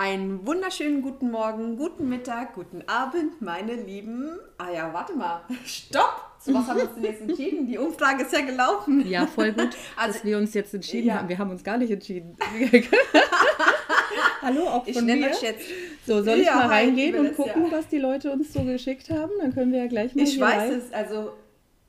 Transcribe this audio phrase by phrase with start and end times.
[0.00, 4.38] Einen wunderschönen guten Morgen, guten Mittag, guten Abend, meine Lieben.
[4.56, 5.42] Ah ja, warte mal.
[5.66, 6.38] Stopp!
[6.38, 7.66] Zu was haben wir uns denn jetzt entschieden?
[7.66, 9.06] Die Umfrage ist ja gelaufen.
[9.06, 11.16] Ja, voll gut, also, dass wir uns jetzt entschieden ja.
[11.16, 11.28] haben.
[11.28, 12.34] Wir haben uns gar nicht entschieden.
[14.40, 15.66] Hallo, auch von ich nenne euch jetzt.
[16.06, 17.70] So, soll ich ja, mal reingehen und gucken, ja.
[17.70, 19.32] was die Leute uns so geschickt haben?
[19.38, 20.72] Dann können wir ja gleich mal Ich weiß rein.
[20.78, 21.34] es, also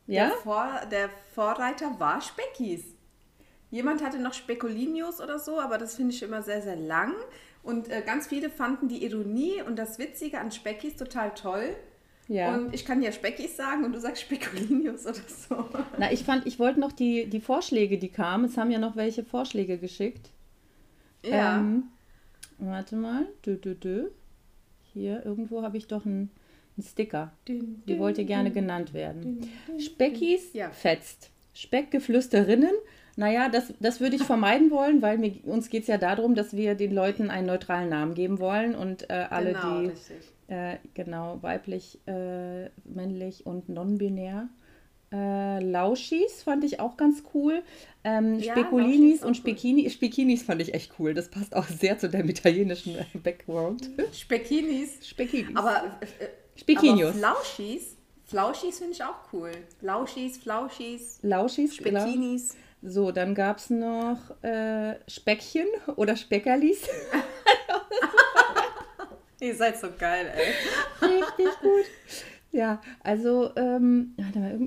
[0.08, 0.26] ja?
[0.26, 2.84] der, Vor, der Vorreiter war Speckis.
[3.70, 7.14] Jemand hatte noch Spekulinius oder so, aber das finde ich immer sehr, sehr lang.
[7.64, 11.76] Und äh, ganz viele fanden die Ironie und das Witzige an Speckis total toll.
[12.28, 12.56] Ja.
[12.56, 15.66] Und ich kann ja Speckis sagen und du sagst Spekulinius oder so.
[15.98, 18.46] Na, ich fand, ich wollte noch die, die Vorschläge, die kamen.
[18.46, 20.30] Es haben ja noch welche Vorschläge geschickt.
[21.26, 21.60] Ja.
[21.60, 21.90] Ähm,
[22.58, 23.28] warte mal.
[23.46, 24.10] Dö, dö, dö.
[24.94, 26.32] Hier, irgendwo habe ich doch einen,
[26.78, 27.34] einen Sticker.
[27.48, 29.50] Dün, die wollte gerne dün, genannt werden.
[29.68, 30.70] Dün, Speckis ja.
[30.72, 31.32] fetzt.
[31.54, 32.74] Speckgeflüsterinnen
[33.22, 36.56] naja, das, das würde ich vermeiden wollen, weil mir, uns geht es ja darum, dass
[36.56, 41.38] wir den Leuten einen neutralen Namen geben wollen und äh, alle, genau, die äh, genau
[41.44, 44.50] weiblich, äh, männlich und non-binär.
[45.12, 47.62] Äh, Lauschis fand ich auch ganz cool.
[48.04, 49.90] Ähm, ja, Spekulinis und Spekini, cool.
[49.92, 51.14] Spekinis fand ich echt cool.
[51.14, 53.88] Das passt auch sehr zu deinem italienischen Background.
[54.14, 55.08] Spekinis.
[55.08, 55.56] Spekinis.
[55.56, 57.10] Aber, äh, Spekinius.
[57.10, 59.52] aber Flauschis, Flauschis finde ich auch cool.
[59.82, 61.20] Lauschis, Flauschis.
[61.22, 62.54] Lauschis, Spekinis.
[62.54, 62.71] Genau.
[62.82, 66.88] So, dann gab es noch äh, Speckchen oder Speckerlis.
[69.40, 71.08] Ihr seid so geil, ey.
[71.08, 71.86] Richtig gut.
[72.52, 74.16] Ja, also ähm,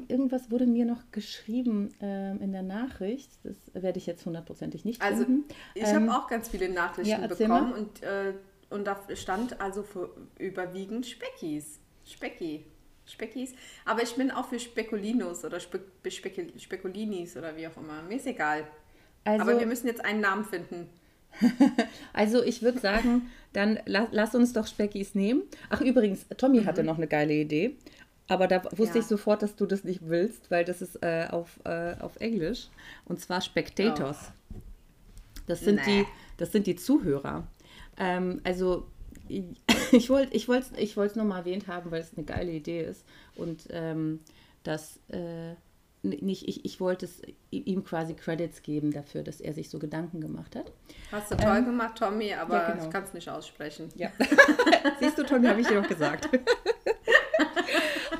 [0.08, 3.30] irgendwas wurde mir noch geschrieben ähm, in der Nachricht.
[3.42, 5.44] Das werde ich jetzt hundertprozentig nicht Also finden.
[5.74, 8.32] ich ähm, habe auch ganz viele Nachrichten ja, bekommen und, äh,
[8.70, 11.78] und da stand also für überwiegend Speckis.
[12.06, 12.64] Specki.
[13.06, 13.54] Speckis.
[13.84, 18.02] Aber ich bin auch für Spekulinos oder Spe Spekul Spekulinis oder wie auch immer.
[18.02, 18.66] Mir ist egal.
[19.24, 20.88] Also, Aber wir müssen jetzt einen Namen finden.
[22.12, 25.42] also ich würde sagen, dann la lass uns doch Speckis nehmen.
[25.70, 26.66] Ach übrigens, Tommy mhm.
[26.66, 27.76] hatte noch eine geile Idee.
[28.26, 29.02] Aber da wusste ja.
[29.02, 32.68] ich sofort, dass du das nicht willst, weil das ist äh, auf, äh, auf Englisch.
[33.04, 34.32] Und zwar Spectators.
[34.54, 34.60] Oh.
[35.46, 36.02] Das, sind nee.
[36.02, 36.06] die,
[36.38, 37.46] das sind die Zuhörer.
[37.98, 38.86] Ähm, also
[39.92, 43.04] ich wollte ich es ich nur mal erwähnt haben, weil es eine geile Idee ist.
[43.36, 44.20] Und ähm,
[44.62, 45.54] das äh,
[46.04, 50.20] nicht, ich, ich wollte es ihm quasi Credits geben dafür, dass er sich so Gedanken
[50.20, 50.70] gemacht hat.
[51.10, 52.84] Hast du toll ähm, gemacht, Tommy, aber ja, genau.
[52.84, 53.88] ich kann es nicht aussprechen.
[53.94, 54.10] Ja.
[55.00, 56.28] Siehst du, Tommy, habe ich dir auch gesagt.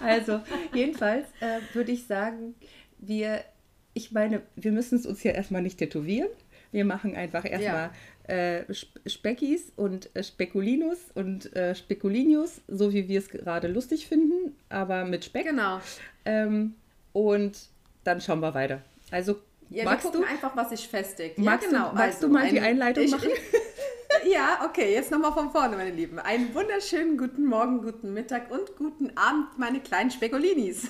[0.02, 0.40] also,
[0.72, 2.54] jedenfalls äh, würde ich sagen,
[2.98, 3.44] wir,
[3.92, 6.30] ich meine, wir müssen es uns ja erstmal nicht tätowieren.
[6.72, 7.92] Wir machen einfach erstmal ja.
[8.26, 8.64] Äh,
[9.06, 15.04] Speckis und äh, Spekulinus und äh, Spekulinius, so wie wir es gerade lustig finden, aber
[15.04, 15.46] mit Speck.
[15.46, 15.80] Genau.
[16.24, 16.74] Ähm,
[17.12, 17.68] und
[18.04, 18.80] dann schauen wir weiter.
[19.10, 19.36] Also
[19.70, 21.38] ja, magst du einfach, was sich festigt.
[21.38, 21.90] Magst ja, genau.
[21.90, 23.30] Du, magst also, du mal die Einleitung ich, machen?
[24.26, 26.18] Ja, okay, jetzt nochmal von vorne, meine Lieben.
[26.18, 30.88] Einen wunderschönen guten Morgen, guten Mittag und guten Abend, meine kleinen Spekulinis.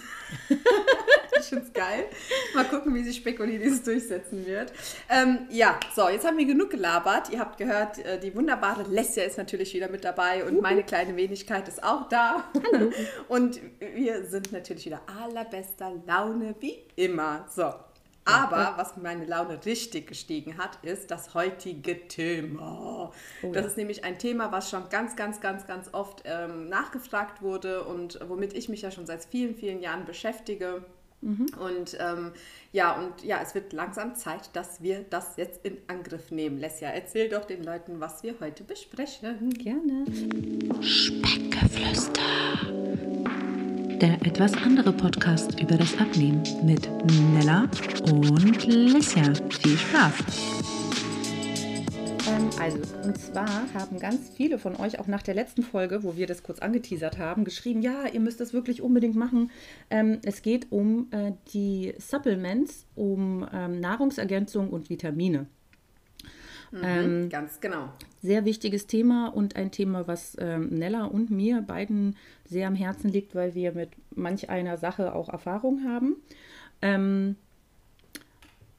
[1.54, 2.06] finde es geil.
[2.54, 4.72] Mal gucken, wie sich Spekulinis durchsetzen wird.
[5.08, 7.30] Ähm, ja, so, jetzt haben wir genug gelabert.
[7.30, 11.16] Ihr habt gehört, äh, die wunderbare Lesja ist natürlich wieder mit dabei und meine kleine
[11.16, 12.44] Wenigkeit ist auch da.
[12.72, 12.90] Hallo.
[13.28, 17.46] Und wir sind natürlich wieder allerbester Laune, wie immer.
[17.54, 17.72] So,
[18.24, 23.12] aber was meine Laune richtig gestiegen hat, ist das heutige Thema.
[23.42, 23.68] Oh, das ja.
[23.68, 28.18] ist nämlich ein Thema, was schon ganz, ganz, ganz, ganz oft ähm, nachgefragt wurde und
[28.26, 30.84] womit ich mich ja schon seit vielen, vielen Jahren beschäftige.
[31.24, 31.46] Mhm.
[31.58, 32.32] Und ähm,
[32.72, 36.58] ja, und ja, es wird langsam Zeit, dass wir das jetzt in Angriff nehmen.
[36.58, 39.50] Lesja, erzähl doch den Leuten, was wir heute besprechen.
[39.50, 40.04] Gerne.
[40.82, 42.20] Speckgeflüster
[44.04, 46.90] der etwas andere Podcast über das Abnehmen mit
[47.32, 47.66] Nella
[48.10, 49.32] und Lissia.
[49.48, 50.73] Viel Spaß!
[52.26, 56.16] Ähm, also, und zwar haben ganz viele von euch auch nach der letzten Folge, wo
[56.16, 59.50] wir das kurz angeteasert haben, geschrieben, ja, ihr müsst das wirklich unbedingt machen.
[59.90, 65.46] Ähm, es geht um äh, die Supplements, um ähm, Nahrungsergänzung und Vitamine.
[66.70, 67.90] Mhm, ähm, ganz genau.
[68.22, 73.10] Sehr wichtiges Thema und ein Thema, was ähm, Nella und mir beiden sehr am Herzen
[73.10, 76.16] liegt, weil wir mit manch einer Sache auch Erfahrung haben.
[76.80, 77.36] Ähm,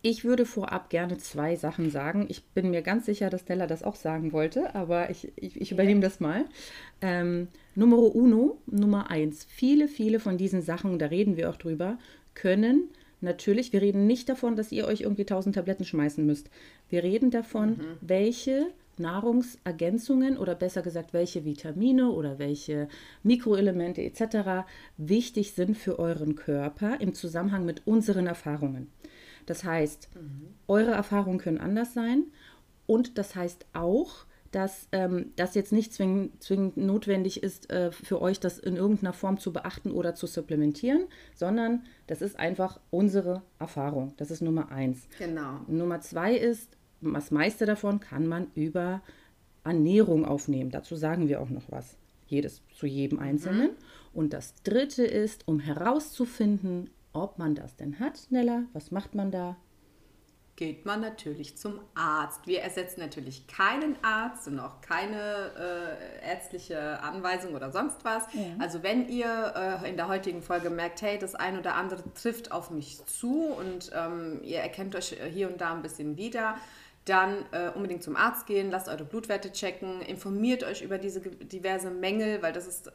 [0.05, 2.27] ich würde vorab gerne zwei Sachen sagen.
[2.29, 5.71] Ich bin mir ganz sicher, dass Nella das auch sagen wollte, aber ich, ich, ich
[5.71, 6.45] übernehme das mal.
[7.01, 9.47] Ähm, Numero uno, Nummer eins.
[9.49, 11.97] Viele, viele von diesen Sachen, da reden wir auch drüber,
[12.35, 12.83] können
[13.19, 16.51] natürlich, wir reden nicht davon, dass ihr euch irgendwie tausend Tabletten schmeißen müsst.
[16.87, 17.97] Wir reden davon, mhm.
[18.01, 18.67] welche
[18.99, 22.89] Nahrungsergänzungen oder besser gesagt, welche Vitamine oder welche
[23.23, 24.67] Mikroelemente etc.
[24.97, 28.91] wichtig sind für euren Körper im Zusammenhang mit unseren Erfahrungen.
[29.45, 30.53] Das heißt, mhm.
[30.67, 32.25] eure Erfahrungen können anders sein
[32.87, 38.21] und das heißt auch, dass ähm, das jetzt nicht zwingend, zwingend notwendig ist äh, für
[38.21, 43.41] euch, das in irgendeiner Form zu beachten oder zu supplementieren, sondern das ist einfach unsere
[43.59, 44.13] Erfahrung.
[44.15, 45.09] Das ist Nummer eins.
[45.19, 45.59] Genau.
[45.67, 49.01] Nummer zwei ist, das meiste davon kann man über
[49.65, 50.71] Ernährung aufnehmen.
[50.71, 51.97] Dazu sagen wir auch noch was.
[52.27, 53.71] Jedes zu jedem Einzelnen.
[53.71, 53.77] Mhm.
[54.13, 59.31] Und das dritte ist, um herauszufinden, ob man das denn hat, Nella, was macht man
[59.31, 59.57] da?
[60.55, 62.47] geht man natürlich zum Arzt.
[62.47, 68.23] Wir ersetzen natürlich keinen Arzt und auch keine äh, ärztliche Anweisung oder sonst was.
[68.33, 68.41] Ja.
[68.59, 72.51] Also wenn ihr äh, in der heutigen Folge merkt, hey, das ein oder andere trifft
[72.53, 76.55] auf mich zu und ähm, ihr erkennt euch hier und da ein bisschen wieder,
[77.03, 81.91] dann äh, unbedingt zum Arzt gehen, lasst eure Blutwerte checken, informiert euch über diese diverse
[81.91, 82.91] Mängel, weil das ist, äh,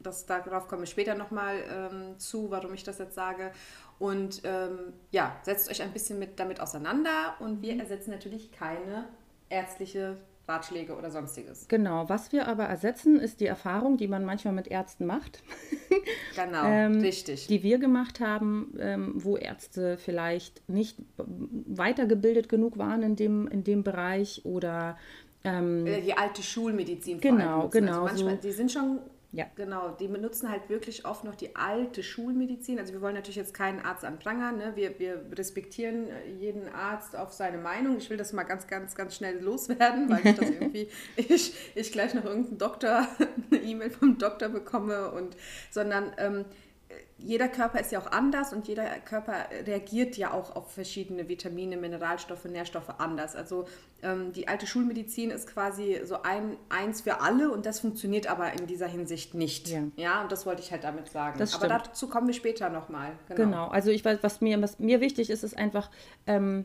[0.00, 3.52] das, darauf komme ich später nochmal ähm, zu, warum ich das jetzt sage.
[3.98, 9.04] Und ähm, ja, setzt euch ein bisschen mit, damit auseinander und wir ersetzen natürlich keine
[9.50, 10.16] ärztliche
[10.48, 11.68] Ratschläge oder sonstiges.
[11.68, 15.42] Genau, was wir aber ersetzen, ist die Erfahrung, die man manchmal mit Ärzten macht.
[16.34, 17.46] genau, ähm, richtig.
[17.46, 23.64] Die wir gemacht haben, ähm, wo Ärzte vielleicht nicht weitergebildet genug waren in dem, in
[23.64, 24.96] dem Bereich oder
[25.44, 27.20] ähm, äh, die alte Schulmedizin.
[27.20, 28.02] Genau, genau.
[28.02, 28.40] Also manchmal, so.
[28.48, 29.00] Die sind schon
[29.32, 29.46] ja.
[29.54, 32.80] Genau, die benutzen halt wirklich oft noch die alte Schulmedizin.
[32.80, 34.58] Also wir wollen natürlich jetzt keinen Arzt anprangern.
[34.58, 34.72] Ne?
[34.74, 36.08] Wir, wir respektieren
[36.40, 37.96] jeden Arzt auf seine Meinung.
[37.96, 41.92] Ich will das mal ganz, ganz, ganz schnell loswerden, weil ich das irgendwie, ich, ich
[41.92, 43.06] gleich noch irgendeinen Doktor,
[43.50, 45.36] eine E-Mail vom Doktor bekomme und
[45.70, 46.44] sondern ähm,
[47.22, 49.34] jeder Körper ist ja auch anders und jeder Körper
[49.66, 53.36] reagiert ja auch auf verschiedene Vitamine, Mineralstoffe, Nährstoffe anders.
[53.36, 53.66] Also
[54.02, 58.52] ähm, die alte Schulmedizin ist quasi so ein, eins für alle und das funktioniert aber
[58.52, 59.68] in dieser Hinsicht nicht.
[59.68, 61.40] Ja, ja und das wollte ich halt damit sagen.
[61.40, 63.12] aber dazu kommen wir später nochmal.
[63.28, 63.44] Genau.
[63.44, 65.90] genau, also ich weiß, was mir, was mir wichtig ist, ist einfach
[66.26, 66.64] ähm,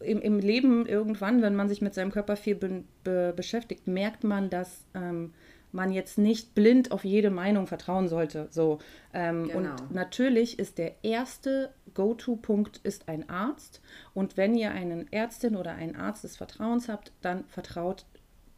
[0.00, 4.24] im, im Leben irgendwann, wenn man sich mit seinem Körper viel be, be, beschäftigt, merkt
[4.24, 5.32] man, dass ähm,
[5.72, 8.48] man jetzt nicht blind auf jede Meinung vertrauen sollte.
[8.50, 8.78] So.
[9.12, 9.58] Ähm, genau.
[9.58, 13.80] Und natürlich ist der erste Go-To-Punkt ist ein Arzt.
[14.14, 18.06] Und wenn ihr einen Ärztin oder einen Arzt des Vertrauens habt, dann vertraut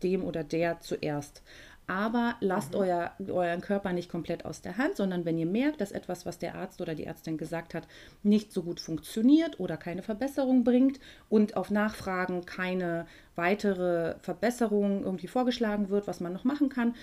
[0.02, 1.42] dem oder der zuerst
[1.90, 2.78] aber lasst mhm.
[2.78, 6.38] euer, euren Körper nicht komplett aus der Hand, sondern wenn ihr merkt, dass etwas, was
[6.38, 7.88] der Arzt oder die Ärztin gesagt hat,
[8.22, 15.26] nicht so gut funktioniert oder keine Verbesserung bringt und auf Nachfragen keine weitere Verbesserung irgendwie
[15.26, 16.94] vorgeschlagen wird, was man noch machen kann,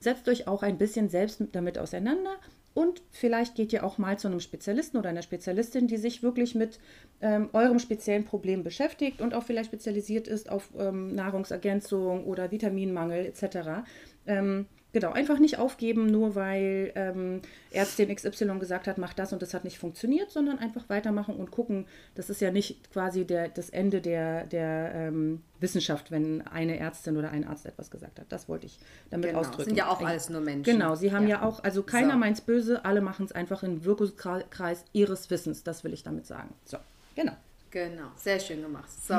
[0.00, 2.36] setzt euch auch ein bisschen selbst damit auseinander
[2.74, 6.54] und vielleicht geht ihr auch mal zu einem Spezialisten oder einer Spezialistin, die sich wirklich
[6.54, 6.78] mit
[7.20, 13.26] ähm, eurem speziellen Problem beschäftigt und auch vielleicht spezialisiert ist auf ähm, Nahrungsergänzung oder Vitaminmangel
[13.26, 13.84] etc.
[14.26, 17.40] Ähm, genau, einfach nicht aufgeben, nur weil ähm,
[17.70, 21.50] Ärztin XY gesagt hat, mach das und das hat nicht funktioniert, sondern einfach weitermachen und
[21.50, 21.86] gucken.
[22.14, 27.16] Das ist ja nicht quasi der, das Ende der, der ähm, Wissenschaft, wenn eine Ärztin
[27.16, 28.26] oder ein Arzt etwas gesagt hat.
[28.28, 28.78] Das wollte ich
[29.10, 29.64] damit genau, ausdrücken.
[29.70, 30.64] sind ja auch alles nur Menschen.
[30.64, 32.18] Genau, sie haben ja, ja auch, also keiner so.
[32.18, 35.64] meint es böse, alle machen es einfach im Wirkungskreis ihres Wissens.
[35.64, 36.54] Das will ich damit sagen.
[36.64, 36.78] So,
[37.14, 37.32] genau.
[37.72, 38.90] Genau, sehr schön gemacht.
[38.90, 39.14] So,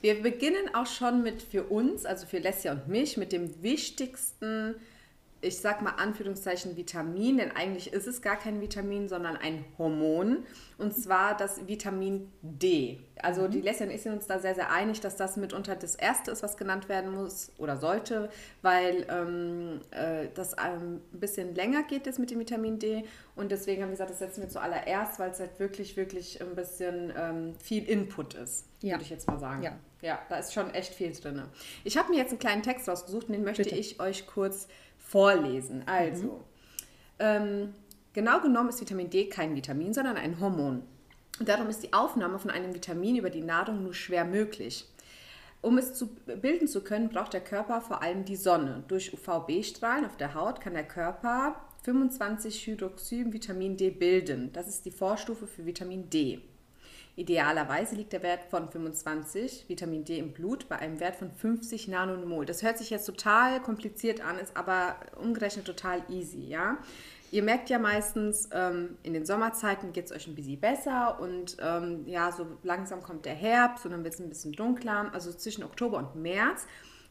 [0.00, 4.76] wir beginnen auch schon mit für uns, also für Lesja und mich, mit dem wichtigsten
[5.40, 10.44] ich sag mal Anführungszeichen Vitamin, denn eigentlich ist es gar kein Vitamin, sondern ein Hormon
[10.78, 13.00] und zwar das Vitamin D.
[13.22, 13.50] Also mhm.
[13.50, 16.30] die Leslie und ich sind uns da sehr, sehr einig, dass das mitunter das erste
[16.30, 18.30] ist, was genannt werden muss oder sollte,
[18.62, 23.82] weil ähm, äh, das ein bisschen länger geht jetzt mit dem Vitamin D und deswegen
[23.82, 27.54] haben wir gesagt, das setzen wir zuallererst, weil es halt wirklich, wirklich ein bisschen ähm,
[27.62, 28.92] viel Input ist, ja.
[28.94, 29.62] würde ich jetzt mal sagen.
[29.62, 29.78] Ja.
[30.02, 31.42] ja, da ist schon echt viel drin.
[31.84, 33.76] Ich habe mir jetzt einen kleinen Text rausgesucht und den möchte Bitte.
[33.76, 34.68] ich euch kurz
[35.08, 35.82] vorlesen.
[35.86, 36.40] Also, mhm.
[37.18, 37.74] ähm,
[38.12, 40.82] genau genommen ist Vitamin D kein Vitamin, sondern ein Hormon.
[41.38, 44.86] Und darum ist die Aufnahme von einem Vitamin über die Nahrung nur schwer möglich.
[45.60, 46.08] Um es zu
[46.40, 48.84] bilden zu können, braucht der Körper vor allem die Sonne.
[48.88, 54.52] Durch UVB-Strahlen auf der Haut kann der Körper 25 Hydroxy-Vitamin D bilden.
[54.52, 56.40] Das ist die Vorstufe für Vitamin D.
[57.16, 61.88] Idealerweise liegt der Wert von 25 Vitamin D im Blut bei einem Wert von 50
[61.88, 62.44] Nanomol.
[62.44, 66.76] Das hört sich jetzt total kompliziert an, ist aber umgerechnet total easy, ja.
[67.32, 71.56] Ihr merkt ja meistens, ähm, in den Sommerzeiten geht es euch ein bisschen besser und
[71.60, 75.10] ähm, ja, so langsam kommt der Herbst und dann wird es ein bisschen dunkler.
[75.14, 76.66] Also zwischen Oktober und März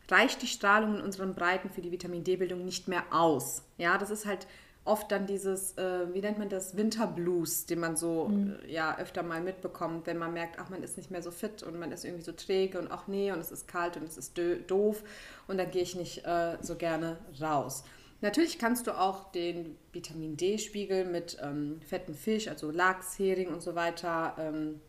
[0.10, 3.64] reicht die Strahlung in unseren Breiten für die Vitamin D-Bildung nicht mehr aus.
[3.78, 4.46] Ja, das ist halt
[4.86, 8.56] oft dann dieses, äh, wie nennt man das, Winterblues, den man so mhm.
[8.64, 11.64] äh, ja öfter mal mitbekommt, wenn man merkt, ach, man ist nicht mehr so fit
[11.64, 14.18] und man ist irgendwie so träge und ach nee, und es ist kalt und es
[14.18, 15.04] ist doof
[15.48, 17.84] und dann gehe ich nicht äh, so gerne raus.
[18.22, 23.62] Natürlich kannst du auch den Vitamin D-Spiegel mit ähm, fetten Fisch, also Lachs, Hering und
[23.62, 24.80] so weiter, ähm,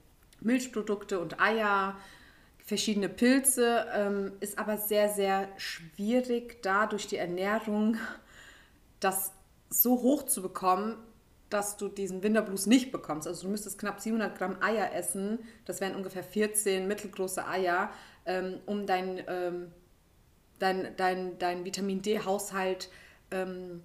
[0.40, 1.96] Milchprodukte und Eier,
[2.64, 7.96] verschiedene Pilze, ähm, ist aber sehr, sehr schwierig, da durch die Ernährung
[9.00, 9.32] das
[9.68, 10.96] so hoch zu bekommen,
[11.50, 13.28] dass du diesen Winterblues nicht bekommst.
[13.28, 17.90] Also du müsstest knapp 700 Gramm Eier essen, das wären ungefähr 14 mittelgroße Eier,
[18.24, 19.70] ähm, um dein, ähm,
[20.58, 22.88] dein, dein, dein Vitamin D-Haushalt
[23.30, 23.84] ähm,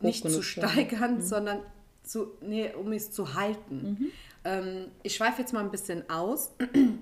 [0.00, 1.20] nicht zu steigern, mhm.
[1.20, 1.60] sondern
[2.02, 3.82] zu, nee, um es zu halten.
[3.82, 4.12] Mhm.
[4.44, 6.52] Ähm, ich schweife jetzt mal ein bisschen aus.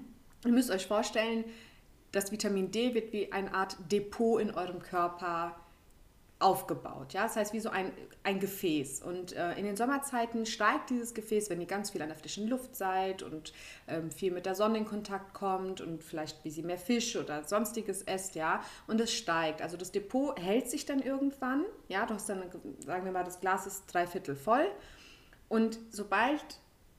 [0.45, 1.45] Ihr müsst euch vorstellen,
[2.13, 5.57] das Vitamin D wird wie eine Art Depot in eurem Körper
[6.41, 7.13] aufgebaut.
[7.13, 7.25] Ja?
[7.25, 7.93] Das heißt, wie so ein,
[8.25, 9.03] ein Gefäß.
[9.03, 12.49] Und äh, in den Sommerzeiten steigt dieses Gefäß, wenn ihr ganz viel an der frischen
[12.49, 13.53] Luft seid und
[13.87, 17.45] ähm, viel mit der Sonne in Kontakt kommt und vielleicht wie sie mehr Fisch oder
[17.45, 19.63] sonstiges esst, ja, und es steigt.
[19.63, 22.43] Also das Depot hält sich dann irgendwann, ja, du hast dann,
[22.85, 24.67] sagen wir mal, das Glas ist drei Viertel voll.
[25.49, 26.45] Und sobald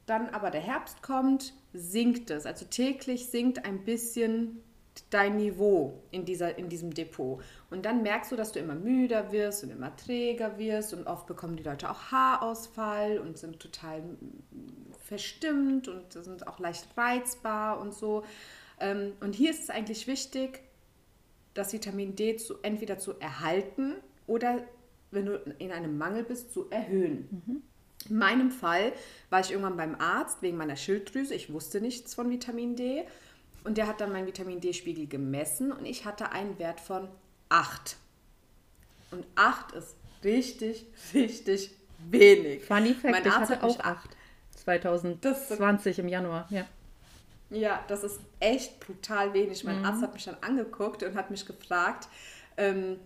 [0.05, 2.45] dann aber der Herbst kommt, sinkt es.
[2.45, 4.61] Also täglich sinkt ein bisschen
[5.09, 7.41] dein Niveau in, dieser, in diesem Depot.
[7.69, 11.27] Und dann merkst du, dass du immer müder wirst und immer träger wirst und oft
[11.27, 14.03] bekommen die Leute auch Haarausfall und sind total
[15.03, 18.23] verstimmt und sind auch leicht reizbar und so.
[18.79, 20.61] Ähm, und hier ist es eigentlich wichtig,
[21.53, 23.95] das Vitamin D zu, entweder zu erhalten
[24.27, 24.63] oder,
[25.11, 27.43] wenn du in einem Mangel bist, zu erhöhen.
[27.45, 27.61] Mhm.
[28.09, 28.93] In meinem Fall
[29.29, 31.35] war ich irgendwann beim Arzt wegen meiner Schilddrüse.
[31.35, 33.05] Ich wusste nichts von Vitamin D
[33.63, 37.07] und der hat dann meinen Vitamin D-Spiegel gemessen und ich hatte einen Wert von
[37.49, 37.97] 8.
[39.11, 41.71] Und 8 ist richtig, richtig
[42.09, 42.63] wenig.
[42.65, 44.09] Funny Fact, mein Arzt ich hatte auch 8.
[44.63, 46.65] 2020 im Januar, ja.
[47.49, 49.63] Ja, das ist echt brutal wenig.
[49.63, 49.85] Mein mhm.
[49.85, 52.07] Arzt hat mich dann angeguckt und hat mich gefragt,
[52.55, 52.97] ähm,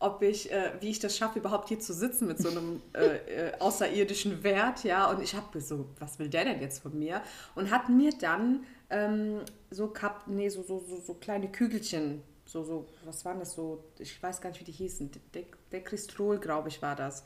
[0.00, 3.50] ob ich, äh, wie ich das schaffe, überhaupt hier zu sitzen mit so einem äh,
[3.50, 5.08] äh, außerirdischen Wert, ja.
[5.08, 7.22] Und ich habe so, was will der denn jetzt von mir?
[7.54, 12.62] Und hat mir dann ähm, so, Kap nee, so, so, so, so kleine Kügelchen, so,
[12.62, 15.10] so, was waren das so, ich weiß gar nicht, wie die hießen,
[15.72, 17.24] Dekristrol, glaube ich, war das.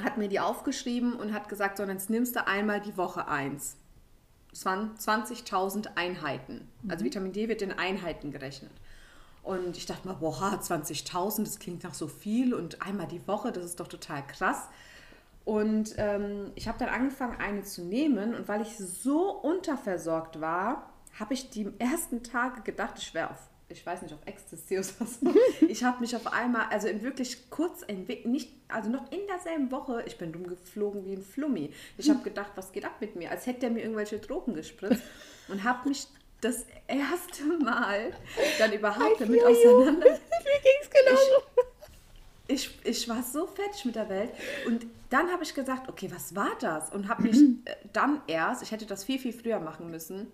[0.00, 3.76] Hat mir die aufgeschrieben und hat gesagt, so, jetzt nimmst du einmal die Woche eins.
[4.50, 6.68] Das waren 20.000 Einheiten.
[6.88, 7.06] Also mhm.
[7.06, 8.70] Vitamin D wird in Einheiten gerechnet.
[9.42, 13.50] Und ich dachte mal, boah, 20.000, das klingt nach so viel und einmal die Woche,
[13.50, 14.68] das ist doch total krass.
[15.44, 18.34] Und ähm, ich habe dann angefangen, eine zu nehmen.
[18.34, 23.48] Und weil ich so unterversorgt war, habe ich die ersten Tage gedacht, ich wäre auf,
[23.68, 25.34] ich weiß nicht, auf Ecstasy oder so.
[25.66, 27.84] ich habe mich auf einmal, also in wirklich kurz,
[28.24, 31.72] nicht, also noch in derselben Woche, ich bin rumgeflogen wie ein Flummi.
[31.98, 33.30] Ich habe gedacht, was geht ab mit mir?
[33.30, 35.02] Als hätte er mir irgendwelche Drogen gespritzt.
[35.48, 36.06] Und habe mich
[36.42, 38.12] das erste Mal
[38.58, 40.06] dann überhaupt damit auseinander.
[40.44, 41.42] Mir ging es genauso.
[42.48, 44.32] Ich, ich, war so fertig mit der Welt.
[44.66, 46.92] Und dann habe ich gesagt, okay, was war das?
[46.92, 50.26] Und habe mich äh, dann erst, ich hätte das viel, viel früher machen müssen,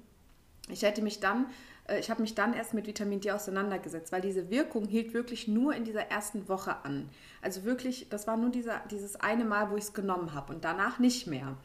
[0.70, 1.46] ich hätte mich dann,
[1.88, 5.48] äh, ich habe mich dann erst mit Vitamin D auseinandergesetzt, weil diese Wirkung hielt wirklich
[5.48, 7.08] nur in dieser ersten Woche an.
[7.42, 10.64] Also wirklich, das war nur dieser, dieses eine Mal, wo ich es genommen habe und
[10.64, 11.56] danach nicht mehr.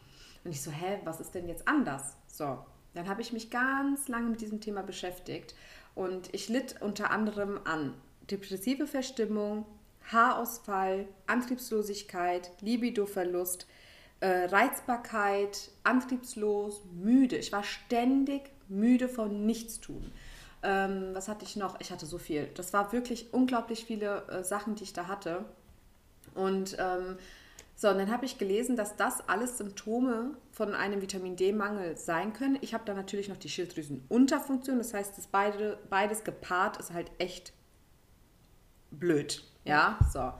[0.43, 2.15] Und ich so, hä, was ist denn jetzt anders?
[2.27, 2.59] So,
[2.93, 5.55] dann habe ich mich ganz lange mit diesem Thema beschäftigt
[5.95, 7.93] und ich litt unter anderem an
[8.29, 9.65] depressive Verstimmung,
[10.11, 13.67] Haarausfall, Antriebslosigkeit, Libidoverlust,
[14.19, 17.37] äh, Reizbarkeit, antriebslos, müde.
[17.37, 20.11] Ich war ständig müde von Nichtstun.
[20.61, 21.79] Ähm, was hatte ich noch?
[21.81, 22.49] Ich hatte so viel.
[22.55, 25.45] Das war wirklich unglaublich viele äh, Sachen, die ich da hatte.
[26.35, 27.17] Und ähm,
[27.75, 32.31] so, und dann habe ich gelesen, dass das alles Symptome von einem Vitamin D-Mangel sein
[32.31, 32.57] können.
[32.61, 34.77] Ich habe da natürlich noch die Schilddrüsenunterfunktion.
[34.77, 37.51] Das heißt, das beide, beides gepaart ist halt echt
[38.91, 39.43] blöd.
[39.65, 40.31] Ja, so.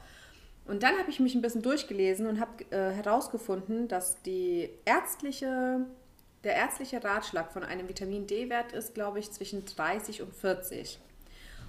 [0.66, 5.86] Und dann habe ich mich ein bisschen durchgelesen und habe äh, herausgefunden, dass die ärztliche,
[6.44, 11.00] der ärztliche Ratschlag von einem Vitamin D-Wert ist, glaube ich, zwischen 30 und 40.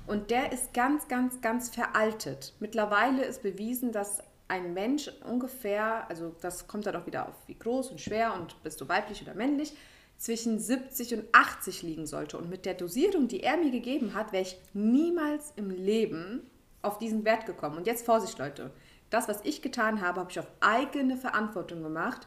[0.06, 2.52] Und der ist ganz, ganz, ganz veraltet.
[2.60, 4.18] Mittlerweile ist bewiesen, dass
[4.48, 8.62] ein Mensch ungefähr, also das kommt dann auch wieder auf wie groß und schwer und
[8.62, 9.72] bist du weiblich oder männlich,
[10.18, 12.38] zwischen 70 und 80 liegen sollte.
[12.38, 16.48] Und mit der Dosierung, die er mir gegeben hat, wäre ich niemals im Leben
[16.84, 17.76] auf diesen Wert gekommen.
[17.76, 18.70] Und jetzt Vorsicht, Leute.
[19.10, 22.26] Das, was ich getan habe, habe ich auf eigene Verantwortung gemacht.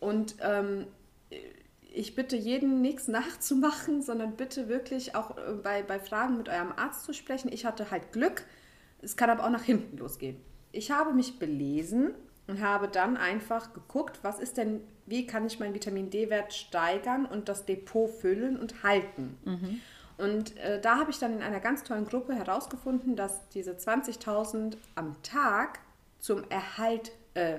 [0.00, 0.86] Und ähm,
[1.92, 6.72] ich bitte jeden nichts nachzumachen, sondern bitte wirklich auch äh, bei, bei Fragen mit eurem
[6.76, 7.50] Arzt zu sprechen.
[7.52, 8.44] Ich hatte halt Glück.
[9.00, 10.36] Es kann aber auch nach hinten losgehen.
[10.72, 12.14] Ich habe mich belesen
[12.46, 17.26] und habe dann einfach geguckt, was ist denn, wie kann ich meinen Vitamin D-Wert steigern
[17.26, 19.38] und das Depot füllen und halten.
[19.44, 19.80] Mhm.
[20.18, 24.76] Und äh, da habe ich dann in einer ganz tollen Gruppe herausgefunden, dass diese 20.000
[24.96, 25.78] am Tag
[26.18, 27.58] zum Erhalt, äh,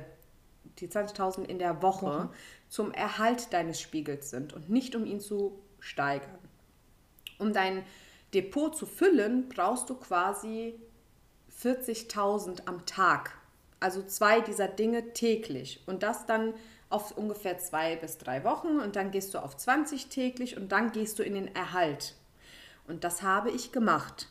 [0.79, 2.29] die 20.000 in der Woche, mhm.
[2.67, 6.37] zum Erhalt deines Spiegels sind und nicht um ihn zu steigern.
[7.37, 7.83] Um dein
[8.33, 10.77] Depot zu füllen, brauchst du quasi
[11.61, 13.37] 40.000 am Tag.
[13.79, 15.81] Also zwei dieser Dinge täglich.
[15.87, 16.53] Und das dann
[16.89, 18.79] auf ungefähr zwei bis drei Wochen.
[18.79, 22.15] Und dann gehst du auf 20 täglich und dann gehst du in den Erhalt.
[22.89, 24.27] Und das habe ich gemacht.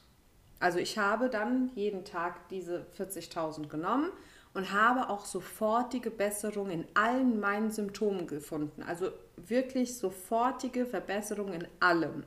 [0.60, 4.10] Also ich habe dann jeden Tag diese 40.000 genommen
[4.52, 8.82] und habe auch sofortige Besserung in allen meinen Symptomen gefunden.
[8.82, 12.24] Also wirklich sofortige Verbesserung in allem.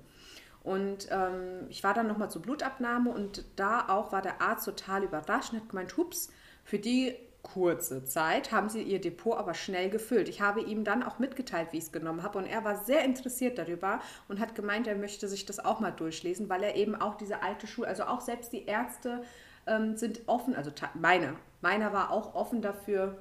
[0.64, 5.04] Und ähm, ich war dann nochmal zur Blutabnahme und da auch war der Arzt total
[5.04, 6.32] überrascht und hat gemeint, hups,
[6.64, 10.30] für die kurze Zeit haben sie ihr Depot aber schnell gefüllt.
[10.30, 13.04] Ich habe ihm dann auch mitgeteilt, wie ich es genommen habe und er war sehr
[13.04, 16.96] interessiert darüber und hat gemeint, er möchte sich das auch mal durchlesen, weil er eben
[16.96, 19.24] auch diese alte Schule, also auch selbst die Ärzte
[19.68, 23.18] ähm, sind offen, also meiner, meiner war auch offen dafür,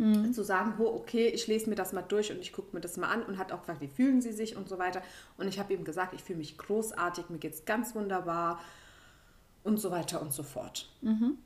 [0.00, 0.32] Mhm.
[0.32, 2.96] zu sagen, oh, okay, ich lese mir das mal durch und ich gucke mir das
[2.96, 5.02] mal an und hat auch gefragt, wie fühlen Sie sich und so weiter.
[5.36, 8.60] Und ich habe ihm gesagt, ich fühle mich großartig, mir geht es ganz wunderbar
[9.64, 10.88] und so weiter und so fort.
[11.00, 11.38] Mhm.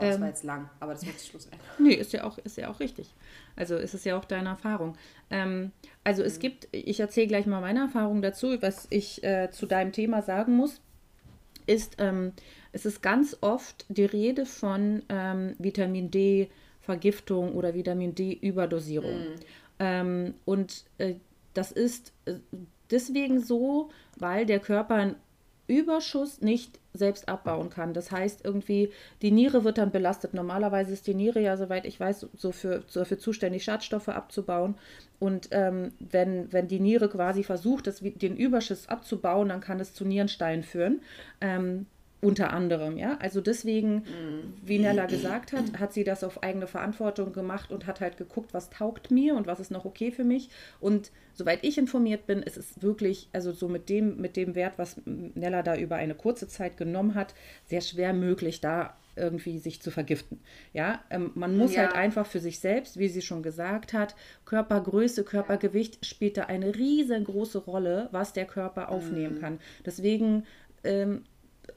[0.00, 1.58] Boah, das ähm, war jetzt lang, aber das wird Schluss sein.
[1.78, 3.14] Nee, ist ja auch, ist ja auch richtig.
[3.56, 4.96] Also ist es ja auch deine Erfahrung.
[5.30, 5.72] Ähm,
[6.04, 6.28] also mhm.
[6.28, 10.22] es gibt, ich erzähle gleich mal meine Erfahrung dazu, was ich äh, zu deinem Thema
[10.22, 10.80] sagen muss,
[11.66, 12.32] ist, ähm,
[12.72, 19.18] es ist ganz oft die Rede von ähm, Vitamin D, Vergiftung oder Vitamin D-Überdosierung.
[19.18, 19.34] Mhm.
[19.78, 21.14] Ähm, und äh,
[21.54, 22.34] das ist äh,
[22.90, 25.16] deswegen so, weil der Körper einen
[25.70, 27.94] Überschuss nicht selbst abbauen kann.
[27.94, 28.90] Das heißt, irgendwie
[29.22, 30.34] die Niere wird dann belastet.
[30.34, 34.74] Normalerweise ist die Niere ja, soweit ich weiß, so für, so für zuständig, Schadstoffe abzubauen.
[35.20, 39.94] Und ähm, wenn, wenn die Niere quasi versucht, das, den Überschuss abzubauen, dann kann es
[39.94, 41.00] zu Nierensteinen führen.
[41.40, 41.86] Ähm,
[42.20, 43.16] unter anderem, ja.
[43.20, 44.54] Also deswegen, mhm.
[44.62, 48.52] wie Nella gesagt hat, hat sie das auf eigene Verantwortung gemacht und hat halt geguckt,
[48.52, 50.50] was taugt mir und was ist noch okay für mich.
[50.80, 54.74] Und soweit ich informiert bin, ist es wirklich, also so mit dem, mit dem Wert,
[54.76, 57.34] was Nella da über eine kurze Zeit genommen hat,
[57.66, 60.40] sehr schwer möglich, da irgendwie sich zu vergiften.
[60.72, 61.82] Ja, ähm, man muss ja.
[61.82, 66.74] halt einfach für sich selbst, wie sie schon gesagt hat, Körpergröße, Körpergewicht spielt da eine
[66.74, 69.40] riesengroße Rolle, was der Körper aufnehmen mhm.
[69.40, 69.60] kann.
[69.84, 70.44] Deswegen
[70.84, 71.24] ähm,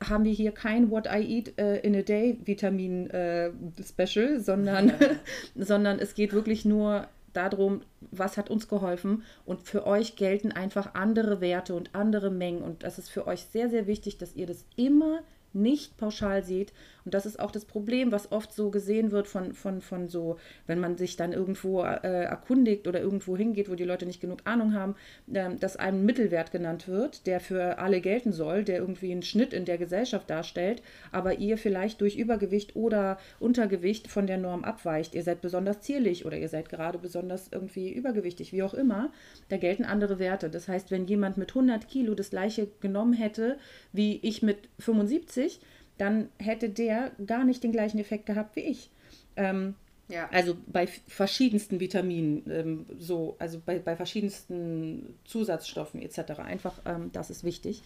[0.08, 3.52] haben wir hier kein What I Eat uh, in a Day Vitamin uh,
[3.84, 4.94] Special, sondern,
[5.56, 10.94] sondern es geht wirklich nur darum, was hat uns geholfen und für euch gelten einfach
[10.94, 14.46] andere Werte und andere Mengen und das ist für euch sehr, sehr wichtig, dass ihr
[14.46, 15.22] das immer
[15.54, 16.74] nicht pauschal seht.
[17.06, 20.38] Und das ist auch das Problem, was oft so gesehen wird von, von, von so,
[20.68, 24.40] wenn man sich dann irgendwo äh, erkundigt oder irgendwo hingeht, wo die Leute nicht genug
[24.46, 24.96] Ahnung haben,
[25.32, 29.54] äh, dass ein Mittelwert genannt wird, der für alle gelten soll, der irgendwie einen Schnitt
[29.54, 35.16] in der Gesellschaft darstellt, aber ihr vielleicht durch Übergewicht oder Untergewicht von der Norm abweicht.
[35.16, 39.12] Ihr seid besonders zierlich oder ihr seid gerade besonders irgendwie übergewichtig, wie auch immer.
[39.50, 40.50] Da gelten andere Werte.
[40.50, 43.58] Das heißt, wenn jemand mit 100 Kilo das gleiche genommen hätte
[43.92, 45.60] wie ich mit 75,
[46.04, 48.92] dann hätte der gar nicht den gleichen Effekt gehabt wie ich.
[49.38, 49.76] Ähm,
[50.10, 50.30] ja.
[50.32, 56.40] Also bei verschiedensten Vitaminen, ähm, so, also bei, bei verschiedensten Zusatzstoffen etc.
[56.40, 57.82] Einfach, ähm, das ist wichtig.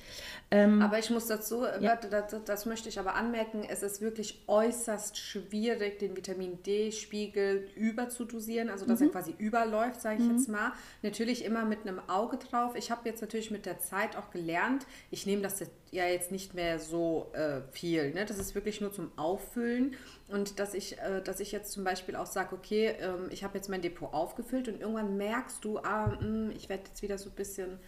[0.49, 1.95] Ähm, aber ich muss dazu, ja.
[1.95, 8.69] das, das, möchte ich aber anmerken, es ist wirklich äußerst schwierig, den Vitamin D-Spiegel überzudosieren,
[8.69, 9.08] also dass mhm.
[9.08, 10.38] er quasi überläuft, sage ich mhm.
[10.38, 10.73] jetzt mal.
[11.03, 12.73] Natürlich immer mit einem Auge drauf.
[12.75, 15.60] Ich habe jetzt natürlich mit der Zeit auch gelernt, ich nehme das
[15.91, 18.13] ja jetzt nicht mehr so äh, viel.
[18.13, 18.26] Ne?
[18.26, 19.95] Das ist wirklich nur zum Auffüllen.
[20.28, 23.58] Und dass ich, äh, dass ich jetzt zum Beispiel auch sage, okay, ähm, ich habe
[23.58, 27.17] jetzt mein Depot aufgefüllt und irgendwann merkst du, ah, mh, hm, ich werde jetzt wieder
[27.17, 27.80] so ein bisschen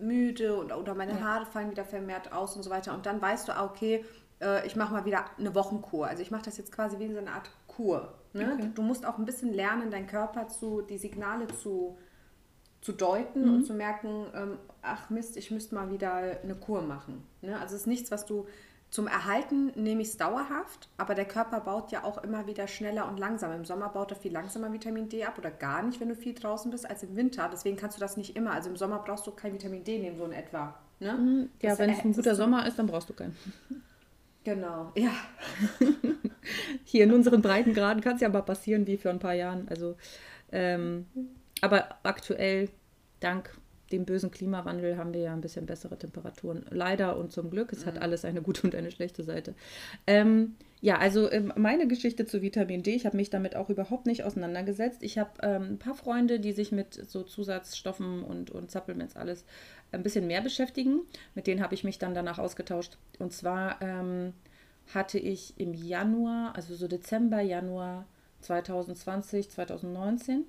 [0.00, 2.94] müde und, oder meine Haare fallen wieder vermehrt aus und so weiter.
[2.94, 4.04] Und dann weißt du, ah, okay,
[4.40, 6.06] äh, ich mache mal wieder eine Wochenkur.
[6.06, 8.14] Also ich mache das jetzt quasi wie so eine Art Kur.
[8.32, 8.52] Ne?
[8.54, 8.70] Okay.
[8.74, 11.96] Du musst auch ein bisschen lernen, deinen Körper zu, die Signale zu,
[12.82, 13.54] zu deuten mhm.
[13.54, 17.22] und zu merken, ähm, ach Mist, ich müsste mal wieder eine Kur machen.
[17.40, 17.58] Ne?
[17.58, 18.46] Also es ist nichts, was du
[18.90, 23.08] zum Erhalten nehme ich es dauerhaft, aber der Körper baut ja auch immer wieder schneller
[23.08, 23.56] und langsamer.
[23.56, 26.34] Im Sommer baut er viel langsamer Vitamin D ab oder gar nicht, wenn du viel
[26.34, 27.48] draußen bist, als im Winter.
[27.50, 28.50] Deswegen kannst du das nicht immer.
[28.50, 30.78] Also im Sommer brauchst du kein Vitamin D nehmen, so in etwa.
[31.00, 31.14] Ne?
[31.14, 31.48] Mhm.
[31.62, 33.36] Ja, wenn es ein guter Sommer ist, dann brauchst du keinen.
[34.44, 35.12] Genau, ja.
[36.84, 39.68] Hier in unseren Breitengraden kann es ja mal passieren wie vor ein paar Jahren.
[39.68, 39.94] Also,
[40.50, 41.06] ähm,
[41.62, 42.68] aber aktuell,
[43.20, 43.56] dank
[43.92, 46.64] dem bösen Klimawandel haben wir ja ein bisschen bessere Temperaturen.
[46.70, 47.72] Leider und zum Glück.
[47.72, 47.88] Es mhm.
[47.88, 49.54] hat alles eine gute und eine schlechte Seite.
[50.06, 54.06] Ähm, ja, also ähm, meine Geschichte zu Vitamin D, ich habe mich damit auch überhaupt
[54.06, 55.02] nicht auseinandergesetzt.
[55.02, 59.44] Ich habe ähm, ein paar Freunde, die sich mit so Zusatzstoffen und, und Supplements alles
[59.92, 61.02] ein bisschen mehr beschäftigen.
[61.34, 62.96] Mit denen habe ich mich dann danach ausgetauscht.
[63.18, 64.32] Und zwar ähm,
[64.92, 68.06] hatte ich im Januar, also so Dezember, Januar
[68.40, 70.44] 2020, 2019,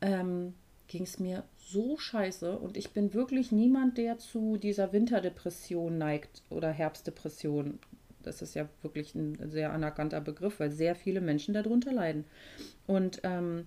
[0.00, 0.54] ähm,
[0.86, 6.42] ging es mir so scheiße und ich bin wirklich niemand, der zu dieser Winterdepression neigt
[6.50, 7.78] oder Herbstdepression.
[8.22, 12.24] Das ist ja wirklich ein sehr anerkannter Begriff, weil sehr viele Menschen darunter leiden.
[12.86, 13.66] Und ähm,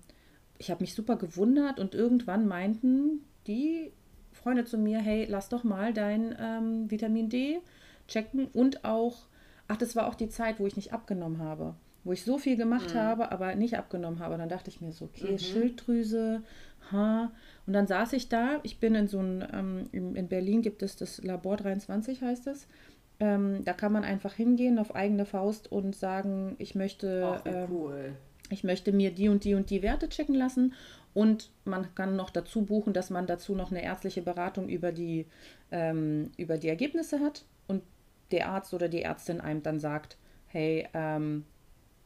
[0.58, 3.92] ich habe mich super gewundert und irgendwann meinten die
[4.32, 7.60] Freunde zu mir, hey, lass doch mal dein ähm, Vitamin D
[8.06, 9.26] checken und auch,
[9.68, 12.56] ach, das war auch die Zeit, wo ich nicht abgenommen habe wo ich so viel
[12.56, 12.98] gemacht mhm.
[12.98, 14.36] habe, aber nicht abgenommen habe.
[14.38, 15.38] Dann dachte ich mir so, okay, mhm.
[15.38, 16.42] Schilddrüse,
[16.92, 17.30] ha.
[17.66, 20.96] Und dann saß ich da, ich bin in so einem, ähm, in Berlin gibt es
[20.96, 22.66] das Labor 23, heißt es.
[23.20, 27.68] Ähm, da kann man einfach hingehen auf eigene Faust und sagen, ich möchte, Ach, ähm,
[27.70, 28.12] cool.
[28.48, 30.74] ich möchte mir die und die und die Werte checken lassen.
[31.14, 35.26] Und man kann noch dazu buchen, dass man dazu noch eine ärztliche Beratung über die,
[35.72, 37.44] ähm, über die Ergebnisse hat.
[37.66, 37.82] Und
[38.30, 41.44] der Arzt oder die Ärztin einem dann sagt, hey, ähm,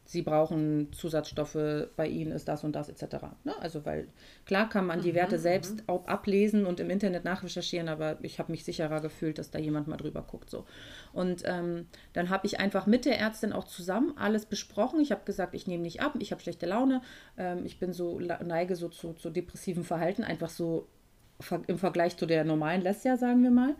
[0.05, 3.25] sie brauchen Zusatzstoffe, bei ihnen ist das und das etc.
[3.43, 3.53] Ne?
[3.59, 4.07] Also weil
[4.45, 5.83] klar kann man die mhm, Werte selbst mhm.
[5.87, 9.87] auch ablesen und im Internet nachrecherchieren, aber ich habe mich sicherer gefühlt, dass da jemand
[9.87, 10.49] mal drüber guckt.
[10.49, 10.65] So.
[11.13, 14.99] Und ähm, dann habe ich einfach mit der Ärztin auch zusammen alles besprochen.
[14.99, 17.01] Ich habe gesagt, ich nehme nicht ab, ich habe schlechte Laune,
[17.37, 20.87] ähm, ich bin so, neige so zu, zu depressiven Verhalten, einfach so
[21.67, 23.75] im Vergleich zu der normalen Lesja, sagen wir mal.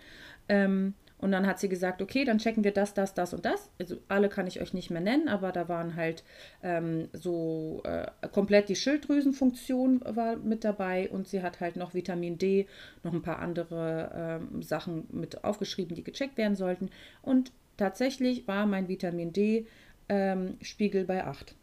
[0.50, 3.70] Ähm, und dann hat sie gesagt, okay, dann checken wir das, das, das und das.
[3.80, 6.26] Also alle kann ich euch nicht mehr nennen, aber da waren halt
[6.62, 12.38] ähm, so äh, komplett die Schilddrüsenfunktion war mit dabei und sie hat halt noch Vitamin
[12.38, 12.68] D,
[13.04, 16.90] noch ein paar andere ähm, Sachen mit aufgeschrieben, die gecheckt werden sollten.
[17.22, 19.66] Und tatsächlich war mein Vitamin D
[20.10, 21.56] ähm, Spiegel bei 8,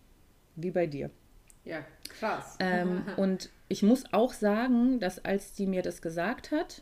[0.56, 1.10] wie bei dir.
[1.66, 1.84] Ja,
[2.18, 2.56] krass.
[2.60, 6.80] Ähm, und ich muss auch sagen, dass als sie mir das gesagt hat,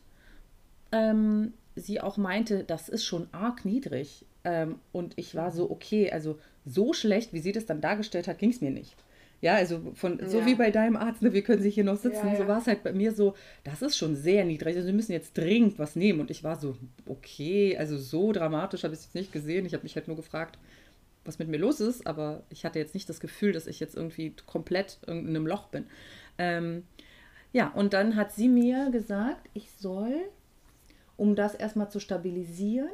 [0.93, 4.25] ähm, sie auch meinte, das ist schon arg niedrig.
[4.45, 8.39] Ähm, und ich war so, okay, also so schlecht, wie sie das dann dargestellt hat,
[8.39, 8.97] ging es mir nicht.
[9.41, 12.27] Ja, also von so wie bei deinem Arzt, ne, wir können sich hier noch sitzen,
[12.27, 12.39] ja, ja.
[12.39, 14.75] so war es halt bei mir so, das ist schon sehr niedrig.
[14.77, 16.19] Also wir müssen jetzt dringend was nehmen.
[16.19, 19.65] Und ich war so, okay, also so dramatisch habe ich es jetzt nicht gesehen.
[19.65, 20.59] Ich habe mich halt nur gefragt,
[21.25, 23.95] was mit mir los ist, aber ich hatte jetzt nicht das Gefühl, dass ich jetzt
[23.95, 25.85] irgendwie komplett in einem Loch bin.
[26.39, 26.83] Ähm,
[27.53, 30.17] ja, und dann hat sie mir gesagt, ich soll
[31.19, 32.89] um das erstmal zu stabilisieren,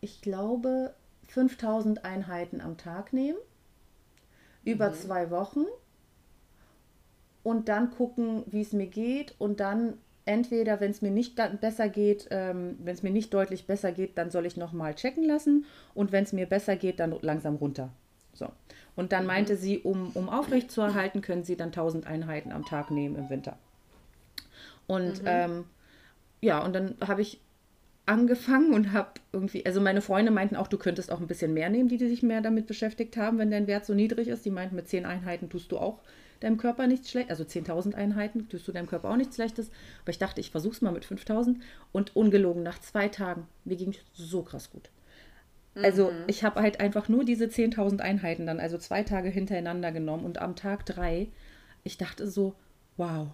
[0.00, 0.94] ich glaube,
[1.28, 3.38] 5000 Einheiten am Tag nehmen,
[4.64, 4.94] über mhm.
[4.94, 5.64] zwei Wochen
[7.42, 9.94] und dann gucken, wie es mir geht und dann
[10.26, 14.18] entweder, wenn es mir nicht besser geht, ähm, wenn es mir nicht deutlich besser geht,
[14.18, 17.90] dann soll ich nochmal checken lassen und wenn es mir besser geht, dann langsam runter.
[18.34, 18.48] So.
[18.96, 19.28] Und dann mhm.
[19.28, 23.16] meinte sie, um, um aufrecht zu erhalten, können sie dann 1000 Einheiten am Tag nehmen
[23.16, 23.56] im Winter.
[24.86, 25.28] Und mhm.
[25.28, 25.64] ähm,
[26.40, 27.40] ja, und dann habe ich
[28.06, 31.68] angefangen und habe irgendwie, also meine Freunde meinten auch, du könntest auch ein bisschen mehr
[31.68, 34.44] nehmen, die, die sich mehr damit beschäftigt haben, wenn dein Wert so niedrig ist.
[34.46, 36.00] Die meinten, mit 10 Einheiten tust du auch
[36.40, 39.70] deinem Körper nichts Schlechtes, also 10.000 Einheiten tust du deinem Körper auch nichts Schlechtes.
[40.02, 41.56] Aber ich dachte, ich versuche es mal mit 5.000
[41.92, 44.90] und ungelogen, nach zwei Tagen, mir ging es so krass gut.
[45.74, 46.24] Also mhm.
[46.26, 50.38] ich habe halt einfach nur diese 10.000 Einheiten dann, also zwei Tage hintereinander genommen und
[50.38, 51.28] am Tag drei,
[51.84, 52.54] ich dachte so,
[52.96, 53.28] wow,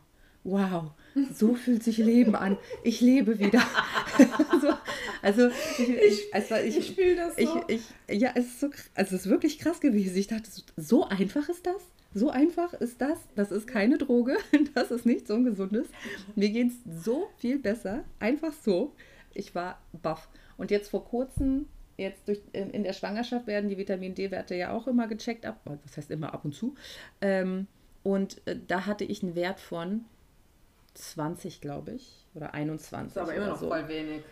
[0.44, 0.92] wow,
[1.32, 2.58] so fühlt sich Leben an.
[2.82, 3.62] Ich lebe wieder.
[4.60, 4.74] so,
[5.22, 7.62] also ich, ich, also ich, ich fühle das so.
[7.66, 10.16] Ich, ich, ja, es ist, so, also es ist wirklich krass gewesen.
[10.16, 11.82] Ich dachte, so einfach ist das?
[12.12, 13.18] So einfach ist das.
[13.34, 14.36] Das ist keine Droge.
[14.74, 15.88] Das ist nichts Ungesundes.
[16.36, 18.04] Mir geht es so viel besser.
[18.18, 18.92] Einfach so.
[19.32, 20.28] Ich war baff.
[20.56, 24.72] Und jetzt vor kurzem, jetzt durch, in, in der Schwangerschaft werden die Vitamin D-Werte ja
[24.72, 25.60] auch immer gecheckt ab.
[25.64, 26.74] Was heißt immer ab und zu?
[27.20, 27.66] Ähm,
[28.02, 30.04] und äh, da hatte ich einen Wert von
[30.94, 33.14] 20, glaube ich, oder 21.
[33.14, 33.68] Das ist aber immer noch so.
[33.68, 34.22] voll wenig.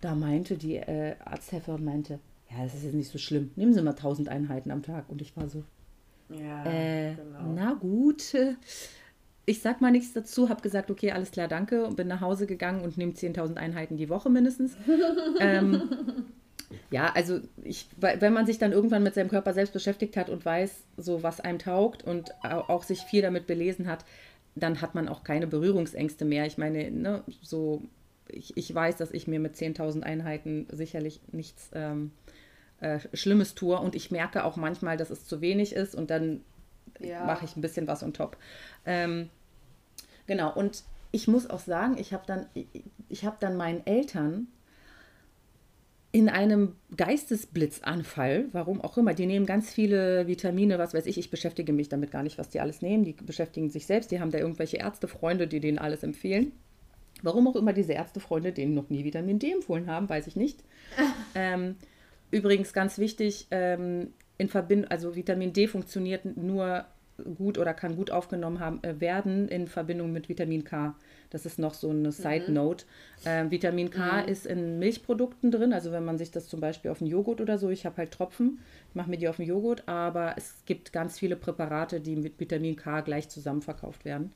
[0.00, 2.18] Da meinte die äh, Arzthelferin, meinte,
[2.50, 3.50] ja, das ist jetzt nicht so schlimm.
[3.56, 5.08] Nehmen Sie mal 1000 Einheiten am Tag.
[5.08, 5.64] Und ich war so,
[6.28, 7.52] ja, äh, genau.
[7.54, 8.34] na gut.
[9.46, 12.46] Ich sag mal nichts dazu, habe gesagt, okay, alles klar, danke und bin nach Hause
[12.46, 14.74] gegangen und nehme 10.000 Einheiten die Woche mindestens.
[15.40, 15.82] ähm,
[16.90, 20.44] ja, also ich, wenn man sich dann irgendwann mit seinem Körper selbst beschäftigt hat und
[20.44, 24.04] weiß, so was einem taugt und auch sich viel damit belesen hat,
[24.54, 26.46] dann hat man auch keine Berührungsängste mehr.
[26.46, 27.82] Ich meine, ne, so,
[28.28, 32.12] ich, ich weiß, dass ich mir mit 10.000 Einheiten sicherlich nichts ähm,
[32.80, 36.42] äh, Schlimmes tue und ich merke auch manchmal, dass es zu wenig ist und dann
[37.00, 37.24] ja.
[37.24, 38.36] mache ich ein bisschen was on top.
[38.84, 39.30] Ähm,
[40.26, 42.66] genau, und ich muss auch sagen, ich habe dann, ich,
[43.08, 44.48] ich habe dann meinen Eltern
[46.14, 51.28] in einem Geistesblitzanfall, warum auch immer, die nehmen ganz viele Vitamine, was weiß ich, ich
[51.28, 54.30] beschäftige mich damit gar nicht, was die alles nehmen, die beschäftigen sich selbst, die haben
[54.30, 56.52] da irgendwelche Ärztefreunde, die denen alles empfehlen.
[57.22, 60.62] Warum auch immer diese Ärztefreunde denen noch nie Vitamin D empfohlen haben, weiß ich nicht.
[61.34, 61.74] ähm,
[62.30, 66.84] übrigens ganz wichtig, ähm, in Verbindung, also Vitamin D funktioniert nur
[67.36, 70.94] gut oder kann gut aufgenommen haben, äh, werden in Verbindung mit Vitamin K.
[71.34, 72.84] Das ist noch so eine Side Note.
[73.24, 73.28] Mhm.
[73.28, 74.28] Äh, Vitamin K mhm.
[74.28, 77.58] ist in Milchprodukten drin, also wenn man sich das zum Beispiel auf den Joghurt oder
[77.58, 80.92] so, ich habe halt Tropfen, ich mache mir die auf den Joghurt, aber es gibt
[80.92, 84.30] ganz viele Präparate, die mit Vitamin K gleich zusammen verkauft werden.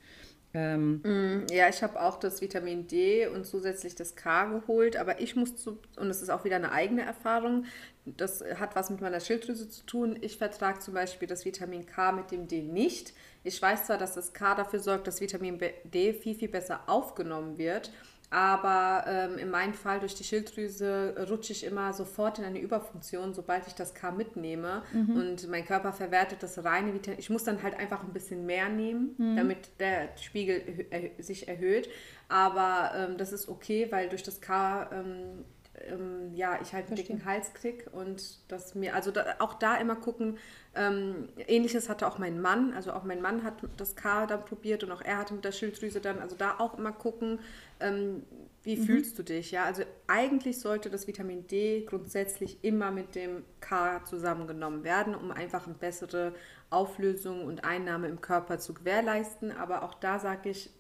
[0.55, 5.21] Ähm, mm, ja, ich habe auch das Vitamin D und zusätzlich das K geholt, aber
[5.21, 7.67] ich muss zu, und es ist auch wieder eine eigene Erfahrung,
[8.07, 10.17] das hat was mit meiner Schilddrüse zu tun.
[10.23, 13.13] Ich vertrage zum Beispiel das Vitamin K mit dem D nicht.
[13.45, 17.59] Ich weiß zwar, dass das K dafür sorgt, dass Vitamin D viel, viel besser aufgenommen
[17.59, 17.93] wird,
[18.31, 23.33] aber ähm, in meinem Fall durch die Schilddrüse rutsche ich immer sofort in eine Überfunktion,
[23.33, 24.83] sobald ich das K mitnehme.
[24.93, 25.17] Mhm.
[25.17, 27.19] Und mein Körper verwertet das reine Vitamin.
[27.19, 29.37] Ich muss dann halt einfach ein bisschen mehr nehmen, mhm.
[29.37, 31.89] damit der Spiegel erhö sich erhöht.
[32.29, 35.45] Aber ähm, das ist okay, weil durch das K ähm,
[35.87, 39.77] ähm, ja, ich halt einen dicken Hals krieg und das mir, also da, auch da
[39.77, 40.39] immer gucken,
[40.79, 44.85] ähm, ähnliches hatte auch mein Mann, also auch mein Mann hat das K dann probiert
[44.85, 47.41] und auch er hatte mit der Schilddrüse dann, also da auch immer gucken,
[47.81, 48.23] ähm,
[48.63, 48.83] wie mhm.
[48.85, 54.05] fühlst du dich, ja, also eigentlich sollte das Vitamin D grundsätzlich immer mit dem K
[54.05, 56.33] zusammengenommen werden, um einfach eine bessere
[56.71, 60.71] Auflösung und Einnahme im Körper zu gewährleisten, aber auch da sage ich,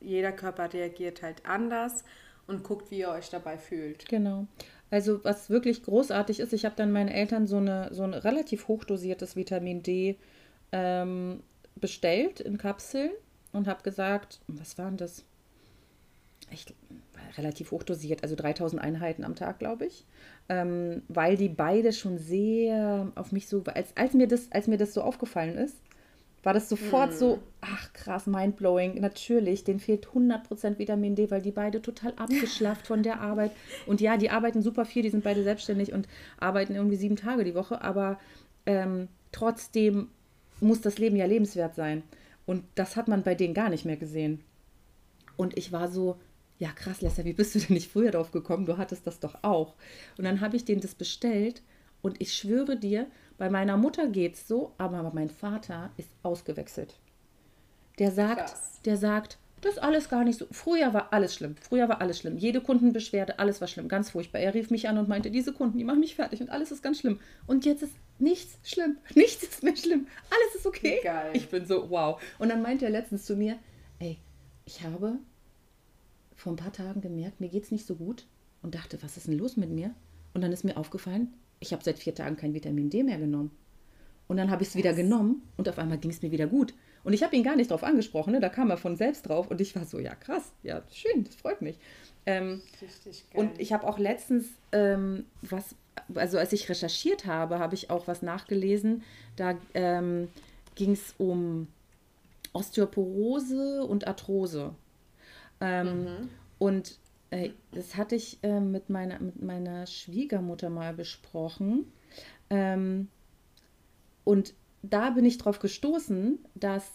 [0.00, 2.04] jeder Körper reagiert halt anders
[2.48, 4.08] und guckt, wie ihr euch dabei fühlt.
[4.08, 4.46] Genau.
[4.90, 8.68] Also was wirklich großartig ist, ich habe dann meinen Eltern so, eine, so ein relativ
[8.68, 10.16] hochdosiertes Vitamin D
[10.72, 11.42] ähm,
[11.74, 13.10] bestellt in Kapseln
[13.52, 15.24] und habe gesagt, was waren das?
[16.52, 16.66] Ich,
[17.36, 20.04] relativ hochdosiert, also 3000 Einheiten am Tag, glaube ich.
[20.48, 24.78] Ähm, weil die beide schon sehr auf mich so, als, als, mir das, als mir
[24.78, 25.76] das so aufgefallen ist,
[26.42, 27.16] war das sofort hm.
[27.16, 29.00] so, ach krass, mindblowing.
[29.00, 33.50] Natürlich, denen fehlt 100% Vitamin D, weil die beide total abgeschlafft von der Arbeit.
[33.86, 36.06] Und ja, die arbeiten super viel, die sind beide selbstständig und
[36.38, 38.18] arbeiten irgendwie sieben Tage die Woche, aber
[38.64, 40.08] ähm, trotzdem
[40.60, 42.02] muss das Leben ja lebenswert sein.
[42.46, 44.40] Und das hat man bei denen gar nicht mehr gesehen.
[45.36, 46.16] Und ich war so,
[46.58, 48.66] ja krass, Lester, wie bist du denn nicht früher drauf gekommen?
[48.66, 49.74] Du hattest das doch auch.
[50.16, 51.62] Und dann habe ich denen das bestellt
[52.02, 53.06] und ich schwöre dir,
[53.38, 56.94] bei meiner Mutter geht's so, aber mein Vater ist ausgewechselt.
[57.98, 58.80] Der sagt, Krass.
[58.84, 60.46] der sagt, das ist alles gar nicht so.
[60.50, 61.56] Früher war alles schlimm.
[61.60, 62.36] Früher war alles schlimm.
[62.36, 64.40] Jede Kundenbeschwerde, alles war schlimm, ganz furchtbar.
[64.40, 66.82] Er rief mich an und meinte, diese Kunden, die machen mich fertig und alles ist
[66.82, 67.20] ganz schlimm.
[67.46, 68.98] Und jetzt ist nichts schlimm.
[69.14, 70.06] Nichts ist mehr schlimm.
[70.30, 71.00] Alles ist okay.
[71.02, 71.30] Geil.
[71.34, 72.20] Ich bin so, wow.
[72.38, 73.58] Und dann meinte er letztens zu mir,
[73.98, 74.18] ey,
[74.66, 75.18] ich habe
[76.34, 78.26] vor ein paar Tagen gemerkt, mir geht's nicht so gut
[78.62, 79.94] und dachte, was ist denn los mit mir?
[80.34, 83.50] Und dann ist mir aufgefallen, ich habe seit vier Tagen kein Vitamin D mehr genommen.
[84.28, 86.74] Und dann habe ich es wieder genommen und auf einmal ging es mir wieder gut.
[87.04, 88.40] Und ich habe ihn gar nicht darauf angesprochen, ne?
[88.40, 91.36] da kam er von selbst drauf und ich war so, ja krass, ja schön, das
[91.36, 91.78] freut mich.
[92.26, 93.40] Ähm, Richtig geil.
[93.40, 95.76] Und ich habe auch letztens ähm, was,
[96.14, 99.04] also als ich recherchiert habe, habe ich auch was nachgelesen.
[99.36, 100.28] Da ähm,
[100.74, 101.68] ging es um
[102.52, 104.74] Osteoporose und Arthrose.
[105.60, 106.28] Ähm, mhm.
[106.58, 106.98] Und
[107.72, 111.92] das hatte ich äh, mit, meiner, mit meiner Schwiegermutter mal besprochen.
[112.50, 113.08] Ähm,
[114.24, 116.90] und da bin ich drauf gestoßen, dass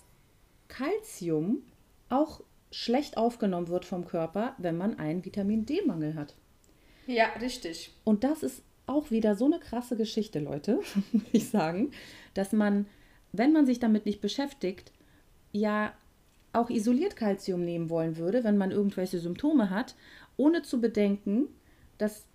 [0.68, 1.64] Calcium
[2.10, 2.42] auch
[2.72, 6.36] schlecht aufgenommen wird vom Körper, wenn man einen Vitamin D-Mangel hat.
[7.08, 7.94] Ja, richtig.
[8.04, 10.80] Und das ist auch wieder so eine krasse Geschichte, Leute,
[11.12, 11.92] muss ich sagen,
[12.34, 12.86] dass man,
[13.34, 14.92] wenn man sich damit nicht beschäftigt,
[15.52, 15.94] ja
[16.54, 19.96] auch isoliert Calcium nehmen wollen würde, wenn man irgendwelche Symptome hat
[20.38, 21.48] ohne zu bedenken,
[21.98, 22.26] dass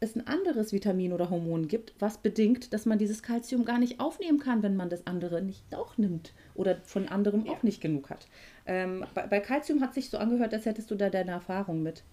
[0.00, 3.98] es ein anderes Vitamin oder Hormon gibt, was bedingt, dass man dieses Kalzium gar nicht
[3.98, 7.52] aufnehmen kann, wenn man das andere nicht auch nimmt oder von anderem ja.
[7.52, 8.28] auch nicht genug hat.
[8.66, 12.04] Ähm, bei, bei Kalzium hat sich so angehört, als hättest du da deine Erfahrung mit.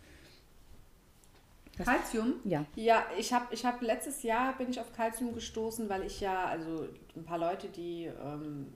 [1.77, 2.35] Kalzium?
[2.45, 2.65] Ja.
[2.75, 6.45] Ja, ich habe ich hab letztes Jahr bin ich auf Kalzium gestoßen, weil ich ja,
[6.45, 8.67] also ein paar Leute, die ähm,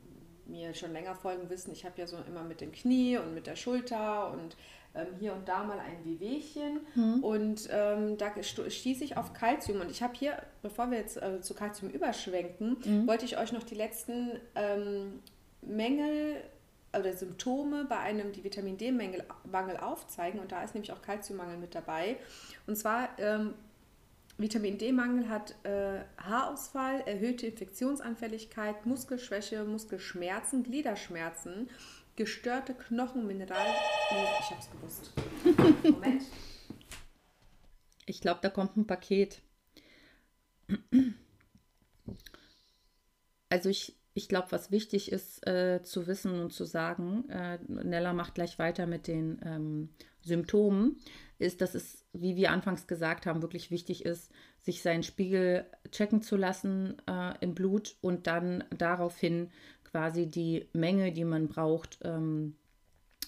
[0.50, 3.48] mir schon länger folgen, wissen, ich habe ja so immer mit dem Knie und mit
[3.48, 4.56] der Schulter und
[4.96, 7.24] ähm, hier und da mal ein Wehwehchen mhm.
[7.24, 11.42] und ähm, da stieß ich auf Kalzium und ich habe hier, bevor wir jetzt äh,
[11.42, 13.08] zu Kalzium überschwenken, mhm.
[13.08, 15.20] wollte ich euch noch die letzten ähm,
[15.62, 16.38] Mängel
[16.98, 21.76] oder Symptome bei einem die Vitamin D-Mangel aufzeigen und da ist nämlich auch Kalziummangel mit
[21.76, 22.18] dabei
[22.66, 23.54] und zwar ähm,
[24.40, 31.70] Vitamin D-Mangel hat äh, Haarausfall, erhöhte Infektionsanfälligkeit, Muskelschwäche, Muskelschmerzen, Gliederschmerzen
[32.16, 33.66] gestörte Knochenmineral.
[34.42, 35.14] Ich hab's gewusst.
[35.84, 36.24] Moment.
[38.06, 39.42] Ich glaube, da kommt ein Paket.
[43.50, 48.14] Also ich, ich glaube, was wichtig ist äh, zu wissen und zu sagen, äh, Nella
[48.14, 49.90] macht gleich weiter mit den ähm,
[50.22, 50.98] Symptomen,
[51.40, 56.22] ist, dass es, wie wir anfangs gesagt haben, wirklich wichtig ist, sich seinen Spiegel checken
[56.22, 59.50] zu lassen äh, im Blut und dann daraufhin
[59.86, 62.56] quasi die Menge, die man braucht, ähm,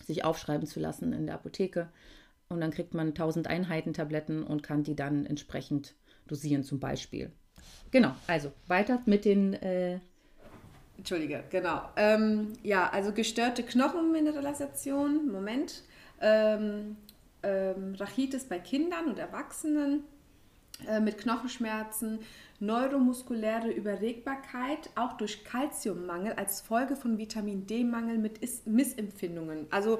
[0.03, 1.89] sich aufschreiben zu lassen in der Apotheke.
[2.49, 5.95] Und dann kriegt man 1000 Einheiten Tabletten und kann die dann entsprechend
[6.27, 7.31] dosieren zum Beispiel.
[7.91, 9.53] Genau, also weiter mit den...
[9.53, 9.99] Äh,
[10.97, 11.81] Entschuldige, genau.
[11.95, 15.83] Ähm, ja, also gestörte Knochenmineralisation, Moment.
[16.21, 16.97] Ähm,
[17.43, 20.03] ähm, Rachitis bei Kindern und Erwachsenen
[20.87, 22.19] äh, mit Knochenschmerzen,
[22.59, 29.67] neuromuskuläre Überregbarkeit, auch durch Kalziummangel als Folge von Vitamin D-Mangel mit Is Missempfindungen.
[29.71, 29.99] Also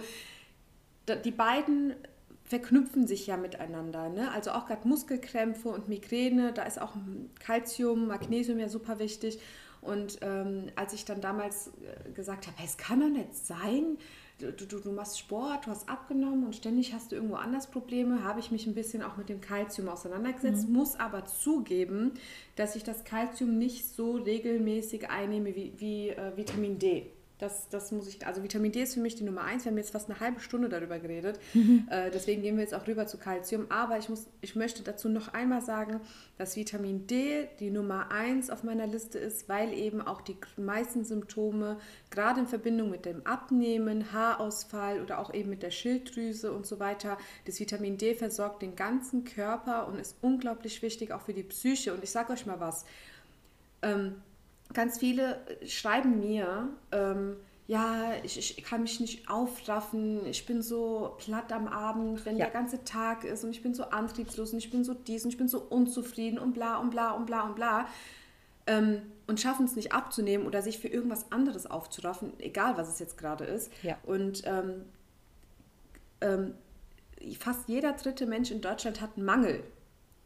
[1.25, 1.95] die beiden
[2.43, 4.10] verknüpfen sich ja miteinander.
[4.10, 4.31] Ne?
[4.31, 6.93] Also auch gerade Muskelkrämpfe und Migräne, da ist auch
[7.39, 9.39] Kalzium, Magnesium ja super wichtig.
[9.81, 13.97] Und ähm, als ich dann damals äh, gesagt habe, es kann doch nicht sein,
[14.41, 18.23] du, du, du machst Sport, du hast abgenommen und ständig hast du irgendwo anders Probleme,
[18.23, 20.73] habe ich mich ein bisschen auch mit dem Kalzium auseinandergesetzt, mhm.
[20.73, 22.13] muss aber zugeben,
[22.56, 27.12] dass ich das Kalzium nicht so regelmäßig einnehme wie, wie äh, Vitamin D.
[27.41, 29.65] Das, das muss ich, also Vitamin D ist für mich die Nummer eins.
[29.65, 31.39] Wir haben jetzt fast eine halbe Stunde darüber geredet.
[31.54, 31.88] Mhm.
[31.89, 33.65] Äh, deswegen gehen wir jetzt auch rüber zu Kalzium.
[33.69, 35.99] Aber ich, muss, ich möchte dazu noch einmal sagen,
[36.38, 41.04] dass Vitamin D die Nummer eins auf meiner Liste ist, weil eben auch die meisten
[41.04, 41.77] Symptome,
[42.10, 46.80] gerade in Verbindung mit dem Abnehmen, Haarausfall oder auch eben mit der Schilddrüse und so
[46.80, 51.43] weiter, das Vitamin D versorgt den ganzen Körper und ist unglaublich wichtig auch für die
[51.43, 51.93] Psyche.
[51.93, 52.86] Und ich sage euch mal was.
[53.82, 54.15] Ähm,
[54.73, 61.15] ganz viele schreiben mir, ähm, ja, ich, ich, kann mich nicht aufraffen, ich bin so
[61.19, 62.45] platt am Abend, wenn ja.
[62.45, 65.31] der ganze Tag ist und ich bin so antriebslos und ich bin so dies und
[65.31, 67.88] ich bin so unzufrieden und bla und bla und bla und bla.
[68.67, 72.99] Ähm, und schaffen es nicht abzunehmen oder sich für irgendwas anderes aufzuraffen, egal was es
[72.99, 73.71] jetzt gerade ist.
[73.84, 73.97] Ja.
[74.03, 74.86] Und ähm,
[76.19, 76.53] ähm,
[77.39, 79.63] fast jeder dritte Mensch in Deutschland hat einen Mangel.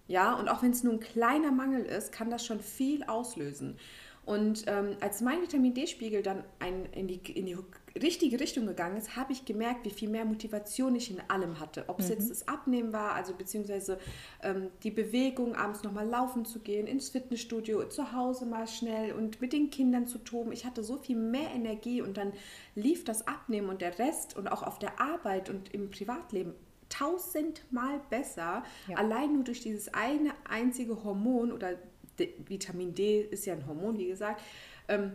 [0.07, 3.77] Ja, und auch wenn es nur ein kleiner Mangel ist, kann das schon viel auslösen.
[4.25, 7.57] Und ähm, als mein Vitamin D-Spiegel dann ein, in, die, in die
[8.01, 11.85] richtige Richtung gegangen ist, habe ich gemerkt, wie viel mehr Motivation ich in allem hatte.
[11.87, 12.13] Ob es mhm.
[12.13, 13.99] jetzt das Abnehmen war, also beziehungsweise
[14.41, 19.41] ähm, die Bewegung, abends nochmal laufen zu gehen, ins Fitnessstudio, zu Hause mal schnell und
[19.41, 20.51] mit den Kindern zu toben.
[20.51, 22.33] Ich hatte so viel mehr Energie und dann
[22.73, 26.53] lief das Abnehmen und der Rest und auch auf der Arbeit und im Privatleben
[26.89, 28.97] tausendmal besser, ja.
[28.97, 31.77] allein nur durch dieses eine einzige Hormon oder
[32.19, 34.41] D, Vitamin D ist ja ein Hormon, wie gesagt.
[34.87, 35.11] Ähm,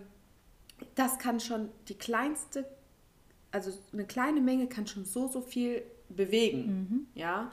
[0.95, 2.65] das kann schon die kleinste,
[3.51, 6.67] also eine kleine Menge kann schon so, so viel bewegen.
[6.67, 7.07] Mhm.
[7.15, 7.51] Ja.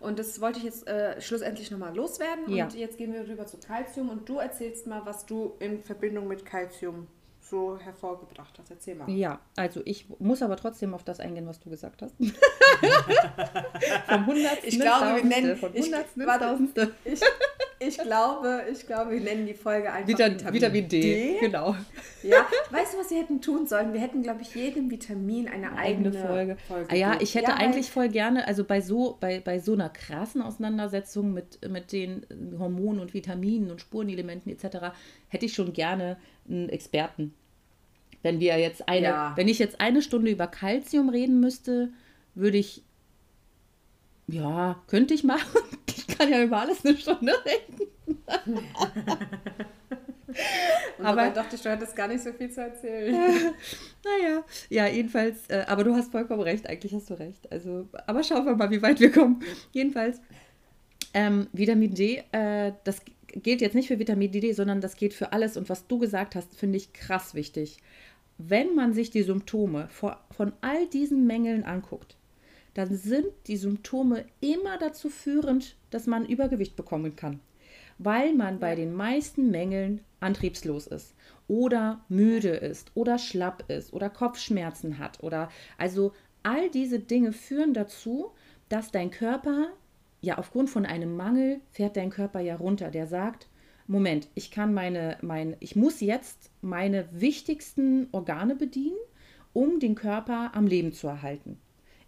[0.00, 2.54] Und das wollte ich jetzt äh, schlussendlich nochmal loswerden.
[2.54, 2.64] Ja.
[2.64, 6.28] Und jetzt gehen wir rüber zu Calcium und du erzählst mal, was du in Verbindung
[6.28, 7.08] mit Calcium
[7.40, 8.70] so hervorgebracht hast.
[8.70, 9.10] Erzähl mal.
[9.10, 12.14] Ja, also ich muss aber trotzdem auf das eingehen, was du gesagt hast.
[14.08, 16.58] vom Hundertsten ich glaube, wir nennen, von Hundertsten warte,
[17.04, 17.20] ich,
[17.80, 21.00] ich, glaube, ich glaube, wir nennen die Folge einfach Vita, Vitamin, Vitamin D.
[21.00, 21.38] D.
[21.40, 21.76] Genau.
[22.22, 23.92] Ja, weißt du, was wir hätten tun sollen?
[23.92, 26.56] Wir hätten, glaube ich, jedem Vitamin eine, eine eigene, eigene, Folge.
[26.66, 29.72] Folge ah, ja, ich hätte ja, eigentlich voll gerne, also bei so, bei, bei so
[29.72, 32.26] einer krassen Auseinandersetzung mit, mit den
[32.58, 34.94] Hormonen und Vitaminen und Spurenelementen etc.,
[35.28, 36.16] hätte ich schon gerne
[36.48, 37.34] einen Experten.
[38.22, 39.32] Wenn wir jetzt eine, ja.
[39.36, 41.90] wenn ich jetzt eine Stunde über Kalzium reden müsste,
[42.34, 42.82] würde ich,
[44.28, 45.62] ja, könnte ich machen.
[45.96, 47.86] Ich kann ja über alles eine Stunde reden.
[51.02, 53.14] Aber dachte ich, du hattest gar nicht so viel zu erzählen.
[54.04, 57.50] naja, ja, jedenfalls, äh, aber du hast vollkommen recht, eigentlich hast du recht.
[57.50, 59.42] Also, aber schauen wir mal, wie weit wir kommen.
[59.72, 60.20] Jedenfalls,
[61.14, 65.32] ähm, Vitamin D, äh, das gilt jetzt nicht für Vitamin D, sondern das geht für
[65.32, 65.56] alles.
[65.56, 67.78] Und was du gesagt hast, finde ich krass wichtig.
[68.36, 72.16] Wenn man sich die Symptome von all diesen Mängeln anguckt,
[72.78, 77.40] dann sind die Symptome immer dazu führend, dass man Übergewicht bekommen kann.
[77.98, 81.16] Weil man bei den meisten Mängeln antriebslos ist
[81.48, 86.12] oder müde ist oder schlapp ist oder Kopfschmerzen hat oder also
[86.44, 88.30] all diese Dinge führen dazu,
[88.68, 89.70] dass dein Körper
[90.20, 92.92] ja, aufgrund von einem Mangel fährt dein Körper ja runter.
[92.92, 93.48] Der sagt,
[93.88, 98.98] Moment, ich kann meine, mein, ich muss jetzt meine wichtigsten Organe bedienen,
[99.52, 101.58] um den Körper am Leben zu erhalten.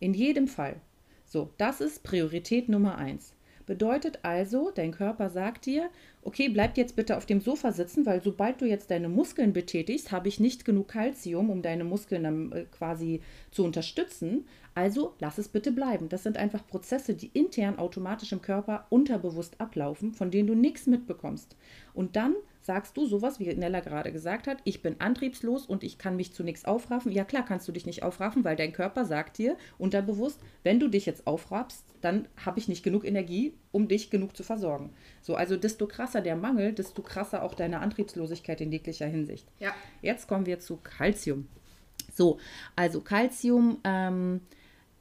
[0.00, 0.80] In jedem Fall.
[1.26, 3.34] So, das ist Priorität Nummer eins.
[3.66, 5.90] Bedeutet also, dein Körper sagt dir,
[6.22, 10.10] okay, bleib jetzt bitte auf dem Sofa sitzen, weil sobald du jetzt deine Muskeln betätigst,
[10.10, 13.20] habe ich nicht genug Kalzium, um deine Muskeln dann äh, quasi
[13.52, 14.46] zu unterstützen.
[14.74, 16.08] Also lass es bitte bleiben.
[16.08, 20.86] Das sind einfach Prozesse, die intern automatisch im Körper unterbewusst ablaufen, von denen du nichts
[20.86, 21.56] mitbekommst.
[21.94, 22.34] Und dann
[22.70, 26.32] sagst du sowas, wie Nella gerade gesagt hat, ich bin antriebslos und ich kann mich
[26.32, 27.10] zu nichts aufraffen.
[27.10, 30.86] Ja klar, kannst du dich nicht aufraffen, weil dein Körper sagt dir unterbewusst, wenn du
[30.86, 34.90] dich jetzt aufraffst, dann habe ich nicht genug Energie, um dich genug zu versorgen.
[35.20, 39.48] So, also desto krasser der Mangel, desto krasser auch deine Antriebslosigkeit in jeglicher Hinsicht.
[39.58, 39.74] Ja.
[40.00, 41.48] Jetzt kommen wir zu Calcium.
[42.14, 42.38] So,
[42.76, 44.42] also Calcium ähm,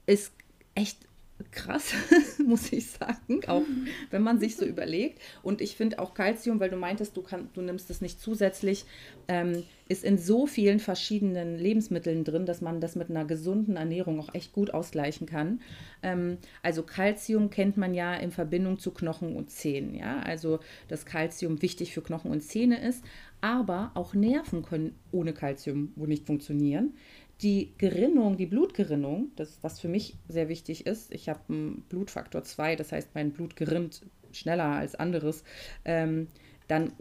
[0.08, 0.34] ist
[0.74, 1.09] echt
[1.52, 1.94] krass,
[2.46, 3.64] muss ich sagen, auch
[4.12, 5.20] wenn man sich so überlegt.
[5.42, 8.86] Und ich finde auch Calcium, weil du meintest, du, kann, du nimmst es nicht zusätzlich,
[9.28, 14.20] ähm, ist in so vielen verschiedenen Lebensmitteln drin, dass man das mit einer gesunden Ernährung
[14.20, 15.62] auch echt gut ausgleichen kann.
[16.04, 19.96] Ähm, also Calcium kennt man ja in Verbindung zu Knochen und Zähnen.
[19.96, 20.20] Ja?
[20.20, 23.04] Also dass Calcium wichtig für Knochen und Zähne ist,
[23.42, 26.94] aber auch Nerven können ohne Calcium wohl nicht funktionieren
[27.42, 32.44] die Gerinnung, die Blutgerinnung, das was für mich sehr wichtig ist, ich habe einen Blutfaktor
[32.44, 35.44] 2, das heißt, mein Blut gerinnt schneller als anderes,
[35.86, 36.28] ähm,
[36.68, 36.92] dann,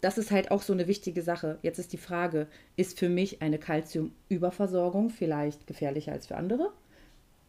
[0.00, 1.58] das ist halt auch so eine wichtige Sache.
[1.62, 6.72] Jetzt ist die Frage, ist für mich eine Kalziumüberversorgung vielleicht gefährlicher als für andere?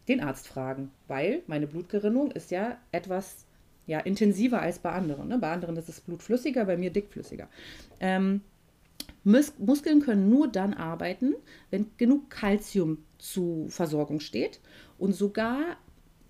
[0.08, 3.46] Den Arzt fragen, weil meine Blutgerinnung ist ja etwas
[3.88, 5.28] ja, intensiver als bei anderen.
[5.28, 5.40] Ne?
[5.40, 7.50] Bei anderen ist es blutflüssiger, bei mir dickflüssiger.
[8.00, 8.42] Ähm,
[9.26, 11.36] Mus Muskeln können nur dann arbeiten,
[11.72, 14.62] wenn genug Kalzium zur Versorgung steht
[14.98, 15.78] und sogar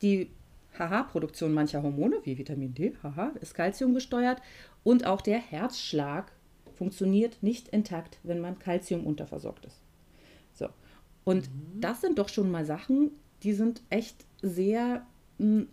[0.02, 0.32] die
[0.80, 4.42] Haha-Produktion mancher Hormone wie Vitamin D, haha, ist Kalzium gesteuert
[4.84, 6.32] und auch der Herzschlag
[6.74, 9.82] funktioniert nicht intakt, wenn man Kalzium unterversorgt ist.
[10.54, 10.70] So.
[11.26, 11.82] Und mhm.
[11.82, 13.12] das sind doch schon mal Sachen,
[13.44, 15.06] die sind echt sehr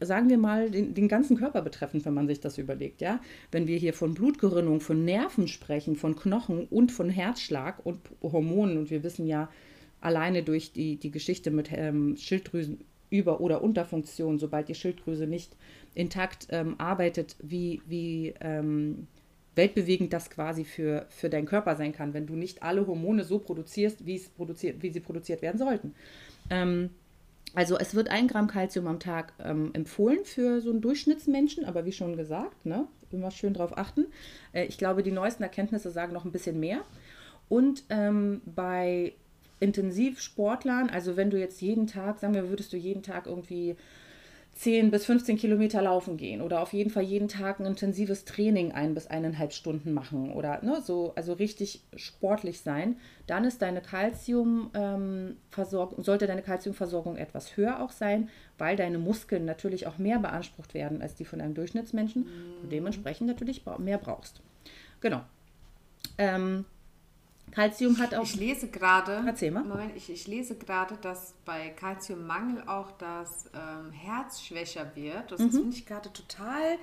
[0.00, 3.20] sagen wir mal, den, den, ganzen Körper betreffend, wenn man sich das überlegt, ja.
[3.52, 8.76] Wenn wir hier von Blutgerinnung, von Nerven sprechen, von Knochen und von Herzschlag und Hormonen
[8.78, 9.48] und wir wissen ja
[10.00, 15.54] alleine durch die, die Geschichte mit ähm, Schilddrüsen über- oder Unterfunktion, sobald die Schilddrüse nicht
[15.94, 19.06] intakt ähm, arbeitet, wie, wie ähm,
[19.54, 23.38] weltbewegend das quasi für, für deinen Körper sein kann, wenn du nicht alle Hormone so
[23.38, 25.94] produzierst, wie, es produziert, wie sie produziert werden sollten.
[26.50, 26.90] Ähm,
[27.54, 31.84] also es wird ein Gramm Kalzium am Tag ähm, empfohlen für so einen Durchschnittsmenschen, aber
[31.84, 34.06] wie schon gesagt, ne, immer schön drauf achten.
[34.52, 36.80] Äh, ich glaube, die neuesten Erkenntnisse sagen noch ein bisschen mehr.
[37.48, 39.12] Und ähm, bei
[39.60, 43.76] Intensivsportlern, also wenn du jetzt jeden Tag, sagen wir, würdest du jeden Tag irgendwie
[44.62, 48.70] 10 bis 15 Kilometer laufen gehen oder auf jeden Fall jeden Tag ein intensives Training
[48.70, 52.94] ein bis eineinhalb Stunden machen oder ne, so, also richtig sportlich sein,
[53.26, 59.46] dann ist deine Kalziumversorgung, ähm, sollte deine Kalziumversorgung etwas höher auch sein, weil deine Muskeln
[59.46, 62.28] natürlich auch mehr beansprucht werden als die von einem Durchschnittsmenschen
[62.62, 64.42] und dementsprechend natürlich mehr brauchst.
[65.00, 65.22] Genau.
[66.18, 66.66] Ähm,
[67.52, 68.24] Calcium hat auch.
[68.24, 69.22] Ich lese gerade.
[69.26, 69.64] Erzähl mal.
[69.64, 75.30] Moment, ich, ich lese gerade, dass bei Calciummangel auch das ähm, Herz schwächer wird.
[75.30, 75.50] Das mhm.
[75.50, 76.78] finde ich gerade total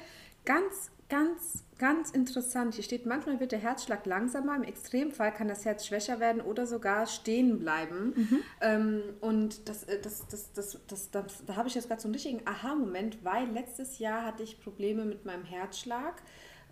[0.46, 2.76] ganz, ganz, ganz interessant.
[2.76, 6.68] Hier steht, manchmal wird der Herzschlag langsamer, im Extremfall kann das Herz schwächer werden oder
[6.68, 8.14] sogar stehen bleiben.
[8.16, 8.44] Mhm.
[8.62, 12.08] Ähm, und das, äh, das, das, das, das, das, da habe ich jetzt gerade so
[12.08, 16.22] einen richtigen Aha-Moment, weil letztes Jahr hatte ich Probleme mit meinem Herzschlag.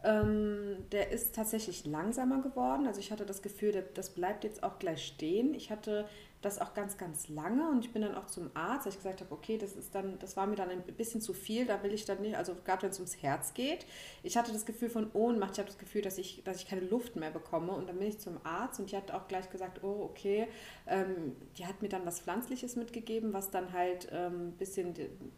[0.03, 2.87] Ähm, der ist tatsächlich langsamer geworden.
[2.87, 5.53] Also ich hatte das Gefühl, das bleibt jetzt auch gleich stehen.
[5.53, 6.07] Ich hatte
[6.41, 9.21] das auch ganz, ganz lange und ich bin dann auch zum Arzt, weil ich gesagt
[9.21, 11.93] habe, okay, das ist dann, das war mir dann ein bisschen zu viel, da will
[11.93, 13.85] ich dann nicht, also gerade wenn es ums Herz geht.
[14.21, 16.81] Ich hatte das Gefühl von Ohnmacht, ich habe das Gefühl, dass ich, dass ich keine
[16.81, 19.83] Luft mehr bekomme und dann bin ich zum Arzt und die hat auch gleich gesagt,
[19.83, 20.47] oh, okay,
[20.85, 24.93] ähm, die hat mir dann was Pflanzliches mitgegeben, was dann halt ein ähm, bisschen,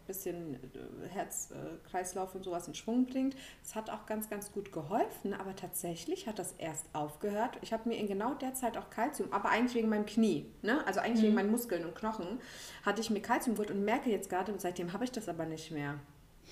[0.06, 2.00] bisschen äh, Herz, äh,
[2.34, 3.36] und sowas in Schwung bringt.
[3.64, 7.58] Das hat auch ganz, ganz gut geholfen, aber tatsächlich hat das erst aufgehört.
[7.62, 10.86] Ich habe mir in genau der Zeit auch Kalzium, aber eigentlich wegen meinem Knie, ne?
[10.90, 11.28] Also eigentlich mhm.
[11.28, 12.40] wegen meinen Muskeln und Knochen,
[12.84, 15.46] hatte ich mir Kalzium geholt und merke jetzt gerade, und seitdem habe ich das aber
[15.46, 16.00] nicht mehr.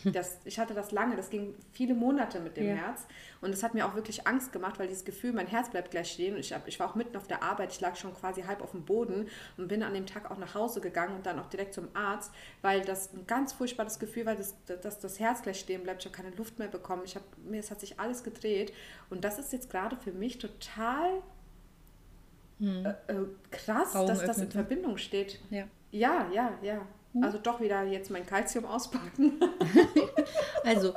[0.04, 2.76] Das, ich hatte das lange, das ging viele Monate mit dem ja.
[2.76, 3.08] Herz
[3.42, 6.12] und das hat mir auch wirklich Angst gemacht, weil dieses Gefühl, mein Herz bleibt gleich
[6.12, 8.44] stehen und ich, hab, ich war auch mitten auf der Arbeit, ich lag schon quasi
[8.44, 9.28] halb auf dem Boden
[9.58, 12.32] und bin an dem Tag auch nach Hause gegangen und dann auch direkt zum Arzt,
[12.62, 16.06] weil das ein ganz furchtbares Gefühl war, dass, dass das Herz gleich stehen bleibt, ich
[16.06, 18.72] habe keine Luft mehr bekommen, ich hab, mir es hat sich alles gedreht
[19.10, 21.24] und das ist jetzt gerade für mich total
[22.60, 22.86] hm.
[22.86, 25.40] äh, äh, krass, Raum dass das in Verbindung steht.
[25.50, 26.54] Ja, ja, ja.
[26.62, 26.82] ja.
[27.14, 27.24] Hm.
[27.24, 29.34] Also doch wieder jetzt mein Kalzium auspacken.
[30.64, 30.94] also,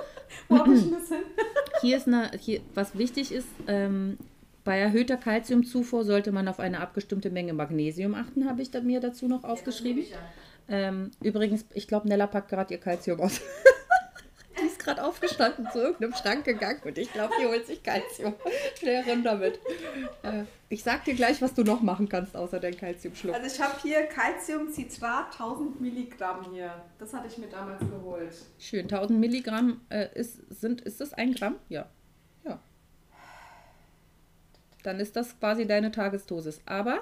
[1.81, 4.19] hier ist eine, hier, was wichtig ist, ähm,
[4.65, 9.01] bei erhöhter Kalziumzufuhr sollte man auf eine abgestimmte Menge Magnesium achten, habe ich da, mir
[9.01, 10.05] dazu noch aufgeschrieben.
[10.05, 10.19] Ja,
[10.69, 13.41] ähm, übrigens, ich glaube, Nella packt gerade ihr Kalzium aus
[14.81, 18.35] gerade aufgestanden, zu irgendeinem Schrank gegangen und ich glaube, die holt sich Kalzium.
[18.79, 19.59] Schnell runter mit.
[20.23, 23.35] Äh, ich sag dir gleich, was du noch machen kannst, außer dein Kalziumschluck.
[23.35, 26.73] Also ich habe hier Kalziumcitrat, 1000 Milligramm hier.
[26.99, 28.35] Das hatte ich mir damals geholt.
[28.59, 31.57] Schön, 1000 Milligramm äh, ist, sind, ist das ein Gramm?
[31.69, 31.87] Ja.
[32.45, 32.61] Ja.
[34.83, 36.61] dann ist das quasi deine Tagesdosis.
[36.67, 37.01] Aber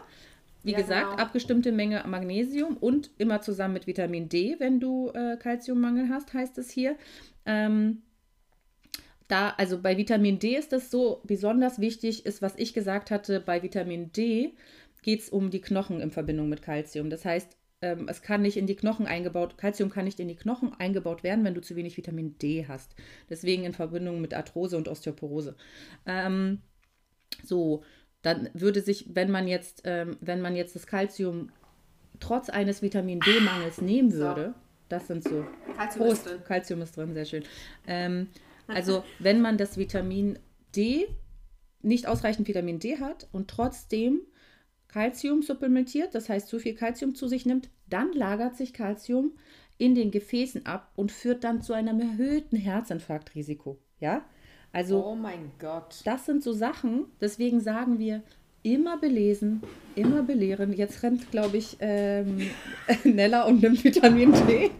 [0.64, 1.22] wie Ja, gesagt, genau.
[1.22, 6.58] abgestimmte Menge Magnesium und immer zusammen mit Vitamin D, wenn du äh, Kalziummangel hast, heißt
[6.58, 6.96] es hier.
[7.48, 8.02] Ähm,
[9.26, 13.40] da, also bei Vitamin D ist das so besonders wichtig, ist, was ich gesagt hatte,
[13.40, 14.54] bei Vitamin D
[15.02, 17.10] geht es um die Knochen in Verbindung mit Kalzium.
[17.10, 20.36] Das heißt, ähm, es kann nicht in die Knochen eingebaut, Kalzium kann nicht in die
[20.36, 22.94] Knochen eingebaut werden, wenn du zu wenig Vitamin D hast.
[23.30, 25.56] Deswegen in Verbindung mit Arthrose und Osteoporose.
[26.06, 26.60] Ähm,
[27.44, 27.82] so,
[28.22, 31.50] dann würde sich, wenn man jetzt, ähm, wenn man jetzt das Kalzium
[32.20, 34.10] trotz eines Vitamin D-Mangels nehmen
[34.50, 34.54] So.
[34.88, 35.44] Das sind so
[35.76, 36.44] Kalzium ist Prost, drin.
[36.44, 37.44] Kalzium ist drin, sehr schön.
[37.86, 38.28] Ähm,
[38.66, 40.38] also, wenn man das Vitamin
[40.76, 41.06] D,
[41.82, 44.20] nicht ausreichend Vitamin D hat und trotzdem
[44.88, 49.32] Kalzium supplementiert, das heißt zu viel Kalzium zu sich nimmt, dann lagert sich Kalzium
[49.76, 53.78] in den Gefäßen ab und führt dann zu einem erhöhten Herzinfarktrisiko.
[54.00, 54.24] Ja?
[54.72, 56.00] Also, Oh mein Gott.
[56.04, 58.22] das sind so Sachen, deswegen sagen wir,
[58.74, 59.62] immer belesen,
[59.94, 60.72] immer belehren.
[60.72, 62.50] Jetzt rennt, glaube ich, ähm,
[63.04, 64.70] Nella und nimmt Vitamin D.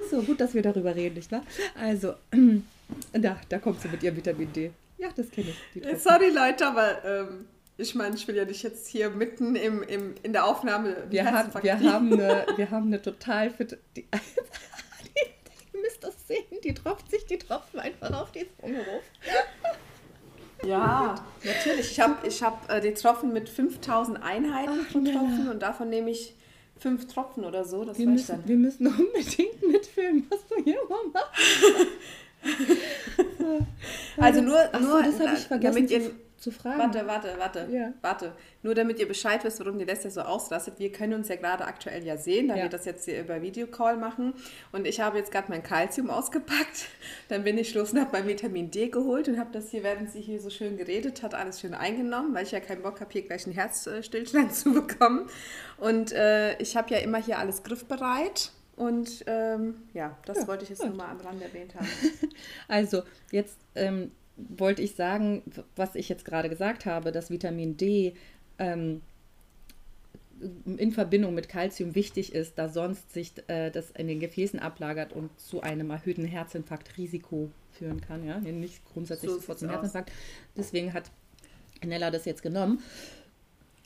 [0.10, 1.42] so, gut, dass wir darüber reden, nicht wahr?
[1.80, 2.14] Also,
[3.12, 4.70] da, da kommt sie mit ihrem Vitamin D.
[4.98, 5.98] Ja, das kenne ich.
[5.98, 7.46] Sorry Leute, aber ähm,
[7.80, 11.24] ich meine, ich will ja nicht jetzt hier mitten im, im, in der Aufnahme Wir,
[11.24, 13.78] haben, wir, haben eine, wir haben eine total fitte.
[13.96, 18.84] Die, die, ihr müsst das sehen, die tropft sich die Tropfen einfach auf die Zunge.
[20.64, 21.90] Ja, natürlich.
[21.92, 25.04] Ich habe ich hab, äh, die Tropfen mit 5000 Einheiten Ach, von.
[25.04, 26.34] Tropfen und davon nehme ich
[26.78, 27.84] fünf Tropfen oder so.
[27.84, 28.48] Das Wir müssen, dann.
[28.48, 31.86] wir müssen unbedingt mitfilmen, was du hier immer machst.
[34.16, 36.10] Also nur, Ach so, nur das habe ich äh, vergessen damit ihr,
[36.40, 36.78] zu fragen.
[36.78, 37.92] Warte, warte, warte, Ja.
[38.00, 38.32] warte.
[38.62, 40.78] Nur damit ihr Bescheid wisst, warum die Läster so auslastet.
[40.78, 42.62] Wir können uns ja gerade aktuell ja sehen, da Ja.
[42.64, 44.34] wir das jetzt hier über Videocall machen.
[44.72, 46.86] Und ich habe jetzt gerade mein Kalzium ausgepackt.
[47.28, 50.10] Dann bin ich los und habe mein Vitamin D geholt und habe das hier, während
[50.10, 53.10] sie hier so schön geredet hat, alles schön eingenommen, weil ich ja keinen Bock habe,
[53.12, 55.28] hier gleich einen Herzstillstand zu bekommen.
[55.76, 58.50] Und äh, ich habe ja immer hier alles griffbereit.
[58.76, 61.86] Und ähm, ja, das Ja, wollte ich jetzt nur mal am Rand erwähnt haben.
[62.68, 64.10] Also, jetzt ähm,
[64.48, 65.42] wollte ich sagen,
[65.76, 68.14] was ich jetzt gerade gesagt habe, dass Vitamin D
[68.58, 69.02] ähm,
[70.64, 75.12] in Verbindung mit Kalzium wichtig ist, da sonst sich äh, das in den Gefäßen ablagert
[75.12, 78.26] und zu einem erhöhten Herzinfarktrisiko führen kann.
[78.26, 78.38] Ja?
[78.38, 79.68] Nicht grundsätzlich So sofort zum.
[79.68, 80.12] Herzinfarkt.
[80.56, 81.10] Deswegen hat
[81.84, 82.82] Nella das jetzt genommen.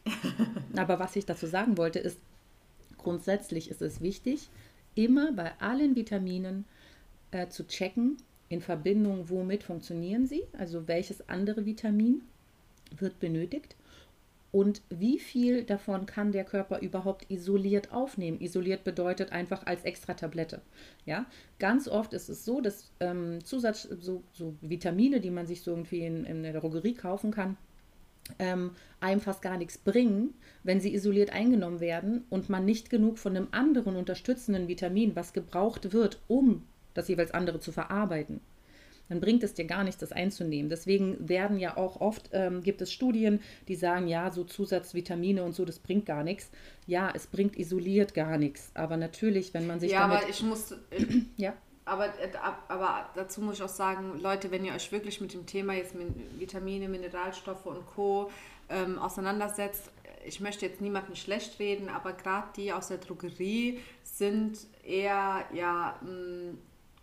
[0.77, 2.19] Aber was ich dazu sagen wollte, ist,
[2.99, 4.49] grundsätzlich ist es wichtig,
[4.95, 6.65] immer bei allen Vitaminen
[7.31, 8.17] äh, zu checken,
[8.49, 12.23] in Verbindung womit funktionieren sie, also welches andere Vitamin
[12.99, 13.77] wird benötigt
[14.55, 18.41] und wie viel davon kann der Körper überhaupt isoliert aufnehmen.
[18.41, 20.63] Isoliert bedeutet einfach als extra Tablette.
[21.07, 21.27] Ja,
[21.59, 25.73] ganz oft ist es so, dass ähm, Zusatz, so, so Vitamine, die man sich so
[25.73, 27.57] irgendwie in, in der Drogerie kaufen kann,
[28.39, 28.71] ähm,
[29.01, 33.37] einem fast gar nichts bringen, wenn sie isoliert eingenommen werden und man nicht genug von
[33.37, 36.63] einem anderen unterstützenden Vitamin, was gebraucht wird, um
[36.95, 38.41] das jeweils andere zu verarbeiten.
[39.09, 40.71] Dann bringt es dir gar nichts, das einzunehmen.
[40.71, 45.55] Deswegen werden ja auch oft, ähm, gibt es Studien, die sagen, ja, so Zusatzvitamine und
[45.55, 46.51] so, das bringt gar nichts.
[46.87, 48.71] Ja, es bringt isoliert gar nichts.
[48.75, 50.21] Aber natürlich, wenn man sich ja, damit...
[50.21, 50.75] aber ich muss,
[51.37, 55.21] ja, Aber, äh, ab- aber dazu muss ich auch sagen, Leute, wenn ihr euch wirklich
[55.21, 58.31] mit dem Thema jetzt mit Vitamine, Mineralstoffe und Co.
[58.71, 59.91] Ähm, auseinandersetzt,
[60.25, 66.01] ich möchte jetzt niemanden schlecht reden, aber gerade die aus der Drogerie sind eher ja
[66.03, 66.55] mh,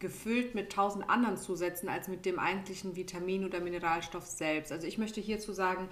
[0.02, 4.74] gefüllt mit tausend anderen Zusätzen als mit dem eigentlichen Vitamin oder Mineralstoff selbst.
[4.74, 5.88] Also ich möchte hierzu sagen,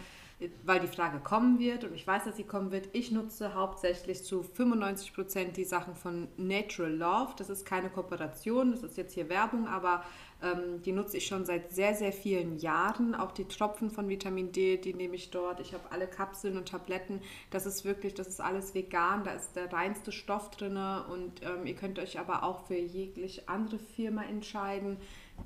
[0.63, 4.23] weil die Frage kommen wird und ich weiß, dass sie kommen wird, ich nutze hauptsächlich
[4.23, 7.33] zu 95 Prozent die Sachen von Natural Love.
[7.37, 10.05] Das ist keine Kooperation, das ist jetzt hier Werbung, aber
[10.41, 13.15] ähm, die nutze ich schon seit sehr, sehr vielen Jahren.
[13.15, 15.59] Auch die Tropfen von Vitamin D, die nehme ich dort.
[15.59, 17.19] Ich habe alle Kapseln und Tabletten.
[17.49, 21.65] Das ist wirklich, das ist alles vegan, da ist der reinste Stoff drin und ähm,
[21.65, 24.95] ihr könnt euch aber auch für jegliche andere Firma entscheiden.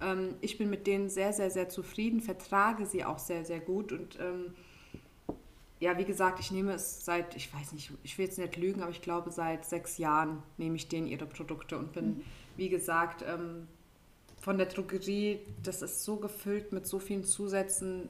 [0.02, 3.92] Ähm, ich bin mit denen sehr, sehr, sehr zufrieden, vertrage sie auch sehr, sehr gut
[3.92, 4.54] und ähm,
[5.84, 8.82] ja, wie gesagt, ich nehme es seit, ich weiß nicht, ich will jetzt nicht lügen,
[8.82, 12.24] aber ich glaube seit sechs Jahren nehme ich denen ihre Produkte und bin,
[12.56, 13.68] wie gesagt, ähm,
[14.40, 18.08] von der Drogerie, das ist so gefüllt mit so vielen Zusätzen,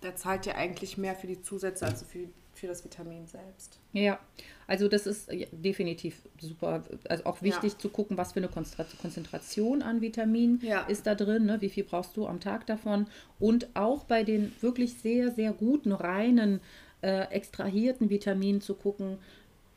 [0.00, 2.28] da zahlt ihr eigentlich mehr für die Zusätze als für,
[2.60, 3.78] für das Vitamin selbst.
[3.92, 4.20] Ja,
[4.66, 6.84] also das ist definitiv super.
[7.08, 7.78] Also auch wichtig Ja.
[7.78, 10.82] zu gucken, was für eine Konzentration an Vitamin Ja.
[10.82, 11.60] ist da drin, ne?
[11.60, 13.06] wie viel brauchst du am Tag davon.
[13.38, 16.60] Und auch bei den wirklich sehr, sehr guten, reinen,
[17.02, 19.18] äh, extrahierten Vitaminen zu gucken,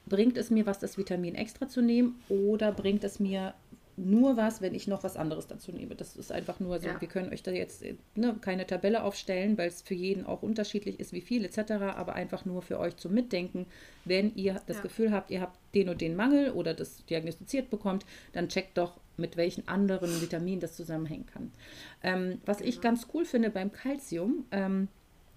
[0.05, 3.53] bringt es mir was, das Vitamin extra zu nehmen oder bringt es mir
[3.95, 5.95] nur was, wenn ich noch was anderes dazu nehme.
[5.95, 6.87] Das ist einfach nur so.
[6.87, 6.99] Ja.
[6.99, 7.83] Wir können euch da jetzt
[8.15, 11.71] ne, keine Tabelle aufstellen, weil es für jeden auch unterschiedlich ist, wie viel etc.
[11.95, 13.65] Aber einfach nur für euch zum Mitdenken.
[14.05, 14.83] Wenn ihr das Ja.
[14.83, 18.99] Gefühl habt, ihr habt den und den Mangel oder das diagnostiziert bekommt, dann checkt doch,
[19.15, 21.51] mit welchen anderen Vitaminen das zusammenhängen kann.
[22.01, 24.87] Ähm, was ich ganz cool finde beim Calcium, ähm,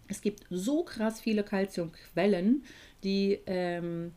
[0.09, 2.65] es gibt so krass viele Calciumquellen,
[3.05, 4.13] die ähm,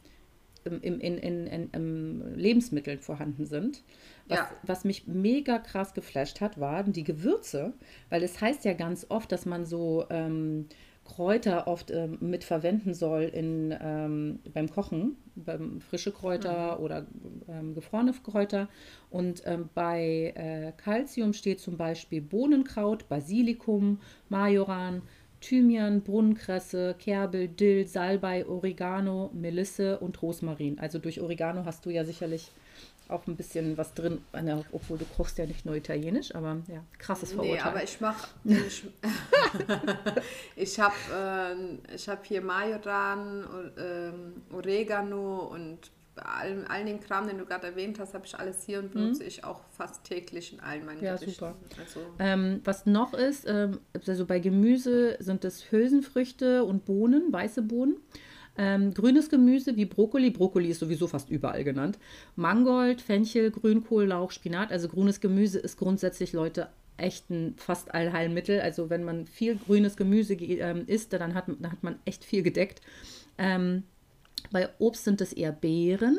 [0.64, 3.84] im, in, in, in, im Lebensmitteln vorhanden sind.
[4.30, 4.50] Was, Ja.
[4.64, 7.74] was mich mega krass geflasht hat, waren die Gewürze,
[8.10, 10.68] weil es heißt ja ganz oft, dass man so ähm,
[11.04, 17.08] Kräuter oft ähm, mit verwenden soll in, ähm, beim Kochen, beim frische Kräuter oder
[17.48, 18.70] ähm, gefrorene Kräuter.
[19.10, 24.00] Und ähm, bei äh, Calcium steht zum Beispiel Bohnenkraut, Basilikum,
[24.30, 25.02] Majoran,
[25.42, 30.78] Thymian, Brunnenkresse, Kerbel, Dill, Salbei, Oregano, Melisse und Rosmarin.
[30.78, 32.52] Also durch Oregano hast du ja sicherlich
[33.10, 34.22] auch ein bisschen was drin,
[34.72, 37.56] obwohl du kochst ja nicht nur italienisch, aber ja, krasses Verurteil.
[37.56, 38.28] Nee, aber ich mache.
[38.68, 38.84] Ich,
[40.56, 43.46] ich habe äh, ich hab hier Majoran,
[43.78, 45.80] ähm, Oregano und
[46.16, 49.24] all, all den Kram, den du gerade erwähnt hast, habe ich alles hier und benutze
[49.24, 51.06] ich auch fast täglich in allen meinen Mhm.
[51.06, 51.34] Ja, Gerichten.
[51.40, 51.56] super.
[51.80, 57.62] Also, Ähm, was noch ist, ähm, also bei Gemüse sind es Hülsenfrüchte und Bohnen, weiße
[57.62, 57.96] Bohnen.
[58.58, 61.98] Ähm, grünes Gemüse wie Brokkoli, Brokkoli ist sowieso fast überall genannt.
[62.36, 64.72] Mangold, Fenchel, Grünkohl, Lauch, Spinat.
[64.72, 68.60] Also grünes Gemüse ist grundsätzlich, Leute, echt ein fast Allheilmittel.
[68.60, 72.26] Also wenn man viel grünes Gemüse ge- ähm, isst, dann hat, dann hat man echt
[72.26, 72.82] viel gedeckt.
[73.38, 73.84] Ähm,
[74.52, 76.18] bei Obst sind es eher Beeren.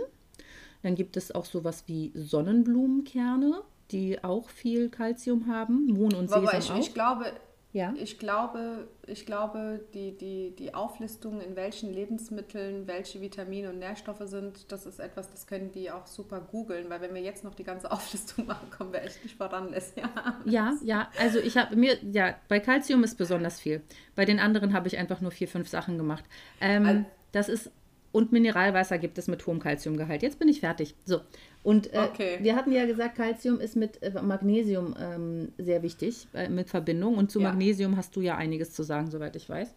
[0.83, 3.61] Dann gibt es auch sowas wie Sonnenblumenkerne,
[3.91, 5.87] die auch viel Kalzium haben.
[5.89, 6.78] Mohn und aber Sesam ich, auch.
[6.78, 7.26] ich glaube,
[7.73, 7.95] ja.
[7.97, 14.23] ich glaube, ich glaube, die, die, die Auflistung, in welchen Lebensmitteln welche Vitamine und Nährstoffe
[14.25, 17.55] sind, das ist etwas, das können die auch super googeln, weil wenn wir jetzt noch
[17.55, 20.09] die ganze Auflistung machen, kommen wir echt nicht voran, Lesja.
[20.45, 23.83] Ja, ja, also ich habe mir, ja, bei Calcium ist besonders viel.
[24.14, 26.25] Bei den anderen habe ich einfach nur vier, fünf Sachen gemacht.
[26.61, 27.71] Ähm, Also- das ist,
[28.12, 30.23] und Mineralwasser gibt es mit hohem Calciumgehalt.
[30.23, 30.97] Jetzt bin ich fertig.
[31.05, 31.21] So,
[31.62, 32.38] und äh, Okay.
[32.40, 37.16] wir hatten ja gesagt, Calcium ist mit äh, Magnesium ähm, sehr wichtig, äh, mit Verbindung.
[37.18, 37.48] Und zu Ja.
[37.50, 39.74] Magnesium hast du ja einiges zu sagen, soweit ich weiß.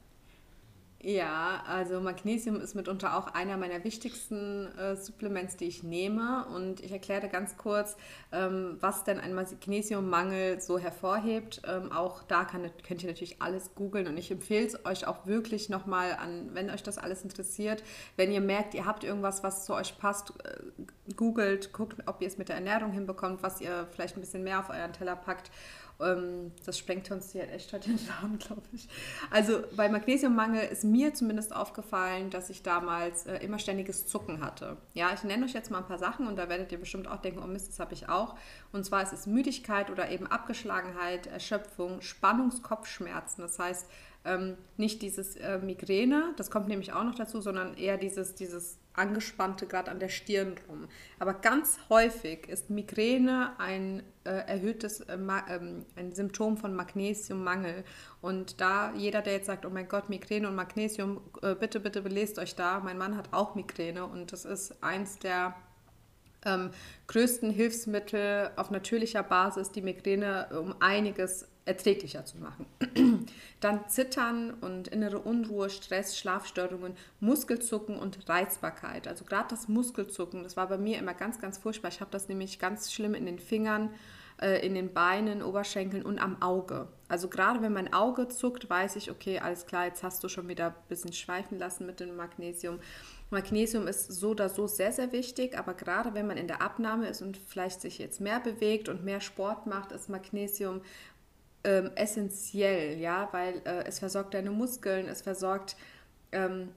[1.06, 6.46] Ja, also Magnesium ist mitunter auch einer meiner wichtigsten äh, Supplements, die ich nehme.
[6.56, 7.98] Und ich erkläre ganz kurz,
[8.32, 11.62] ähm, was denn ein Magnesiummangel so hervorhebt.
[11.68, 15.28] Ähm, auch da kann, könnt ihr natürlich alles googeln und ich empfehle es euch auch
[15.28, 17.84] wirklich nochmal an, wenn euch das alles interessiert.
[18.16, 22.30] Wenn ihr merkt, ihr habt irgendwas, was zu euch passt, äh, googelt, guckt, ob ihr
[22.30, 25.52] es mit der Ernährung hinbekommt, was ihr vielleicht ein bisschen mehr auf euren Teller packt.
[26.00, 28.88] Ähm, das sprengt uns hier echt heute den Rahmen, glaube ich.
[29.30, 34.78] Also bei Magnesiummangel ist mir zumindest aufgefallen, dass ich damals äh, immer ständiges Zucken hatte.
[34.94, 37.22] Ja, ich nenne euch jetzt mal ein paar Sachen und da werdet ihr bestimmt auch
[37.22, 38.36] denken, oh Mist, das habe ich auch.
[38.72, 43.42] Und zwar ist es Müdigkeit oder eben Abgeschlagenheit, Erschöpfung, Spannungskopfschmerzen.
[43.42, 43.90] Das heißt,
[44.26, 48.80] ähm, nicht dieses äh, Migräne, das kommt nämlich auch noch dazu, sondern eher dieses, dieses
[48.94, 50.88] angespannte gerade an der Stirn rum.
[51.20, 55.18] Aber ganz häufig ist Migräne ein äh, erhöhtes äh,
[55.50, 57.84] ähm, ein Symptom von Magnesiummangel.
[58.22, 62.02] Und da jeder, der jetzt sagt, oh mein Gott, Migräne und Magnesium, äh, bitte, bitte
[62.02, 62.80] belest euch da.
[62.80, 65.56] Mein Mann hat auch Migräne und das ist eins der
[66.46, 66.72] ähm,
[67.08, 72.66] größten Hilfsmittel auf natürlicher Basis, die Migräne um einiges erträglicher zu machen.
[73.62, 79.08] Dann Zittern und innere Unruhe, Stress, Schlafstörungen, Muskelzucken und Reizbarkeit.
[79.08, 81.90] Also gerade das Muskelzucken, das war bei mir immer ganz, ganz furchtbar.
[81.90, 83.92] Ich habe das nämlich ganz schlimm in den Fingern,
[84.42, 86.90] äh, in den Beinen, Oberschenkeln und am Auge.
[87.08, 90.50] Also gerade wenn mein Auge zuckt, weiß ich, okay, alles klar, jetzt hast du schon
[90.50, 92.80] wieder ein bisschen schweifen lassen mit dem Magnesium.
[93.34, 97.08] Magnesium ist so oder so sehr, sehr wichtig, aber gerade wenn man in der Abnahme
[97.08, 100.82] ist und vielleicht sich jetzt mehr bewegt und mehr Sport macht, ist Magnesium
[101.66, 105.76] ähm, essentiell, ja, weil äh, es versorgt deine Muskeln, es versorgt
[106.32, 106.70] ähm,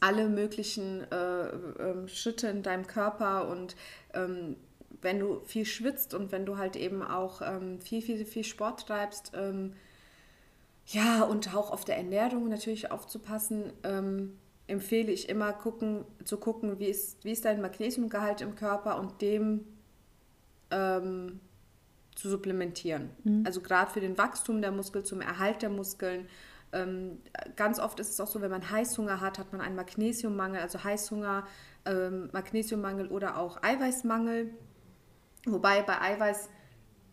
[0.00, 3.76] alle möglichen äh, ähm, Schritte in deinem Körper und
[4.14, 4.56] ähm,
[5.02, 8.86] wenn du viel schwitzt und wenn du halt eben auch ähm, viel, viel, viel Sport
[8.86, 9.74] treibst, ähm,
[10.86, 16.78] ja, und auch auf der Ernährung natürlich aufzupassen, ähm, empfehle ich immer gucken, zu gucken,
[16.78, 19.64] wie ist, wie ist dein Magnesiumgehalt im Körper und dem
[20.70, 21.40] ähm,
[22.14, 23.10] zu supplementieren.
[23.44, 26.26] Also gerade für den Wachstum der Muskel, zum Erhalt der Muskeln.
[26.72, 27.18] Ähm,
[27.54, 30.82] ganz oft ist es auch so, wenn man Heißhunger hat, hat man einen Magnesiummangel, also
[30.82, 31.46] Heißhunger,
[31.84, 34.50] ähm, Magnesiummangel oder auch Eiweißmangel.
[35.46, 36.48] Wobei bei Eiweiß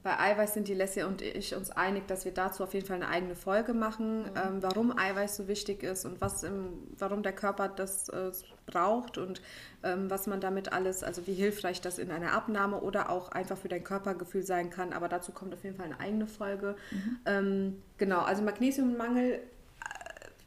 [0.03, 2.97] bei Eiweiß sind die Leslie und ich uns einig, dass wir dazu auf jeden Fall
[2.97, 4.31] eine eigene Folge machen, mhm.
[4.35, 8.31] ähm, warum Eiweiß so wichtig ist und was im, warum der Körper das äh,
[8.65, 9.41] braucht und
[9.81, 13.57] ähm, was man damit alles, also wie hilfreich das in einer Abnahme oder auch einfach
[13.57, 14.91] für dein Körpergefühl sein kann.
[14.91, 16.75] Aber dazu kommt auf jeden Fall eine eigene Folge.
[16.91, 17.19] Mhm.
[17.25, 19.39] Ähm, genau, also Magnesiummangel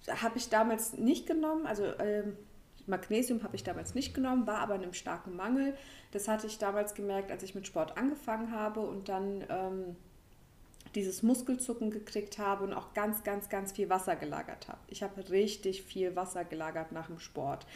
[0.07, 1.66] äh, habe ich damals nicht genommen.
[1.66, 2.36] Also ähm,
[2.87, 5.76] Magnesium habe ich damals nicht genommen, war aber in einem starken Mangel.
[6.12, 9.97] Das hatte ich damals gemerkt, als ich mit Sport angefangen habe und dann ähm,
[10.95, 14.78] dieses Muskelzucken gekriegt habe und auch ganz, ganz, ganz viel Wasser gelagert habe.
[14.89, 17.66] Ich habe richtig viel Wasser gelagert nach dem Sport.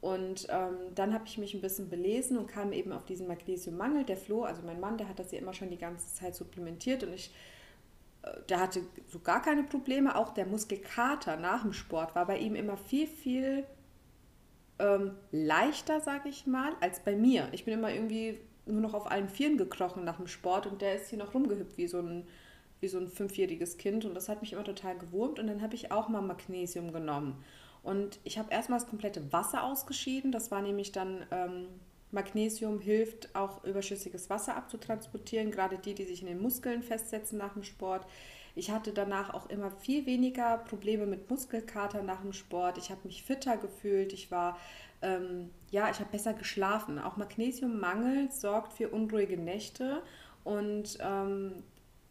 [0.00, 4.04] Und ähm, dann habe ich mich ein bisschen belesen und kam eben auf diesen Magnesiummangel.
[4.04, 7.02] Der Flo, also mein Mann, der hat das ja immer schon die ganze Zeit supplementiert
[7.02, 7.32] und ich,
[8.22, 10.14] äh, der hatte so gar keine Probleme.
[10.14, 13.64] Auch der Muskelkater nach dem Sport war bei ihm immer viel, viel
[14.78, 17.48] ähm, leichter, sage ich mal, als bei mir.
[17.52, 20.96] Ich bin immer irgendwie nur noch auf allen Vieren gekrochen nach dem Sport und der
[20.96, 22.26] ist hier noch rumgehüpft wie so ein,
[22.80, 25.74] wie so ein fünfjähriges Kind und das hat mich immer total gewurmt und dann habe
[25.74, 27.42] ich auch mal Magnesium genommen.
[27.82, 30.32] Und ich habe erstmal das komplette Wasser ausgeschieden.
[30.32, 31.68] Das war nämlich dann, ähm,
[32.10, 37.52] Magnesium hilft auch überschüssiges Wasser abzutransportieren, gerade die, die sich in den Muskeln festsetzen nach
[37.52, 38.06] dem Sport.
[38.58, 42.76] Ich hatte danach auch immer viel weniger Probleme mit Muskelkater nach dem Sport.
[42.76, 44.12] Ich habe mich fitter gefühlt.
[44.12, 44.58] Ich war,
[45.00, 46.98] ähm, ja, ich habe besser geschlafen.
[46.98, 50.02] Auch Magnesiummangel sorgt für unruhige Nächte
[50.42, 51.62] und ähm,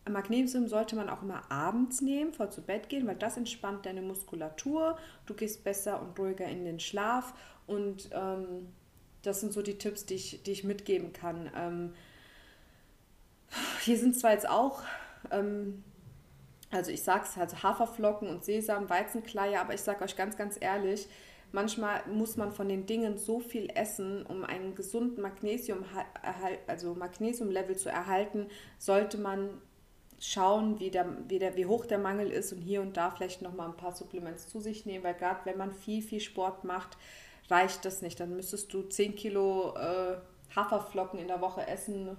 [0.09, 4.01] Magnesium sollte man auch immer abends nehmen, vor zu Bett gehen, weil das entspannt deine
[4.01, 4.97] Muskulatur.
[5.25, 7.33] Du gehst besser und ruhiger in den Schlaf
[7.65, 8.69] und ähm,
[9.21, 11.51] das sind so die Tipps, die ich, die ich mitgeben kann.
[11.57, 11.93] Ähm,
[13.81, 14.81] hier sind zwar jetzt auch
[15.29, 15.83] ähm,
[16.71, 20.57] also ich sage es halt Haferflocken und Sesam, Weizenkleie, aber ich sage euch ganz, ganz
[20.59, 21.07] ehrlich,
[21.51, 25.85] manchmal muss man von den Dingen so viel essen, um einen gesunden Magnesium,
[26.67, 28.47] also Magnesiumlevel zu erhalten,
[28.77, 29.61] sollte man
[30.19, 33.41] schauen, wie, der, wie, der, wie hoch der Mangel ist und hier und da vielleicht
[33.41, 36.97] nochmal ein paar Supplements zu sich nehmen, weil gerade wenn man viel, viel Sport macht,
[37.49, 38.19] reicht das nicht.
[38.19, 40.17] Dann müsstest du 10 Kilo äh,
[40.55, 42.17] Haferflocken in der Woche essen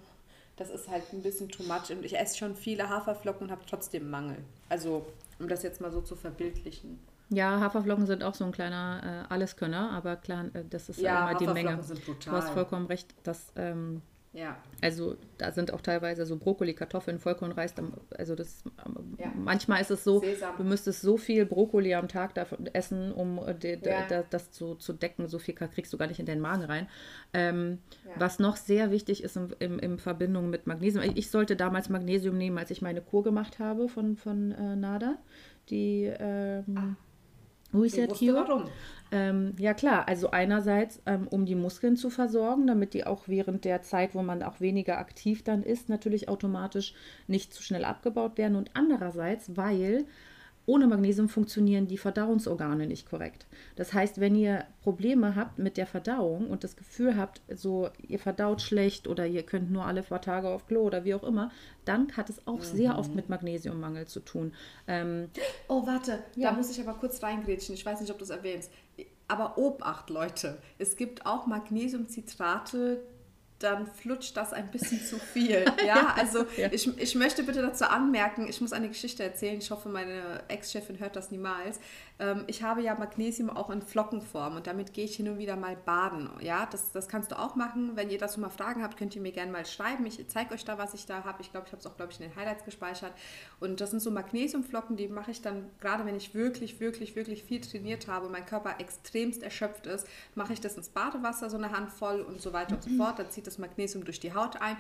[0.59, 1.91] das ist halt ein bisschen too much.
[1.91, 4.39] Und ich esse schon viele Haferflocken und habe trotzdem Mangel.
[4.69, 5.07] Also,
[5.39, 6.99] um das jetzt mal so zu verbildlichen.
[7.31, 11.31] Ja, Haferflocken sind auch so ein kleiner äh, Alleskönner, aber klar, äh, das ist ja
[11.31, 11.83] immer die Menge.
[11.83, 12.33] Sind brutal.
[12.33, 14.03] Du hast vollkommen recht, dass ähm,
[14.33, 14.57] ja.
[14.83, 17.74] Also da sind auch teilweise so Brokkoli, Kartoffeln, Vollkornreis.
[18.16, 18.62] Also das
[19.18, 19.33] ja.
[19.35, 20.55] manchmal ist es so, Sesam.
[20.57, 22.35] du müsstest so viel Brokkoli am Tag
[22.72, 24.24] essen, um äh, de, de, ja.
[24.29, 25.26] das zu, zu decken.
[25.29, 26.89] So viel kriegst du gar nicht in den Magen rein.
[27.33, 28.12] Ähm, ja.
[28.16, 31.05] Was noch sehr wichtig ist in, in, in, Verbindung mit Magnesium.
[31.14, 35.16] Ich sollte damals Magnesium nehmen, als ich meine Kur gemacht habe von, von äh, Nada.
[35.70, 36.97] Die ähm,
[37.73, 37.79] ah.
[37.79, 38.35] Reset Cure.
[38.35, 38.64] Warum?
[39.11, 43.64] Ähm, ja klar, also einerseits, ähm, um die Muskeln zu versorgen, damit die auch während
[43.64, 46.93] der Zeit, wo man auch weniger aktiv dann ist, natürlich automatisch
[47.27, 48.57] nicht zu schnell abgebaut werden.
[48.57, 50.05] Und andererseits, weil
[50.69, 53.47] ohne Magnesium funktionieren die Verdauungsorgane nicht korrekt.
[53.77, 58.19] Das heißt, wenn ihr Probleme habt mit der Verdauung und das Gefühl habt, so ihr
[58.19, 61.51] verdaut schlecht oder ihr könnt nur alle paar Tage auf Klo oder wie auch immer,
[61.87, 62.64] dann hat es auch mhm.
[62.64, 64.53] sehr oft mit Magnesiummangel zu tun.
[64.87, 65.31] Ähm,
[65.69, 66.51] oh, warte, ja.
[66.51, 67.75] da muss ich aber kurz reingrätschen.
[67.75, 68.71] Ich weiß nicht, ob du es erwähnst.
[69.27, 70.59] Aber Obacht, Leute.
[70.77, 73.01] Es gibt auch Magnesiumcitrate,
[73.59, 75.65] dann flutscht das ein bisschen zu viel.
[75.87, 76.71] Ja, also ja.
[76.73, 79.59] Ich, ich möchte bitte dazu anmerken, ich muss eine Geschichte erzählen.
[79.59, 81.81] Ich hoffe, meine Ex-Chefin hört das niemals.
[82.21, 85.57] Ähm, ich habe ja Magnesium auch in Flockenform und damit gehe ich hin und wieder
[85.57, 86.31] mal baden.
[86.41, 87.93] Ja, das, das kannst du auch machen.
[87.95, 90.05] Wenn ihr dazu mal Fragen habt, könnt ihr mir gerne mal schreiben.
[90.07, 91.43] Ich zeige euch da, was ich da habe.
[91.43, 93.12] Ich glaube, ich habe es auch, glaube ich, in den Highlights gespeichert.
[93.61, 97.45] Und das sind so Magnesiumflocken, die mache ich dann, gerade wenn ich wirklich, wirklich, wirklich
[97.45, 101.57] viel trainiert habe und mein Körper extremst erschöpft ist, mache ich das ins Badewasser, so
[101.57, 103.19] eine Handvoll und so weiter und so fort.
[103.19, 104.77] Dann zieht das Magnesium durch die Haut ein.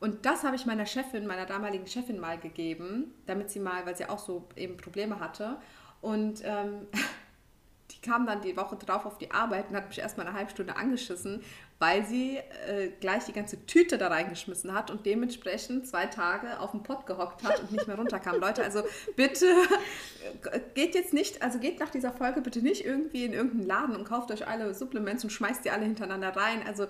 [0.00, 3.96] Und das habe ich meiner Chefin, meiner damaligen Chefin mal gegeben, damit sie mal, weil
[3.96, 5.58] sie auch so eben Probleme hatte.
[6.00, 6.86] Und ähm,
[7.90, 10.50] die kam dann die Woche drauf auf die Arbeit und hat mich erstmal eine halbe
[10.50, 11.42] Stunde angeschissen,
[11.78, 16.72] weil sie äh, gleich die ganze Tüte da reingeschmissen hat und dementsprechend zwei Tage auf
[16.72, 18.36] dem Pott gehockt hat und nicht mehr runterkam.
[18.40, 18.82] Leute, also
[19.16, 19.46] bitte
[20.74, 24.04] geht jetzt nicht, also geht nach dieser Folge bitte nicht irgendwie in irgendeinen Laden und
[24.04, 26.62] kauft euch alle Supplements und schmeißt die alle hintereinander rein.
[26.66, 26.86] Also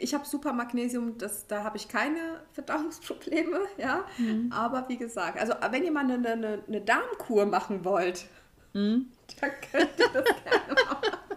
[0.00, 4.04] ich habe super Magnesium, das, da habe ich keine Verdauungsprobleme, ja.
[4.18, 4.52] Mhm.
[4.52, 8.26] Aber wie gesagt, also wenn ihr mal eine, eine, eine Darmkur machen wollt,
[8.72, 9.06] mhm.
[9.40, 11.27] dann könnt ihr das gerne machen.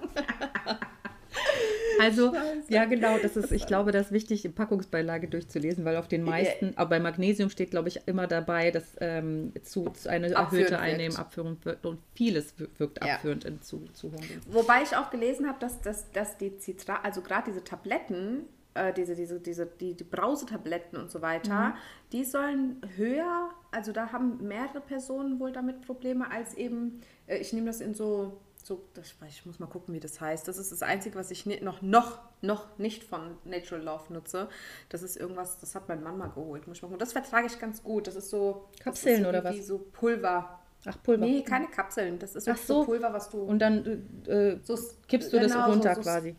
[2.01, 2.73] Also, Scheiße.
[2.73, 6.23] ja, genau, das ist, ich glaube, das ist wichtig, die Packungsbeilage durchzulesen, weil auf den
[6.23, 10.79] meisten, aber bei Magnesium steht, glaube ich, immer dabei, dass ähm, zu, zu eine erhöhte
[10.79, 13.15] Einnehmung, Abführung wirkt und vieles wirkt ja.
[13.15, 14.11] abführend in zu, zu
[14.49, 18.93] Wobei ich auch gelesen habe, dass, dass, dass die Citra, also gerade diese Tabletten, äh,
[18.93, 21.73] diese, diese, diese, die, die Brausetabletten und so weiter, Mhm.
[22.13, 27.53] die sollen höher, also da haben mehrere Personen wohl damit Probleme, als eben, äh, ich
[27.53, 28.39] nehme das in so,
[28.71, 30.47] so das, ich muss mal gucken, wie das heißt.
[30.47, 34.47] Das ist das Einzige, was ich noch, noch, noch nicht von Natural Love nutze.
[34.87, 36.67] Das ist irgendwas, das hat mein Mann mal geholt.
[36.67, 36.99] Muss ich mal gucken.
[36.99, 38.07] Das vertrage ich ganz gut.
[38.07, 38.69] Das ist so.
[38.79, 39.67] Kapseln das ist oder was?
[39.67, 40.59] So Pulver.
[40.85, 41.25] Ach, Pulver.
[41.25, 42.17] Nee, keine Kapseln.
[42.17, 42.85] Das ist so.
[42.85, 43.41] Pulver, was du.
[43.41, 46.35] Und dann äh, so kippst du das genau, runter so, so, quasi.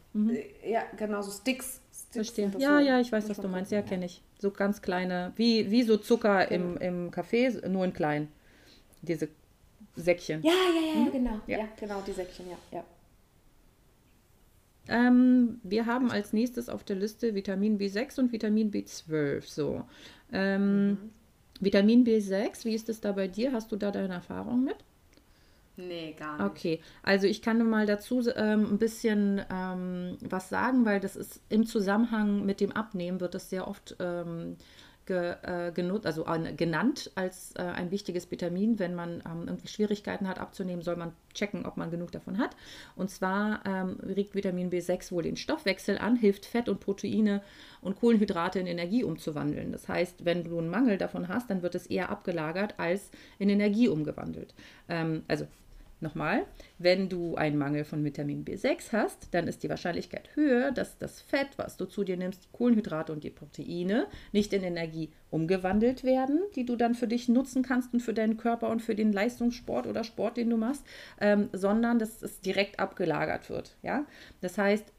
[0.65, 1.83] Ja, genau, so Sticks.
[1.93, 2.49] Sticks Verstehe.
[2.49, 2.85] das Ja, so.
[2.85, 3.71] ja, ich weiß, was du meinst.
[3.73, 4.23] Ja, kenne ich.
[4.39, 8.29] So ganz kleine, wie, wie so Zucker im, im Kaffee, nur in klein.
[9.03, 9.29] Diese
[9.97, 10.43] Säckchen.
[10.43, 11.41] Ja, ja, ja, genau.
[11.47, 11.59] Ja.
[11.59, 11.69] Ja.
[11.79, 12.57] genau, die Säckchen, ja.
[12.71, 12.85] ja.
[14.89, 19.43] Ähm, wir haben als nächstes auf der Liste Vitamin B6 und Vitamin B12.
[19.47, 19.85] So.
[20.33, 21.11] Ähm,
[21.61, 23.53] Vitamin B6, wie ist es da bei dir?
[23.53, 24.77] Hast du da deine Erfahrung mit?
[25.77, 26.47] Nee, gar nicht.
[26.51, 31.17] Okay, also ich kann nur mal dazu ähm, ein bisschen ähm, was sagen, weil das
[31.17, 34.57] ist im Zusammenhang mit dem Abnehmen wird das sehr oft ähm,
[35.07, 38.79] ge, äh, genut, also an, genannt als äh, ein wichtiges Vitamin.
[38.79, 42.57] Wenn man ähm, irgendwie Schwierigkeiten hat abzunehmen, soll man checken, ob man genug davon hat.
[42.97, 47.43] Und zwar ähm, regt Vitamin B6 wohl den Stoffwechsel an, hilft Fett und Proteine
[47.81, 49.73] und Kohlenhydrate in Energie umzuwandeln.
[49.73, 53.49] Das heißt, wenn du einen Mangel davon hast, dann wird es eher abgelagert als in
[53.49, 54.55] Energie umgewandelt.
[54.89, 55.47] Ähm, also
[56.03, 56.47] Nochmal,
[56.79, 61.21] wenn du einen Mangel von Vitamin B6 hast, dann ist die Wahrscheinlichkeit höher, dass das
[61.21, 66.03] Fett, was du zu dir nimmst, die Kohlenhydrate und die Proteine, nicht in Energie umgewandelt
[66.03, 69.13] werden, die du dann für dich nutzen kannst und für deinen Körper und für den
[69.13, 70.85] Leistungssport oder Sport, den du machst,
[71.21, 73.77] ähm, sondern dass es direkt abgelagert wird.
[73.83, 74.05] Ja?
[74.41, 74.93] Das heißt,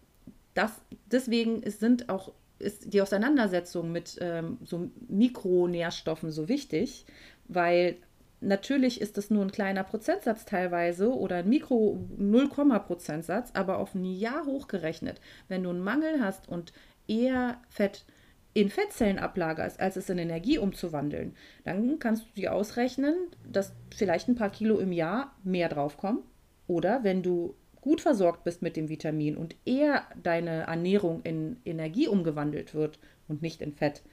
[0.53, 0.81] das,
[1.11, 7.05] deswegen sind auch ist die Auseinandersetzung mit ähm, so Mikronährstoffen so wichtig,
[7.49, 7.97] weil
[8.43, 13.95] natürlich ist das nur ein kleiner Prozentsatz teilweise oder ein Mikro 0, Prozentsatz, aber auf
[13.95, 16.73] ein Jahr hochgerechnet, wenn du einen Mangel hast und
[17.07, 18.05] eher Fett
[18.53, 23.15] in Fettzellen ablagerst, als es in Energie umzuwandeln, dann kannst du dir ausrechnen,
[23.51, 26.23] dass vielleicht ein paar Kilo im Jahr mehr draufkommen.
[26.67, 32.07] Oder wenn du gut versorgt bist mit dem Vitamin und eher deine Ernährung in Energie
[32.07, 34.03] umgewandelt wird und nicht in Fett,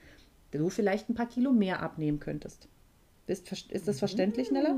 [0.51, 2.67] du vielleicht ein paar Kilo mehr abnehmen könntest.
[3.27, 4.75] Ist, ist das verständlich, Nella?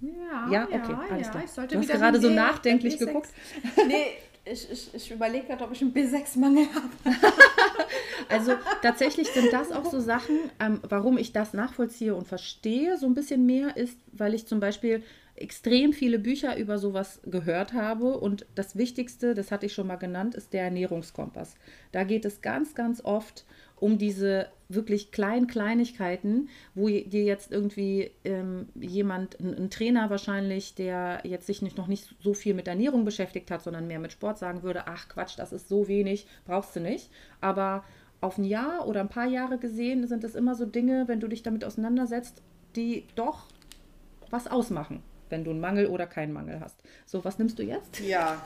[0.00, 1.44] Ja, Ja, okay, alles klar.
[1.44, 3.30] Ich sollte Du hast gerade so nachdenklich B6 geguckt.
[3.86, 4.04] Nee,
[4.44, 7.16] ich, ich, ich überlege gerade, ob ich einen B6-Mangel habe.
[8.28, 13.06] Also tatsächlich sind das auch so Sachen, ähm, warum ich das nachvollziehe und verstehe so
[13.06, 15.02] ein bisschen mehr, ist, weil ich zum Beispiel
[15.36, 19.96] extrem viele Bücher über sowas gehört habe und das Wichtigste, das hatte ich schon mal
[19.96, 21.54] genannt, ist der Ernährungskompass.
[21.92, 23.46] Da geht es ganz, ganz oft um
[23.80, 31.20] diese wirklich kleinen Kleinigkeiten, wo dir jetzt irgendwie ähm, jemand, ein, ein Trainer wahrscheinlich, der
[31.24, 34.38] jetzt sich nicht, noch nicht so viel mit Ernährung beschäftigt hat, sondern mehr mit Sport
[34.38, 37.10] sagen würde, ach Quatsch, das ist so wenig, brauchst du nicht.
[37.40, 37.84] Aber
[38.20, 41.28] auf ein Jahr oder ein paar Jahre gesehen sind es immer so Dinge, wenn du
[41.28, 42.42] dich damit auseinandersetzt,
[42.74, 43.46] die doch
[44.30, 46.82] was ausmachen, wenn du einen Mangel oder keinen Mangel hast.
[47.04, 48.00] So, was nimmst du jetzt?
[48.00, 48.42] Ja.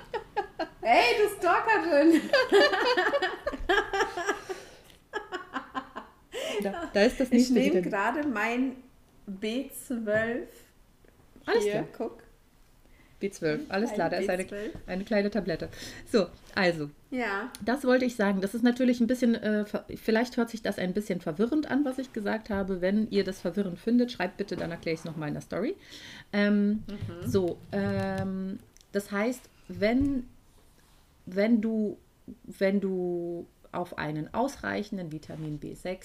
[0.80, 2.22] Ey, du Stalkerin!
[6.62, 7.90] Da, da ist das Ich nächste nehme Vitamin.
[7.90, 8.72] gerade mein
[9.40, 10.42] B12.
[11.46, 11.84] Alles Hier, klar.
[11.96, 12.22] guck.
[13.22, 14.70] B12, alles klar, da ist eine, B12.
[14.86, 15.70] eine kleine Tablette.
[16.12, 17.50] So, also, Ja.
[17.64, 18.42] Das wollte ich sagen.
[18.42, 19.64] Das ist natürlich ein bisschen, äh,
[19.96, 22.82] vielleicht hört sich das ein bisschen verwirrend an, was ich gesagt habe.
[22.82, 25.76] Wenn ihr das verwirrend findet, schreibt bitte, dann erkläre ich es nochmal in der Story.
[26.34, 26.82] Ähm,
[27.24, 28.58] So, ähm,
[28.92, 30.24] das heißt, wenn,
[31.24, 31.96] wenn, du,
[32.44, 36.04] wenn du auf einen ausreichenden Vitamin B6,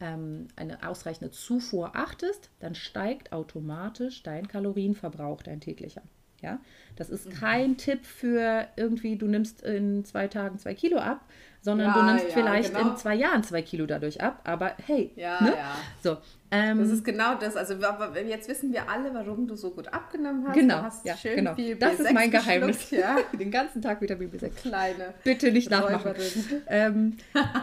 [0.00, 6.02] ähm, eine ausreichende Zufuhr achtest, dann steigt automatisch dein Kalorienverbrauch, dein täglicher.
[6.40, 6.60] Ja,
[6.96, 11.24] das ist kein Tipp für irgendwie, du nimmst in zwei Tagen zwei Kilo ab,
[11.62, 12.90] sondern du Ja, nimmst ja, vielleicht genau.
[12.90, 14.40] in zwei Jahren zwei Kilo dadurch ab.
[14.44, 15.50] Aber hey, Ja, ne?
[15.56, 15.74] ja.
[16.00, 16.16] So,
[16.52, 17.56] ähm, Das ist genau das.
[17.56, 20.54] Also aber jetzt wissen wir alle, warum du so gut abgenommen hast.
[20.54, 21.54] Genau, Du hast ja, schön genau.
[21.56, 22.90] viel Das ist B6 mein Geheimnis.
[22.92, 24.50] Ja, den ganzen Tag Vitamin B6.
[24.50, 25.14] kleine.
[25.24, 26.14] Bitte nicht nachmachen.
[26.68, 27.16] Ähm,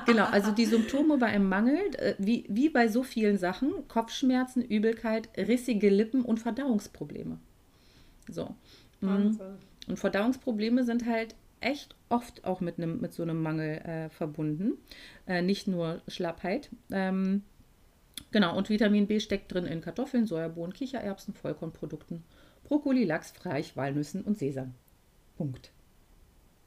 [0.06, 4.62] genau, also die Symptome bei einem Mangel, äh, wie, wie bei so vielen Sachen, Kopfschmerzen,
[4.62, 7.38] Übelkeit, rissige Lippen und Verdauungsprobleme.
[8.30, 8.56] So.
[9.02, 9.08] Mhm.
[9.08, 9.58] Wahnsinn.
[9.88, 14.74] Und Verdauungsprobleme sind halt echt oft auch mit, einem, mit so einem Mangel äh, verbunden.
[15.28, 16.70] Äh, nicht nur Schlappheit.
[16.92, 17.44] Ähm,
[18.32, 22.24] genau, und Vitamin B steckt drin in Kartoffeln, Sojabohnen, Kichererbsen, Vollkornprodukten,
[22.64, 24.74] Brokkoli, Lachs, Fleisch, Walnüssen und Sesam.
[25.38, 25.72] Punkt.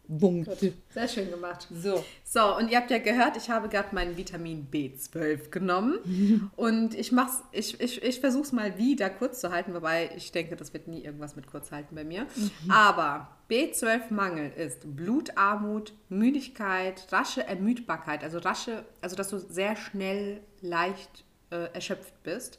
[0.09, 0.49] Punkt.
[0.91, 1.69] Sehr schön gemacht.
[1.71, 2.03] So.
[2.25, 6.51] So, und ihr habt ja gehört, ich habe gerade mein Vitamin B12 genommen.
[6.57, 10.33] und ich mach's, ich, ich, ich versuche es mal wieder kurz zu halten, wobei ich
[10.33, 12.23] denke, das wird nie irgendwas mit kurz halten bei mir.
[12.23, 12.71] Mhm.
[12.71, 21.25] Aber B12-Mangel ist Blutarmut, Müdigkeit, rasche Ermüdbarkeit, also rasche, also dass du sehr schnell leicht
[21.51, 22.59] äh, erschöpft bist.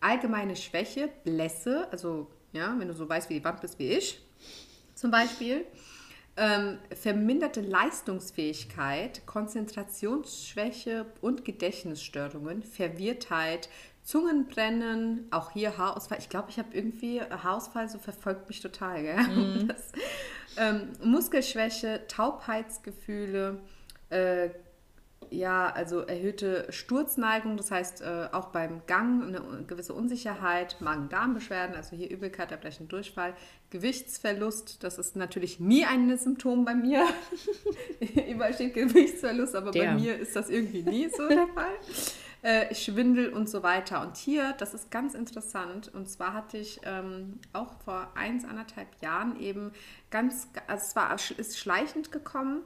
[0.00, 4.20] Allgemeine Schwäche, Blässe, also ja, wenn du so weißt, wie die Wand bist wie ich,
[4.94, 5.64] zum Beispiel
[6.36, 13.68] ähm, verminderte Leistungsfähigkeit, Konzentrationsschwäche und Gedächtnisstörungen, Verwirrtheit,
[14.02, 16.18] Zungenbrennen, auch hier Haarausfall.
[16.18, 19.02] Ich glaube, ich habe irgendwie Haarausfall, so verfolgt mich total.
[19.02, 19.68] Mhm.
[19.68, 19.92] Das,
[20.58, 23.58] ähm, Muskelschwäche, Taubheitsgefühle,
[24.10, 24.50] äh,
[25.30, 31.96] ja, also erhöhte Sturzneigung, das heißt äh, auch beim Gang eine gewisse Unsicherheit, Magen-Darm-Beschwerden, also
[31.96, 33.34] hier Übelkeit, Erbrechen, Durchfall,
[33.70, 37.06] Gewichtsverlust, das ist natürlich nie ein Symptom bei mir.
[38.28, 39.86] Überall steht Gewichtsverlust, aber der.
[39.86, 41.74] bei mir ist das irgendwie nie so der Fall.
[42.42, 44.02] Äh, Schwindel und so weiter.
[44.02, 48.88] Und hier, das ist ganz interessant, und zwar hatte ich ähm, auch vor eins, anderthalb
[49.02, 49.72] Jahren eben
[50.10, 52.62] ganz, also es war, ist schleichend gekommen,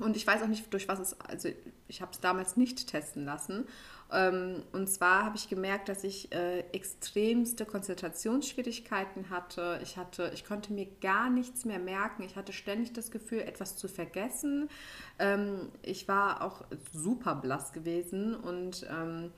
[0.00, 1.48] und ich weiß auch nicht, durch was es, also
[1.88, 3.66] ich habe es damals nicht testen lassen.
[4.10, 9.80] Ähm, und zwar habe ich gemerkt, dass ich äh, extremste Konzentrationsschwierigkeiten hatte.
[9.82, 12.22] Ich hatte, ich konnte mir gar nichts mehr merken.
[12.22, 14.70] Ich hatte ständig das Gefühl, etwas zu vergessen.
[15.18, 19.30] Ähm, ich war auch super blass gewesen und ähm,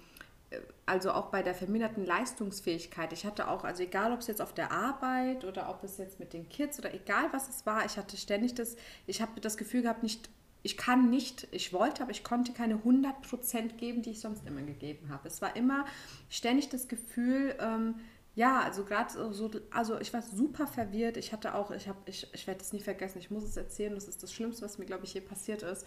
[0.86, 3.12] also auch bei der verminderten Leistungsfähigkeit.
[3.12, 6.18] Ich hatte auch, also egal ob es jetzt auf der Arbeit oder ob es jetzt
[6.18, 9.56] mit den Kids oder egal was es war, ich hatte ständig das, ich habe das
[9.56, 10.28] Gefühl gehabt, nicht
[10.62, 14.62] ich kann nicht, ich wollte, aber ich konnte keine 100% geben, die ich sonst immer
[14.62, 15.28] gegeben habe.
[15.28, 15.86] Es war immer
[16.28, 17.94] ständig das Gefühl, ähm,
[18.34, 21.16] ja, also gerade so, also ich war super verwirrt.
[21.16, 23.94] Ich hatte auch, ich habe, ich, ich werde es nie vergessen, ich muss es erzählen,
[23.94, 25.86] das ist das Schlimmste, was mir, glaube ich, je passiert ist.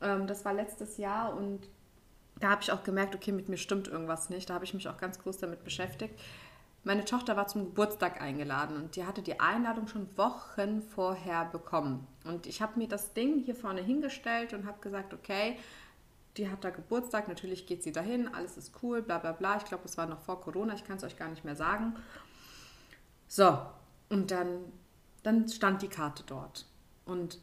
[0.00, 1.68] Ähm, das war letztes Jahr und
[2.38, 4.50] da habe ich auch gemerkt, okay, mit mir stimmt irgendwas nicht.
[4.50, 6.18] Da habe ich mich auch ganz groß damit beschäftigt.
[6.86, 12.06] Meine Tochter war zum Geburtstag eingeladen und die hatte die Einladung schon Wochen vorher bekommen.
[12.22, 15.58] Und ich habe mir das Ding hier vorne hingestellt und habe gesagt, okay,
[16.36, 19.56] die hat da Geburtstag, natürlich geht sie dahin, alles ist cool, bla bla bla.
[19.56, 21.96] Ich glaube, es war noch vor Corona, ich kann es euch gar nicht mehr sagen.
[23.26, 23.58] So,
[24.08, 24.60] und dann,
[25.24, 26.66] dann stand die Karte dort.
[27.04, 27.40] Und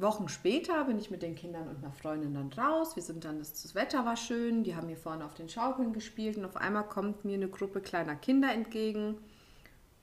[0.00, 2.96] Wochen später bin ich mit den Kindern und einer Freundin dann raus.
[2.96, 6.36] Wir sind dann, das, Wetter war schön, die haben hier vorne auf den Schaukeln gespielt
[6.36, 9.18] und auf einmal kommt mir eine Gruppe kleiner Kinder entgegen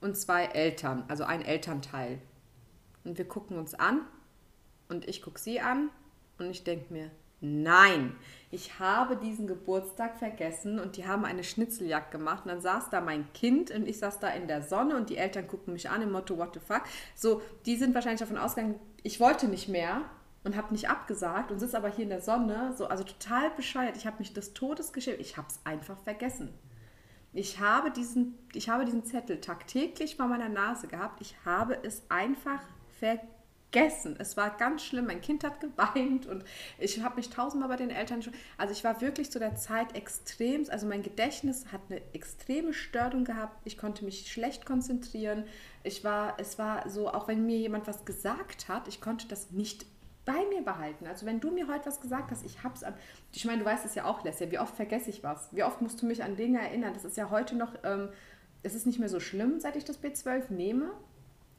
[0.01, 2.19] und zwei Eltern, also ein Elternteil.
[3.03, 4.01] Und wir gucken uns an
[4.89, 5.89] und ich gucke sie an
[6.37, 8.15] und ich denke mir, nein,
[8.55, 13.01] ich habe diesen Geburtstag vergessen und die haben eine Schnitzeljagd gemacht und dann saß da
[13.01, 16.01] mein Kind und ich saß da in der Sonne und die Eltern gucken mich an
[16.01, 16.83] im Motto, what the fuck.
[17.15, 20.03] So, die sind wahrscheinlich davon ausgegangen, ich wollte nicht mehr
[20.45, 23.97] und habe nicht abgesagt und sitze aber hier in der Sonne, so, also total bescheuert.
[23.97, 25.19] Ich habe mich des Todes geschämt.
[25.19, 26.53] Ich habe es einfach vergessen.
[27.33, 31.19] Ich habe, diesen, ich habe diesen Zettel tagtäglich vor meiner Nase gehabt.
[31.19, 32.61] Ich habe es einfach
[32.99, 33.34] vergessen.
[34.19, 35.07] Es war ganz schlimm.
[35.07, 36.45] Mein Kind hat geweint und
[36.79, 38.33] ich habe mich tausendmal bei den Eltern schon.
[38.57, 43.25] Also ich war wirklich zu der Zeit extrem, also mein Gedächtnis hat eine extreme Störung
[43.25, 43.59] gehabt.
[43.65, 45.43] Ich konnte mich schlecht konzentrieren.
[45.83, 49.51] Ich war, es war so, auch wenn mir jemand was gesagt hat, ich konnte das
[49.51, 49.85] nicht
[50.25, 51.05] bei mir behalten.
[51.05, 52.95] Also wenn du mir heute was gesagt hast, ich hab's an.
[53.31, 55.49] Ich meine, du weißt es ja auch, Leslie, wie oft vergesse ich was?
[55.51, 56.93] Wie oft musst du mich an Dinge erinnern?
[56.93, 58.09] Das ist ja heute noch, ähm,
[58.63, 60.89] es ist nicht mehr so schlimm, seit ich das B12 nehme.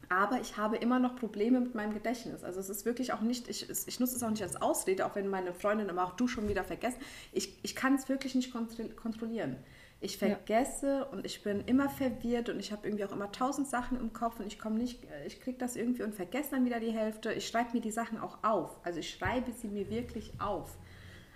[0.09, 2.45] Aber ich habe immer noch Probleme mit meinem Gedächtnis.
[2.45, 5.17] Also es ist wirklich auch nicht, ich, ich nutze es auch nicht als Ausrede, auch
[5.17, 6.99] wenn meine Freundin immer auch du schon wieder vergessen.
[7.33, 9.57] Ich, ich kann es wirklich nicht kontrollieren.
[10.01, 11.03] Ich vergesse ja.
[11.05, 14.39] und ich bin immer verwirrt und ich habe irgendwie auch immer tausend Sachen im Kopf
[14.39, 17.33] und ich komme nicht, ich kriege das irgendwie und vergesse dann wieder die Hälfte.
[17.33, 18.79] Ich schreibe mir die Sachen auch auf.
[18.85, 20.77] Also ich schreibe sie mir wirklich auf.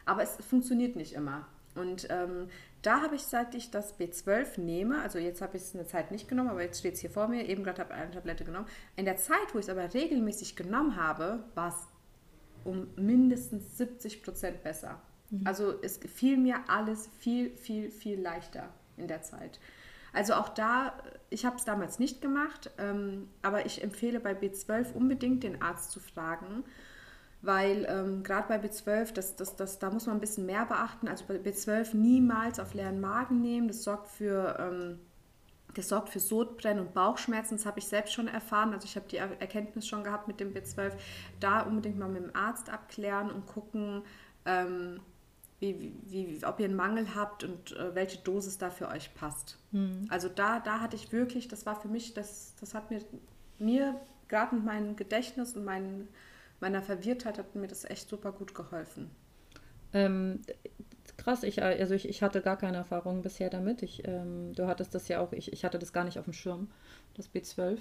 [0.05, 1.47] Aber es funktioniert nicht immer.
[1.75, 2.49] Und ähm,
[2.83, 6.11] da habe ich, seit ich das B12 nehme, also jetzt habe ich es eine Zeit
[6.11, 8.45] nicht genommen, aber jetzt steht es hier vor mir, eben gerade habe ich eine Tablette
[8.45, 8.67] genommen.
[8.97, 11.89] In der Zeit, wo ich es aber regelmäßig genommen habe, war es
[12.65, 15.01] um mindestens 70 Prozent besser.
[15.31, 15.47] Mhm.
[15.47, 19.61] Also es fiel mir alles viel, viel, viel leichter in der Zeit.
[20.13, 20.95] Also auch da,
[21.29, 25.93] ich habe es damals nicht gemacht, ähm, aber ich empfehle bei B12 unbedingt den Arzt
[25.93, 26.65] zu fragen,
[27.43, 31.09] weil ähm, gerade bei B12, das, das, das, da muss man ein bisschen mehr beachten.
[31.09, 34.57] Also bei B12 niemals auf leeren Magen nehmen, das sorgt für...
[34.59, 34.99] Ähm,
[35.75, 37.57] das sorgt für Sodbrennen und Bauchschmerzen.
[37.57, 38.73] Das habe ich selbst schon erfahren.
[38.73, 40.93] Also ich habe die Erkenntnis schon gehabt mit dem B12.
[41.39, 44.03] Da unbedingt mal mit dem Arzt abklären und gucken,
[44.47, 45.01] ähm,
[45.61, 49.59] wie, wie, ob ihr einen Mangel habt und äh, welche Dosis da für euch passt.
[49.73, 50.07] Mhm.
[50.09, 53.01] Also da, da hatte ich wirklich, das war für mich, das, das hat mir,
[53.59, 56.09] mir gerade mit meinem Gedächtnis und mein,
[56.61, 59.11] meiner Verwirrtheit hat mir das echt super gut geholfen.
[59.93, 60.41] Ähm,
[61.17, 63.83] krass, ich, also ich, ich hatte gar keine Erfahrung bisher damit.
[63.83, 66.33] Ich, ähm, du hattest das ja auch, ich, ich hatte das gar nicht auf dem
[66.33, 66.69] Schirm,
[67.15, 67.79] das B12.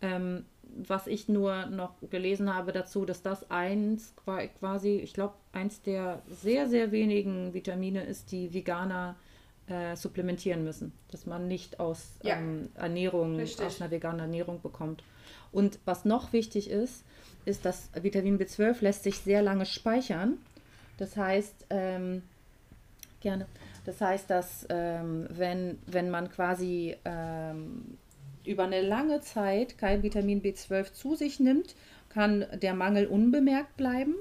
[0.00, 5.82] Ähm, was ich nur noch gelesen habe dazu, dass das eins quasi, ich glaube, eins
[5.82, 9.16] der sehr, sehr wenigen Vitamine ist, die Veganer
[9.68, 10.92] äh, supplementieren müssen.
[11.10, 12.36] Dass man nicht aus ja.
[12.36, 13.64] ähm, Ernährung, Richtig.
[13.64, 15.04] aus einer veganen Ernährung bekommt.
[15.52, 17.04] Und was noch wichtig ist,
[17.44, 20.38] ist, dass Vitamin B12 lässt sich sehr lange speichern.
[20.98, 22.22] Das heißt, ähm,
[23.20, 23.46] gerne.
[23.84, 27.98] Das heißt, dass ähm, wenn, wenn man quasi ähm,
[28.44, 31.74] über eine lange Zeit kein Vitamin B12 zu sich nimmt,
[32.08, 34.14] kann der Mangel unbemerkt bleiben.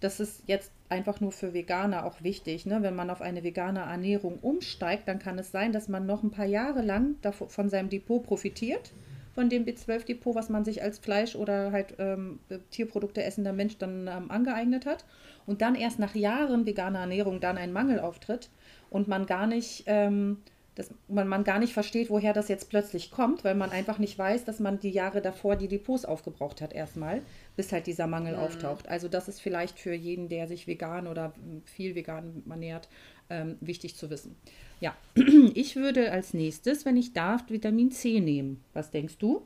[0.00, 2.66] Das ist jetzt einfach nur für Veganer auch wichtig.
[2.66, 2.82] Ne?
[2.82, 6.30] Wenn man auf eine vegane Ernährung umsteigt, dann kann es sein, dass man noch ein
[6.30, 8.92] paar Jahre lang von seinem Depot profitiert,
[9.38, 12.40] von dem B12-Depot, was man sich als Fleisch oder halt ähm,
[12.72, 15.04] Tierprodukte essender Mensch dann ähm, angeeignet hat.
[15.46, 18.50] Und dann erst nach Jahren veganer Ernährung dann ein Mangel auftritt
[18.90, 20.38] und man gar nicht ähm,
[20.74, 24.16] dass man, man gar nicht versteht, woher das jetzt plötzlich kommt, weil man einfach nicht
[24.16, 27.22] weiß, dass man die Jahre davor die Depots aufgebraucht hat erstmal,
[27.58, 28.38] bis halt dieser Mangel mhm.
[28.38, 28.88] auftaucht.
[28.88, 31.32] Also das ist vielleicht für jeden, der sich vegan oder
[31.64, 32.88] viel vegan ernährt,
[33.30, 34.36] ähm, wichtig zu wissen.
[34.78, 34.94] Ja,
[35.54, 38.62] ich würde als nächstes, wenn ich darf, Vitamin C nehmen.
[38.74, 39.42] Was denkst du?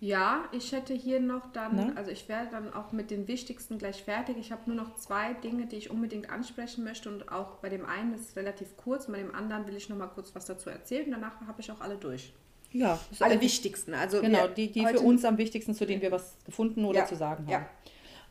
[0.00, 1.92] Ja, ich hätte hier noch dann, Na?
[1.94, 4.36] also ich wäre dann auch mit den wichtigsten gleich fertig.
[4.38, 7.86] Ich habe nur noch zwei Dinge, die ich unbedingt ansprechen möchte und auch bei dem
[7.86, 10.68] einen ist es relativ kurz, bei dem anderen will ich noch mal kurz was dazu
[10.68, 12.34] erzählen und danach habe ich auch alle durch.
[12.76, 13.94] Ja, alle wichtigsten.
[13.94, 17.06] Also genau, die, die für uns am wichtigsten, zu denen wir was gefunden oder ja,
[17.06, 17.52] zu sagen haben.
[17.52, 17.66] Ja.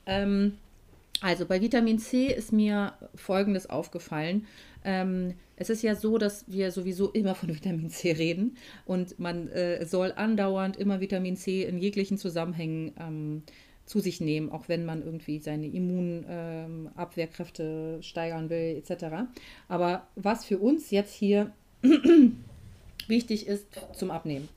[0.05, 0.57] Ähm,
[1.21, 4.45] also bei Vitamin C ist mir Folgendes aufgefallen.
[4.83, 9.47] Ähm, es ist ja so, dass wir sowieso immer von Vitamin C reden und man
[9.49, 13.41] äh, soll andauernd immer Vitamin C in jeglichen Zusammenhängen ähm,
[13.85, 19.05] zu sich nehmen, auch wenn man irgendwie seine Immunabwehrkräfte ähm, steigern will, etc.
[19.67, 21.51] Aber was für uns jetzt hier
[23.09, 24.49] wichtig ist zum Abnehmen,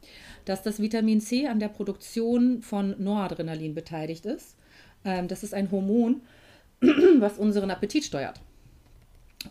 [0.44, 4.56] dass das Vitamin C an der Produktion von Noradrenalin beteiligt ist.
[5.04, 6.22] Ähm, das ist ein Hormon,
[7.18, 8.40] was unseren Appetit steuert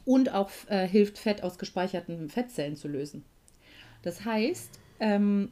[0.05, 3.23] und auch äh, hilft, Fett aus gespeicherten Fettzellen zu lösen.
[4.01, 5.51] Das heißt, ähm,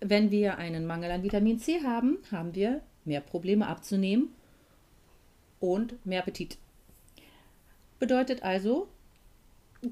[0.00, 4.30] wenn wir einen Mangel an Vitamin C haben, haben wir mehr Probleme abzunehmen
[5.58, 6.56] und mehr Appetit.
[7.98, 8.88] Bedeutet also,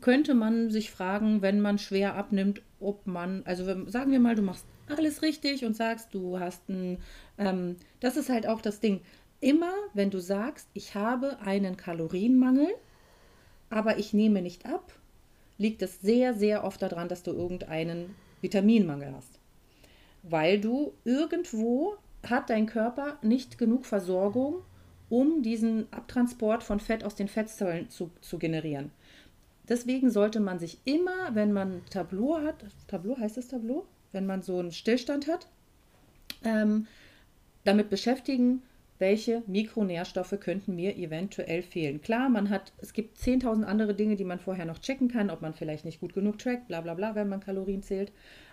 [0.01, 4.43] könnte man sich fragen, wenn man schwer abnimmt, ob man, also sagen wir mal, du
[4.43, 6.99] machst alles richtig und sagst, du hast ein,
[7.37, 9.01] ähm, das ist halt auch das Ding.
[9.41, 12.69] Immer, wenn du sagst, ich habe einen Kalorienmangel,
[13.71, 14.93] aber ich nehme nicht ab,
[15.59, 19.39] liegt es sehr, sehr oft daran, dass du irgendeinen Vitaminmangel hast.
[20.23, 21.97] Weil du irgendwo
[22.29, 24.63] hat dein Körper nicht genug Versorgung,
[25.09, 28.91] um diesen Abtransport von Fett aus den Fettzellen zu, zu generieren.
[29.69, 34.43] Deswegen sollte man sich immer, wenn man Tableau hat, Tableau heißt das Tableau, wenn man
[34.43, 35.47] so einen Stillstand hat,
[36.45, 36.87] ähm,
[37.65, 38.63] damit beschäftigen,
[38.99, 42.01] welche Mikronährstoffe könnten mir eventuell fehlen.
[42.01, 45.41] Klar, man hat, es gibt 10.000 andere Dinge, die man vorher noch checken kann, ob
[45.41, 48.11] man vielleicht nicht gut genug trackt, bla bla bla, wenn man Kalorien zählt.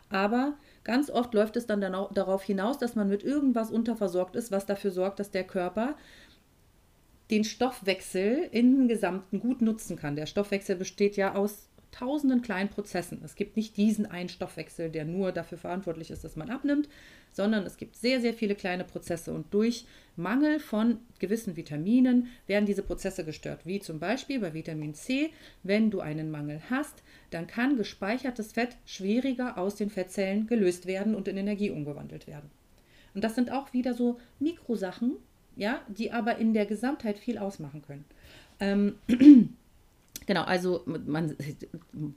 [0.10, 0.54] Aber
[0.84, 4.92] ganz oft läuft es dann, darauf hinaus, dass man mit irgendwas unterversorgt ist, was dafür
[4.92, 5.96] sorgt, dass der Körper
[7.32, 10.16] den Stoffwechsel im Gesamten gut nutzen kann.
[10.16, 13.22] Der Stoffwechsel besteht ja aus tausenden kleinen Prozessen.
[13.24, 16.90] Es gibt nicht diesen einen Stoffwechsel, der nur dafür verantwortlich ist, dass man abnimmt,
[17.32, 19.86] sondern es gibt sehr, sehr viele kleine Prozesse und durch
[20.18, 25.32] Mangel von gewissen Vitaminen werden diese Prozesse gestört, wie zum Beispiel bei Vitamin C.
[25.64, 31.16] Wenn du einen Mangel hast, dann kann gespeichertes Fett schwieriger aus den Fettzellen gelöst werden
[31.16, 32.52] und in Energie umgewandelt werden.
[33.14, 35.14] Und das sind auch wieder so Mikrosachen,
[35.56, 38.06] ja, die aber in der Gesamtheit viel ausmachen können.
[38.60, 38.96] Ähm,
[40.26, 41.36] Genau, also man,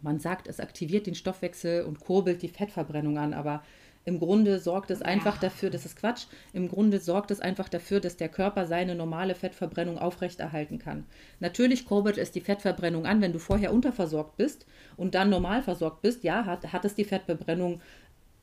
[0.03, 3.63] man sagt, es aktiviert den Stoffwechsel und kurbelt die Fettverbrennung an, aber
[4.05, 5.41] im Grunde sorgt es einfach ja.
[5.43, 9.35] dafür, das ist Quatsch, im Grunde sorgt es einfach dafür, dass der Körper seine normale
[9.35, 11.05] Fettverbrennung aufrechterhalten kann.
[11.41, 14.65] Natürlich kurbelt es die Fettverbrennung an, wenn du vorher unterversorgt bist
[14.97, 17.83] und dann normal versorgt bist, ja, hat, hat es die Fettverbrennung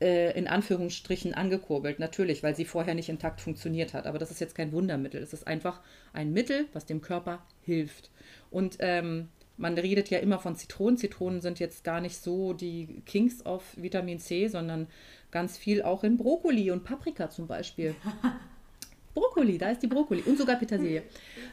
[0.02, 4.08] äh, in Anführungsstrichen angekurbelt, natürlich, weil sie vorher nicht intakt funktioniert hat.
[4.08, 5.82] Aber das ist jetzt kein Wundermittel, es ist einfach
[6.14, 8.10] ein Mittel, was dem Körper hilft.
[8.52, 10.98] Und ähm, man redet ja immer von Zitronen.
[10.98, 14.88] Zitronen sind jetzt gar nicht so die Kings of Vitamin C, sondern
[15.32, 17.96] ganz viel auch in Brokkoli und Paprika zum Beispiel.
[19.14, 21.04] Brokkoli, da ist die Brokkoli und sogar Petersilie.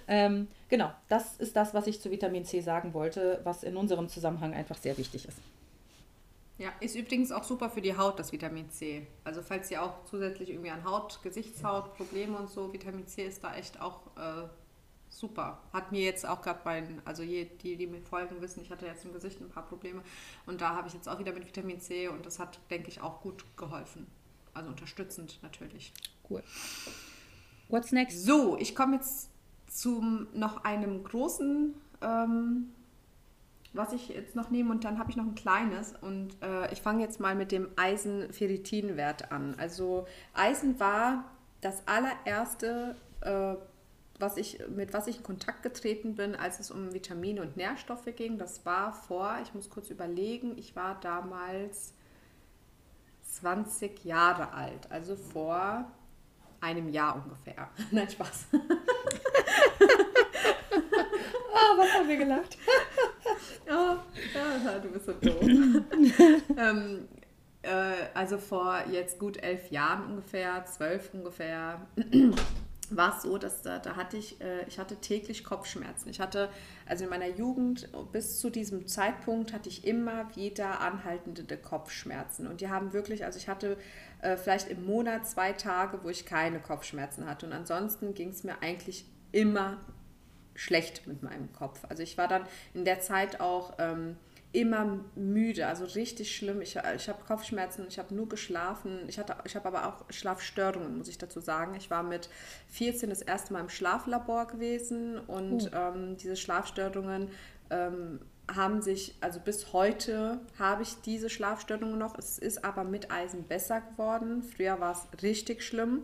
[0.09, 4.09] Ähm, genau, das ist das, was ich zu Vitamin C sagen wollte, was in unserem
[4.09, 5.39] Zusammenhang einfach sehr wichtig ist.
[6.63, 9.05] Ja, ist übrigens auch super für die Haut, das Vitamin C.
[9.25, 13.43] Also falls ihr auch zusätzlich irgendwie an Haut, Gesichtshaut, Probleme und so, Vitamin C ist
[13.43, 14.47] da echt auch äh,
[15.09, 15.59] super.
[15.73, 18.87] Hat mir jetzt auch gerade bei, also je, die, die mir folgen, wissen, ich hatte
[18.87, 20.03] jetzt im Gesicht ein paar Probleme
[20.47, 23.01] und da habe ich jetzt auch wieder mit Vitamin C und das hat, denke ich,
[23.01, 24.07] auch gut geholfen.
[24.55, 25.93] Also unterstützend natürlich.
[26.31, 26.45] Cool.
[27.71, 28.25] What's next?
[28.25, 29.31] So, ich komme jetzt
[29.67, 30.01] zu
[30.33, 32.73] noch einem großen ähm,
[33.73, 36.83] was ich jetzt noch nehme und dann habe ich noch ein kleines und äh, ich
[36.83, 39.55] fange jetzt mal mit dem Eisen-Ferritin-Wert an.
[39.59, 41.25] Also Eisen war
[41.63, 43.55] das allererste, äh,
[44.19, 48.09] was ich, mit was ich in Kontakt getreten bin, als es um Vitamine und Nährstoffe
[48.15, 48.37] ging.
[48.39, 51.95] Das war vor, ich muss kurz überlegen, ich war damals
[53.25, 55.91] 20 Jahre alt, also vor
[56.61, 57.71] einem Jahr ungefähr.
[57.91, 58.47] Nein, Spaß.
[61.77, 62.59] Was haben wir gelacht?
[63.67, 64.05] ja,
[64.79, 65.43] du bist so doof.
[66.57, 67.09] ähm,
[67.63, 67.69] äh,
[68.15, 71.87] also vor jetzt gut elf Jahren ungefähr, zwölf ungefähr,
[72.91, 76.11] war es so, dass da, da hatte ich, äh, ich hatte täglich Kopfschmerzen.
[76.11, 76.51] Ich hatte,
[76.87, 82.47] also in meiner Jugend bis zu diesem Zeitpunkt hatte ich immer wieder anhaltende Kopfschmerzen.
[82.47, 83.79] Und die haben wirklich, also ich hatte
[84.21, 87.47] äh, vielleicht im Monat zwei Tage, wo ich keine Kopfschmerzen hatte.
[87.47, 89.79] Und ansonsten ging es mir eigentlich immer
[90.55, 91.81] schlecht mit meinem Kopf.
[91.89, 94.17] Also ich war dann in der Zeit auch ähm,
[94.53, 96.61] immer müde, also richtig schlimm.
[96.61, 99.01] Ich, ich habe Kopfschmerzen, ich habe nur geschlafen.
[99.09, 101.75] Ich, hatte, ich habe aber auch Schlafstörungen, muss ich dazu sagen.
[101.75, 102.29] Ich war mit
[102.69, 105.77] 14 das erste Mal im Schlaflabor gewesen und oh.
[105.77, 107.31] ähm, diese Schlafstörungen
[107.71, 108.21] ähm,
[108.55, 112.19] haben sich, also bis heute habe ich diese Schlafstörungen noch.
[112.19, 114.43] Es ist aber mit Eisen besser geworden.
[114.43, 116.03] Früher war es richtig schlimm.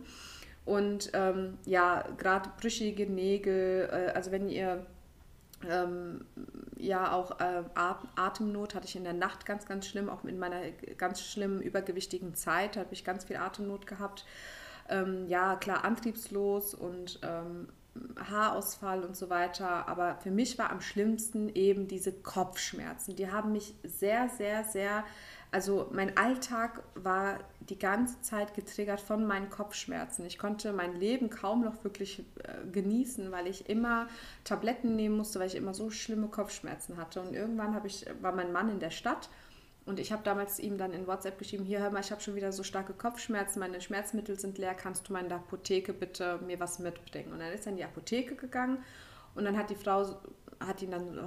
[0.69, 4.85] Und ähm, ja, gerade brüchige Nägel, äh, also wenn ihr
[5.67, 6.25] ähm,
[6.77, 10.69] ja auch äh, Atemnot hatte ich in der Nacht ganz, ganz schlimm, auch in meiner
[10.95, 14.27] ganz schlimmen übergewichtigen Zeit habe ich ganz viel Atemnot gehabt.
[14.89, 17.69] Ähm, ja, klar, antriebslos und ähm,
[18.29, 19.87] Haarausfall und so weiter.
[19.87, 23.15] Aber für mich war am schlimmsten eben diese Kopfschmerzen.
[23.15, 25.03] Die haben mich sehr, sehr, sehr
[25.51, 30.25] also mein Alltag war die ganze Zeit getriggert von meinen Kopfschmerzen.
[30.25, 34.07] Ich konnte mein Leben kaum noch wirklich äh, genießen, weil ich immer
[34.43, 37.21] Tabletten nehmen musste, weil ich immer so schlimme Kopfschmerzen hatte.
[37.21, 39.29] Und irgendwann ich, war mein Mann in der Stadt
[39.89, 42.35] und ich habe damals ihm dann in WhatsApp geschrieben, hier hör mal, ich habe schon
[42.35, 46.39] wieder so starke Kopfschmerzen, meine Schmerzmittel sind leer, kannst du mal in der Apotheke bitte
[46.45, 47.33] mir was mitbringen?
[47.33, 48.83] Und dann ist er in die Apotheke gegangen
[49.33, 50.21] und dann hat die Frau
[50.59, 51.17] hat ihn dann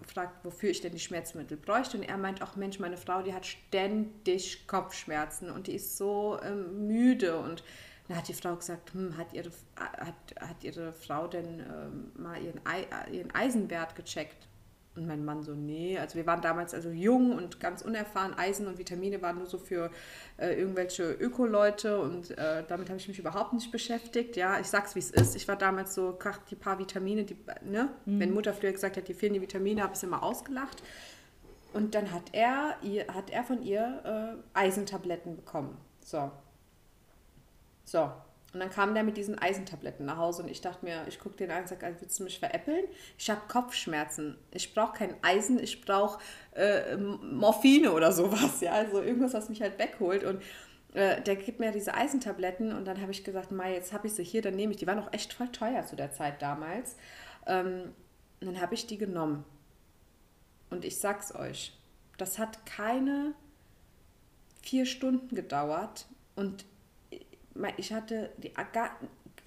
[0.00, 1.96] gefragt, wofür ich denn die Schmerzmittel bräuchte.
[1.96, 6.38] Und er meint auch, Mensch, meine Frau, die hat ständig Kopfschmerzen und die ist so
[6.42, 7.38] ähm, müde.
[7.38, 7.64] Und
[8.08, 12.42] dann hat die Frau gesagt, hm, hat, ihre, hat, hat ihre Frau denn ähm, mal
[12.42, 12.60] ihren,
[13.10, 14.48] ihren Eisenwert gecheckt?
[14.94, 15.98] Und mein Mann so, nee.
[15.98, 18.34] Also wir waren damals also jung und ganz unerfahren.
[18.34, 19.90] Eisen und Vitamine waren nur so für
[20.36, 24.36] äh, irgendwelche Öko-Leute und äh, damit habe ich mich überhaupt nicht beschäftigt.
[24.36, 25.34] Ja, ich sag's wie es ist.
[25.34, 27.88] Ich war damals so, ach, die paar Vitamine, die, ne?
[28.04, 28.20] Mhm.
[28.20, 30.82] Wenn Mutter früher gesagt hat, die fehlen die Vitamine, habe ich es immer ausgelacht.
[31.72, 35.78] Und dann hat er, ihr, hat er von ihr äh, Eisentabletten bekommen.
[36.04, 36.30] So.
[37.84, 38.12] So,
[38.52, 41.36] und dann kam der mit diesen Eisentabletten nach Hause und ich dachte mir, ich gucke
[41.36, 42.84] den an und sage, willst du mich veräppeln?
[43.16, 44.36] Ich habe Kopfschmerzen.
[44.50, 46.20] Ich brauche kein Eisen, ich brauche
[46.54, 48.60] äh, Morphine oder sowas.
[48.60, 50.24] Ja, also irgendwas, was mich halt wegholt.
[50.24, 50.42] Und
[50.92, 54.14] äh, der gibt mir diese Eisentabletten und dann habe ich gesagt, Mai, jetzt habe ich
[54.14, 54.78] sie hier, dann nehme ich.
[54.78, 56.96] Die waren auch echt voll teuer zu der Zeit damals.
[57.46, 57.94] Ähm,
[58.40, 59.44] dann habe ich die genommen.
[60.68, 61.78] Und ich sag's euch,
[62.18, 63.34] das hat keine
[64.62, 66.06] vier Stunden gedauert
[66.36, 66.66] und
[67.76, 68.52] ich hatte die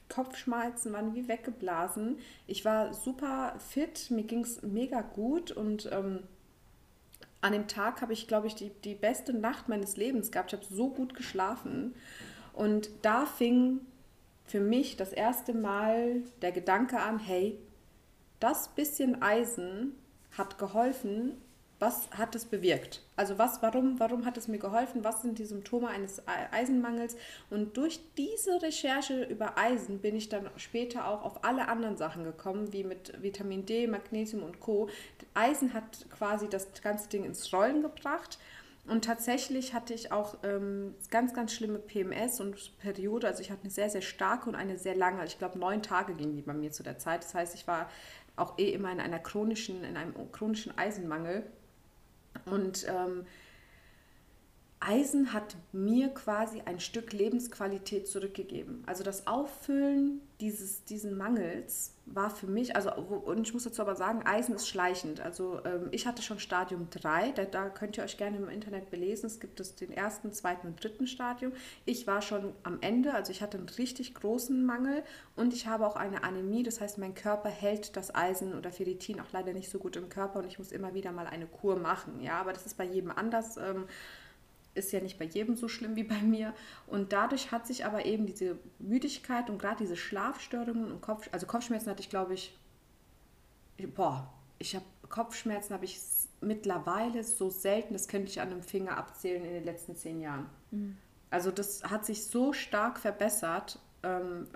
[0.10, 2.20] Kopfschmerzen waren wie weggeblasen.
[2.48, 6.20] Ich war super fit, mir ging es mega gut und ähm,
[7.42, 10.54] an dem Tag habe ich, glaube ich, die, die beste Nacht meines Lebens gehabt.
[10.54, 11.94] Ich habe so gut geschlafen.
[12.54, 13.82] Und da fing
[14.46, 17.60] für mich das erste Mal der Gedanke an, hey,
[18.40, 19.96] das bisschen Eisen
[20.32, 21.34] hat geholfen,
[21.80, 23.02] was hat es bewirkt?
[23.18, 25.04] Also was, warum, warum hat es mir geholfen?
[25.04, 26.22] Was sind die Symptome eines
[26.52, 27.18] Eisenmangels?
[27.50, 32.24] Und durch diese Recherche über Eisen bin ich dann später auch auf alle anderen Sachen
[32.24, 34.90] gekommen, wie mit Vitamin D, Magnesium und Co.
[35.34, 38.40] Eisen hat quasi das ganze Ding ins Rollen gebracht.
[38.88, 43.28] Und tatsächlich hatte ich auch ähm, ganz, ganz schlimme PMS und Periode.
[43.28, 45.26] Also ich hatte eine sehr, sehr starke und eine sehr lange.
[45.26, 47.24] Ich glaube, neun Tage ging die bei mir zu der Zeit.
[47.24, 47.90] Das heißt, ich war
[48.36, 51.44] auch eh immer in einer chronischen, in einem chronischen Eisenmangel
[52.46, 53.26] und ähm,
[54.88, 58.84] Eisen hat mir quasi ein Stück Lebensqualität zurückgegeben.
[58.86, 63.96] Also das Auffüllen dieses, diesen Mangels war für mich, also und ich muss dazu aber
[63.96, 65.22] sagen, Eisen ist schleichend.
[65.22, 68.92] Also ähm, ich hatte schon Stadium 3, da, da, könnt ihr euch gerne im Internet
[68.92, 69.26] belesen.
[69.26, 71.54] Es gibt es den ersten, zweiten und dritten Stadium.
[71.86, 75.04] Ich war schon am Ende, also ich hatte einen richtig großen Mangel
[75.36, 79.20] und ich habe auch eine Anämie, das heißt, mein Körper hält das Eisen oder Ferritin
[79.20, 81.78] auch leider nicht so gut im Körper und ich muss immer wieder mal eine Kur
[81.78, 82.22] machen.
[82.22, 83.58] Ja, aber das ist bei jedem anders.
[83.58, 83.86] Ähm,
[84.76, 86.54] ist ja nicht bei jedem so schlimm wie bei mir.
[86.86, 91.48] Und dadurch hat sich aber eben diese Müdigkeit und gerade diese Schlafstörungen und Kopf, also
[91.48, 92.58] Kopfschmerzen hatte ich, glaube ich,
[93.96, 96.00] boah, ich habe Kopfschmerzen habe ich
[96.42, 100.50] mittlerweile so selten, das könnte ich an einem Finger abzählen in den letzten zehn Jahren.
[100.72, 100.98] Mhm.
[101.30, 104.48] Also das hat sich so stark verbessert, ähm,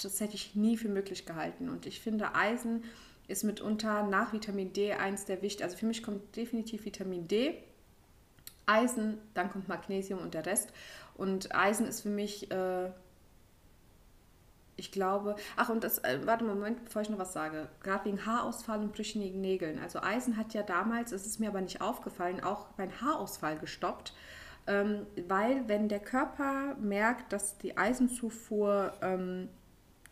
[0.00, 1.68] das hätte ich nie für möglich gehalten.
[1.68, 2.84] Und ich finde, Eisen
[3.26, 5.64] ist mitunter nach Vitamin D eins der wichtigsten.
[5.64, 7.62] Also für mich kommt definitiv Vitamin D
[8.66, 10.72] Eisen, dann kommt Magnesium und der Rest.
[11.14, 12.90] Und Eisen ist für mich, äh,
[14.76, 18.06] ich glaube, ach und das, äh, warte mal, Moment, bevor ich noch was sage, gerade
[18.06, 19.78] wegen Haarausfall und brüchigen Nägeln.
[19.78, 24.12] Also Eisen hat ja damals, es ist mir aber nicht aufgefallen, auch mein Haarausfall gestoppt.
[24.66, 29.50] Ähm, weil wenn der Körper merkt, dass die Eisenzufuhr ähm,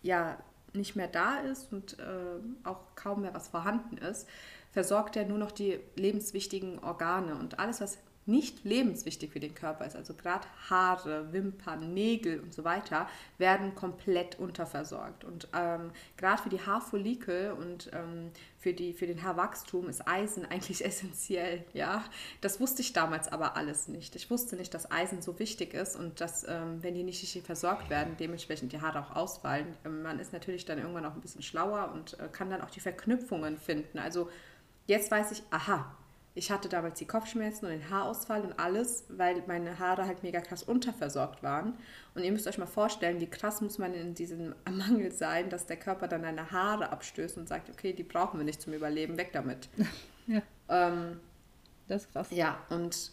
[0.02, 0.36] ja
[0.74, 4.28] nicht mehr da ist und äh, auch kaum mehr was vorhanden ist,
[4.70, 9.84] versorgt er nur noch die lebenswichtigen Organe und alles, was nicht lebenswichtig für den Körper
[9.84, 13.08] ist, also gerade Haare, Wimpern, Nägel und so weiter,
[13.38, 15.24] werden komplett unterversorgt.
[15.24, 20.46] Und ähm, gerade für die Haarfollikel und ähm, für, die, für den Haarwachstum ist Eisen
[20.50, 21.64] eigentlich essentiell.
[21.72, 22.04] Ja?
[22.40, 24.14] Das wusste ich damals aber alles nicht.
[24.14, 27.42] Ich wusste nicht, dass Eisen so wichtig ist und dass, ähm, wenn die nicht richtig
[27.42, 29.66] versorgt werden, dementsprechend die Haare auch ausfallen.
[29.84, 32.70] Ähm, man ist natürlich dann irgendwann auch ein bisschen schlauer und äh, kann dann auch
[32.70, 33.98] die Verknüpfungen finden.
[33.98, 34.30] Also
[34.86, 35.92] jetzt weiß ich, aha,
[36.34, 40.40] ich hatte damals die Kopfschmerzen und den Haarausfall und alles, weil meine Haare halt mega
[40.40, 41.74] krass unterversorgt waren.
[42.14, 45.66] Und ihr müsst euch mal vorstellen, wie krass muss man in diesem Mangel sein, dass
[45.66, 49.16] der Körper dann deine Haare abstößt und sagt, okay, die brauchen wir nicht zum Überleben,
[49.16, 49.68] weg damit.
[50.28, 50.40] Ja.
[50.68, 51.18] Ähm,
[51.88, 52.28] das ist krass.
[52.30, 53.10] Ja, und,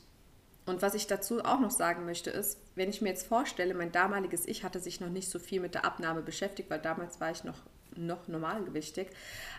[0.67, 3.91] und was ich dazu auch noch sagen möchte, ist, wenn ich mir jetzt vorstelle, mein
[3.91, 7.31] damaliges Ich hatte sich noch nicht so viel mit der Abnahme beschäftigt, weil damals war
[7.31, 7.57] ich noch
[8.05, 9.07] noch normalgewichtig.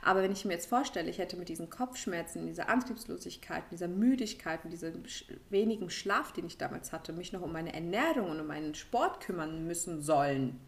[0.03, 4.65] Aber wenn ich mir jetzt vorstelle, ich hätte mit diesen Kopfschmerzen, dieser Antriebslosigkeit, dieser Müdigkeit
[4.65, 5.03] und diesem
[5.51, 9.21] wenigen Schlaf, den ich damals hatte, mich noch um meine Ernährung und um meinen Sport
[9.21, 10.59] kümmern müssen sollen,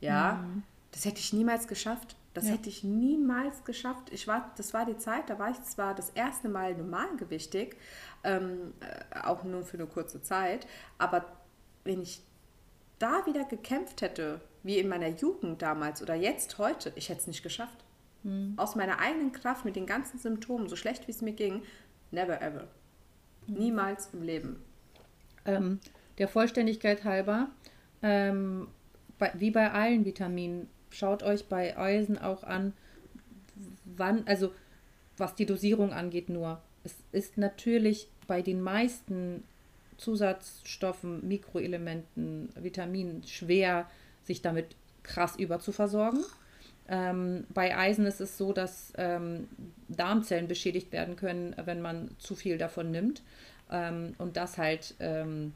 [0.00, 0.62] ja, mhm.
[0.92, 2.16] das hätte ich niemals geschafft.
[2.32, 2.52] Das ja.
[2.52, 4.12] hätte ich niemals geschafft.
[4.12, 7.76] Ich war, das war die Zeit, da war ich zwar das erste Mal normalgewichtig,
[8.22, 10.66] ähm, äh, auch nur für eine kurze Zeit,
[10.98, 11.24] aber
[11.82, 12.22] wenn ich
[13.00, 17.26] da wieder gekämpft hätte wie in meiner Jugend damals oder jetzt heute, ich hätte es
[17.26, 17.84] nicht geschafft.
[18.22, 18.54] Mhm.
[18.56, 21.62] Aus meiner eigenen Kraft mit den ganzen Symptomen, so schlecht wie es mir ging,
[22.10, 22.68] never ever.
[23.46, 23.54] Mhm.
[23.54, 24.62] Niemals im Leben.
[25.46, 25.80] Ähm,
[26.18, 27.48] der Vollständigkeit halber,
[28.02, 28.68] ähm,
[29.18, 32.74] bei, wie bei allen Vitaminen, schaut euch bei Eisen auch an,
[33.84, 34.52] wann, also
[35.16, 36.60] was die Dosierung angeht, nur.
[36.82, 39.44] Es ist natürlich bei den meisten
[39.98, 43.88] Zusatzstoffen, Mikroelementen, Vitaminen schwer
[44.24, 46.24] sich damit krass überzuversorgen.
[46.88, 49.48] Ähm, bei Eisen ist es so, dass ähm,
[49.88, 53.22] Darmzellen beschädigt werden können, wenn man zu viel davon nimmt.
[53.70, 55.54] Ähm, und das halt ähm,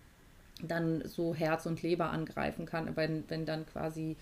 [0.62, 4.16] dann so Herz und Leber angreifen kann, wenn, wenn dann quasi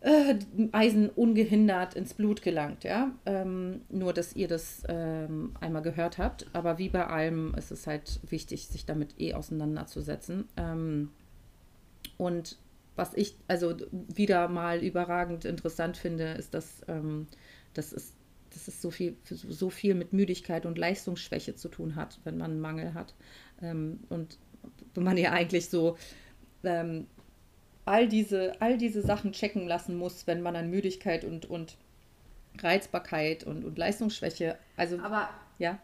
[0.00, 0.36] äh,
[0.72, 2.84] Eisen ungehindert ins Blut gelangt.
[2.84, 3.12] Ja?
[3.26, 6.46] Ähm, nur, dass ihr das ähm, einmal gehört habt.
[6.54, 10.48] Aber wie bei allem ist es halt wichtig, sich damit eh auseinanderzusetzen.
[12.16, 12.56] und
[12.96, 17.26] was ich also wieder mal überragend interessant finde, ist, dass, ähm,
[17.74, 18.14] dass, es,
[18.50, 22.52] dass es so viel, so viel mit Müdigkeit und Leistungsschwäche zu tun hat, wenn man
[22.52, 23.14] einen Mangel hat.
[23.62, 24.38] Ähm, und
[24.94, 25.96] wenn man ja eigentlich so
[26.64, 27.06] ähm,
[27.84, 31.76] all, diese, all diese Sachen checken lassen muss, wenn man an Müdigkeit und, und
[32.58, 35.78] Reizbarkeit und, und Leistungsschwäche, also aber ja.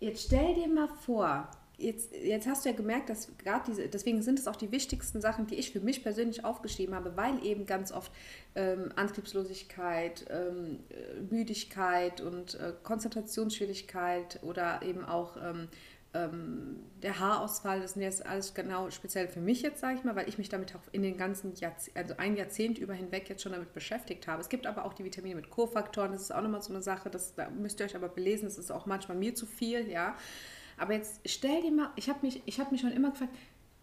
[0.00, 4.22] Jetzt stell dir mal vor, jetzt, jetzt hast du ja gemerkt, dass gerade diese, deswegen
[4.22, 7.66] sind es auch die wichtigsten Sachen, die ich für mich persönlich aufgeschrieben habe, weil eben
[7.66, 8.12] ganz oft
[8.54, 15.68] ähm, Antriebslosigkeit, ähm, äh, Müdigkeit und äh, Konzentrationsschwierigkeit oder eben auch ähm,
[16.14, 20.16] ähm, der Haarausfall, das sind jetzt alles genau speziell für mich jetzt, sage ich mal,
[20.16, 23.42] weil ich mich damit auch in den ganzen Jahrzeh also ein Jahrzehnt über hinweg jetzt
[23.42, 24.40] schon damit beschäftigt habe.
[24.40, 27.10] Es gibt aber auch die Vitamine mit Kofaktoren, das ist auch nochmal so eine Sache,
[27.10, 30.16] das, da müsst ihr euch aber belesen, das ist auch manchmal mir zu viel, ja.
[30.78, 33.34] Aber jetzt stell dir mal, ich habe mich, hab mich schon immer gefragt,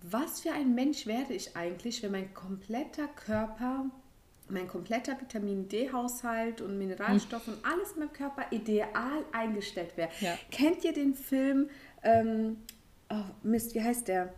[0.02, 3.86] was für ein Mensch werde ich eigentlich, wenn mein kompletter Körper,
[4.50, 7.54] mein kompletter Vitamin D-Haushalt und Mineralstoff hm.
[7.54, 10.10] und alles in meinem Körper ideal eingestellt wäre.
[10.22, 10.38] Ja.
[10.52, 11.70] Kennt ihr den Film
[12.04, 12.58] ähm,
[13.10, 14.34] Oh, Mist, wie heißt der?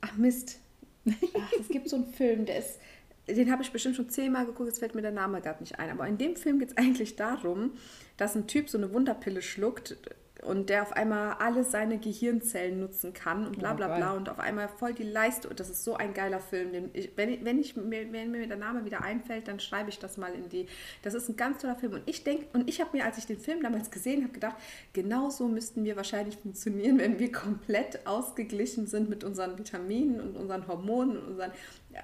[0.00, 0.58] Ach, Mist.
[1.06, 2.80] Ach, es gibt so einen Film, der ist.
[3.28, 5.90] Den habe ich bestimmt schon zehnmal geguckt, jetzt fällt mir der Name gerade nicht ein.
[5.90, 7.72] Aber in dem Film geht es eigentlich darum,
[8.16, 9.96] dass ein Typ so eine Wunderpille schluckt
[10.42, 14.38] und der auf einmal alle seine Gehirnzellen nutzen kann und bla bla bla und auf
[14.38, 15.52] einmal voll die Leistung.
[15.56, 16.90] Das ist so ein geiler Film.
[16.92, 20.16] Ich, wenn, wenn, ich, mir, wenn mir der Name wieder einfällt, dann schreibe ich das
[20.16, 20.66] mal in die.
[21.02, 21.94] Das ist ein ganz toller Film.
[21.94, 24.56] Und ich denke, und ich habe mir, als ich den Film damals gesehen habe, gedacht,
[24.92, 30.36] genau so müssten wir wahrscheinlich funktionieren, wenn wir komplett ausgeglichen sind mit unseren Vitaminen und
[30.36, 31.52] unseren Hormonen und unseren.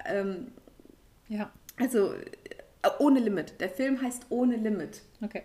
[0.05, 0.47] Ähm,
[1.27, 1.51] ja.
[1.79, 3.59] Also äh, ohne Limit.
[3.61, 5.01] Der Film heißt Ohne Limit.
[5.21, 5.43] Okay.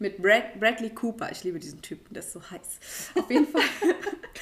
[0.00, 1.30] Mit Brad, Bradley Cooper.
[1.30, 3.12] Ich liebe diesen Typen, der ist so heiß.
[3.16, 3.62] Auf jeden Fall.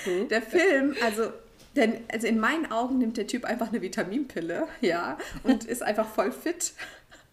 [0.30, 1.32] der Film, also,
[1.74, 6.09] denn, also in meinen Augen nimmt der Typ einfach eine Vitaminpille, ja, und ist einfach
[6.09, 6.74] voll fit.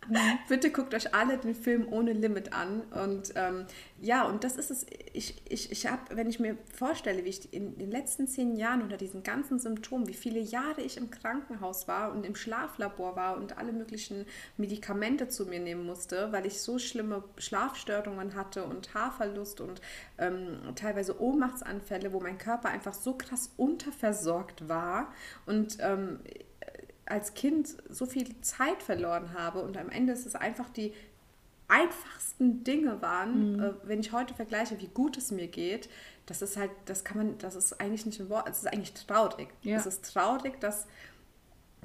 [0.09, 0.39] Mhm.
[0.47, 2.81] Bitte guckt euch alle den Film ohne Limit an.
[2.91, 3.65] Und ähm,
[4.01, 4.85] ja, und das ist es.
[5.13, 8.81] Ich, ich, ich habe, wenn ich mir vorstelle, wie ich in den letzten zehn Jahren
[8.81, 13.37] unter diesen ganzen Symptomen, wie viele Jahre ich im Krankenhaus war und im Schlaflabor war
[13.37, 14.25] und alle möglichen
[14.57, 19.81] Medikamente zu mir nehmen musste, weil ich so schlimme Schlafstörungen hatte und Haarverlust und
[20.17, 25.13] ähm, teilweise Ohnmachtsanfälle, wo mein Körper einfach so krass unterversorgt war.
[25.45, 26.19] Und ähm,
[27.05, 30.93] als Kind so viel Zeit verloren habe und am Ende ist es einfach die
[31.67, 33.63] einfachsten Dinge waren, mhm.
[33.63, 35.89] äh, wenn ich heute vergleiche, wie gut es mir geht,
[36.25, 38.93] das ist halt, das kann man, das ist eigentlich nicht ein Wort, es ist eigentlich
[38.93, 39.49] traurig.
[39.61, 39.77] Ja.
[39.77, 40.87] Es ist traurig, dass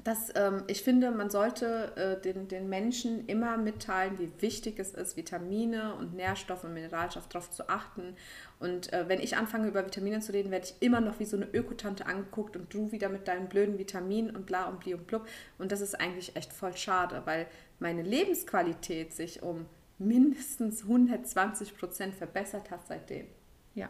[0.03, 4.93] dass ähm, ich finde, man sollte äh, den, den Menschen immer mitteilen, wie wichtig es
[4.93, 8.15] ist, Vitamine und Nährstoffe und Mineralstoffe darauf zu achten.
[8.59, 11.37] Und äh, wenn ich anfange, über Vitamine zu reden, werde ich immer noch wie so
[11.37, 15.07] eine Ökotante angeguckt und du wieder mit deinen blöden Vitaminen und bla und bli und
[15.07, 15.27] blub.
[15.57, 17.47] Und das ist eigentlich echt voll schade, weil
[17.79, 19.65] meine Lebensqualität sich um
[19.99, 23.27] mindestens 120 Prozent verbessert hat seitdem.
[23.75, 23.89] Ja.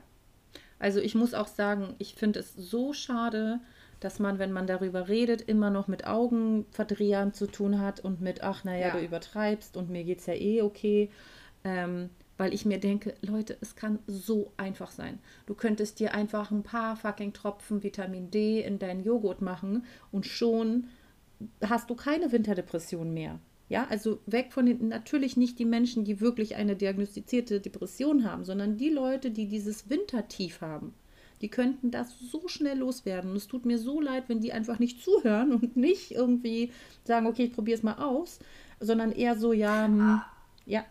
[0.78, 3.62] Also ich muss auch sagen, ich finde es so schade,
[4.02, 8.44] dass man, wenn man darüber redet, immer noch mit Augenverdrehern zu tun hat und mit,
[8.44, 8.94] ach naja, ja.
[8.94, 11.10] du übertreibst und mir geht's ja eh okay.
[11.64, 15.20] Ähm, weil ich mir denke, Leute, es kann so einfach sein.
[15.46, 20.26] Du könntest dir einfach ein paar fucking Tropfen Vitamin D in deinen Joghurt machen und
[20.26, 20.88] schon
[21.64, 23.40] hast du keine Winterdepression mehr.
[23.70, 28.44] Ja, also weg von den, natürlich nicht die Menschen, die wirklich eine diagnostizierte Depression haben,
[28.44, 30.96] sondern die Leute, die dieses Wintertief haben.
[31.42, 33.32] Die könnten das so schnell loswerden.
[33.32, 36.72] Und es tut mir so leid, wenn die einfach nicht zuhören und nicht irgendwie
[37.04, 38.40] sagen, okay, ich probiere es mal aus,
[38.80, 40.26] sondern eher so, ja, hm, ah.
[40.66, 40.86] ja.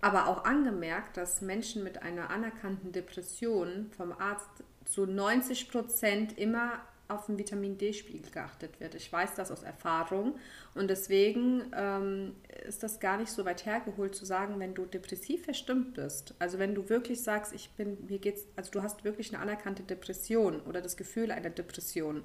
[0.00, 4.48] Aber auch angemerkt, dass Menschen mit einer anerkannten Depression vom Arzt
[4.84, 8.94] zu 90 Prozent immer auf den Vitamin D-Spiegel geachtet wird.
[8.94, 10.36] Ich weiß das aus Erfahrung
[10.74, 12.36] und deswegen ähm,
[12.66, 16.34] ist das gar nicht so weit hergeholt zu sagen, wenn du depressiv verstimmt bist.
[16.38, 19.82] Also wenn du wirklich sagst, ich bin, mir geht's, also du hast wirklich eine anerkannte
[19.82, 22.22] Depression oder das Gefühl einer Depression,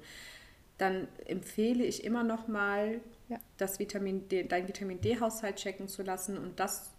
[0.76, 3.38] dann empfehle ich immer noch mal, ja.
[3.56, 6.90] das Vitamin D, dein Vitamin D-Haushalt checken zu lassen und das,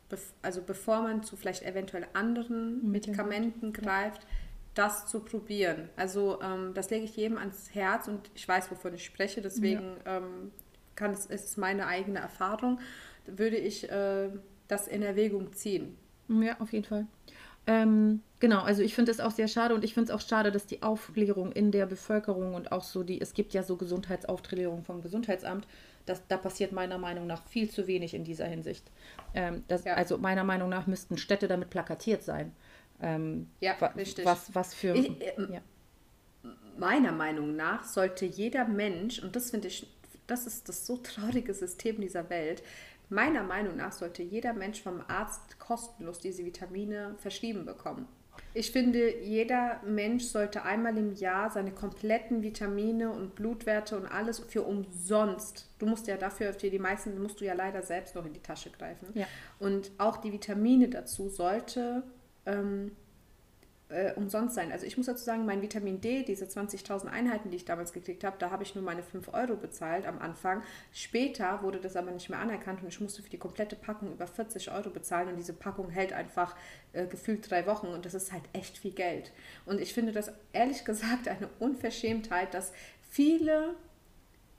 [0.42, 4.24] also bevor man zu vielleicht eventuell anderen Medikamenten greift.
[4.24, 4.30] Ja
[4.76, 5.90] das zu probieren.
[5.96, 9.98] Also ähm, das lege ich jedem ans Herz und ich weiß, wovon ich spreche, deswegen
[10.06, 10.18] ja.
[10.18, 10.52] ähm,
[10.96, 12.80] kann es, ist es meine eigene Erfahrung,
[13.26, 14.30] würde ich äh,
[14.68, 15.98] das in Erwägung ziehen.
[16.28, 17.08] Ja, auf jeden Fall.
[17.68, 20.52] Ähm, genau, also ich finde es auch sehr schade und ich finde es auch schade,
[20.52, 24.84] dass die Aufklärung in der Bevölkerung und auch so die, es gibt ja so Gesundheitsaufklärung
[24.84, 25.68] vom Gesundheitsamt,
[26.06, 28.92] das, da passiert meiner Meinung nach viel zu wenig in dieser Hinsicht.
[29.34, 29.96] Ähm, das, ja.
[29.96, 32.52] Also meiner Meinung nach müssten Städte damit plakatiert sein.
[33.02, 34.26] Ähm, ja, richtig.
[34.26, 34.96] Was, was für.
[34.96, 35.62] Ich, äh, ja.
[36.78, 39.88] Meiner Meinung nach sollte jeder Mensch, und das finde ich,
[40.28, 42.64] das ist das so traurige System dieser Welt,
[43.10, 48.08] meiner Meinung nach sollte jeder Mensch vom Arzt kostenlos diese Vitamine verschrieben bekommen.
[48.54, 54.40] Ich finde, jeder Mensch sollte einmal im Jahr seine kompletten Vitamine und Blutwerte und alles
[54.40, 55.70] für umsonst.
[55.80, 58.42] Du musst ja dafür, für die meisten musst du ja leider selbst noch in die
[58.42, 59.08] Tasche greifen.
[59.14, 59.26] Ja.
[59.60, 62.04] Und auch die Vitamine dazu sollte
[62.46, 62.92] ähm,
[63.90, 64.72] äh, umsonst sein.
[64.72, 68.24] Also ich muss dazu sagen, mein Vitamin D, diese 20.000 Einheiten, die ich damals gekriegt
[68.24, 70.64] habe, da habe ich nur meine 5 Euro bezahlt am Anfang.
[70.92, 74.26] Später wurde das aber nicht mehr anerkannt und ich musste für die komplette Packung über
[74.26, 76.56] 40 Euro bezahlen und diese Packung hält einfach
[76.94, 79.32] äh, gefühlt drei Wochen und das ist halt echt viel Geld.
[79.66, 82.74] Und ich finde das ehrlich gesagt eine Unverschämtheit, dass
[83.10, 83.76] viele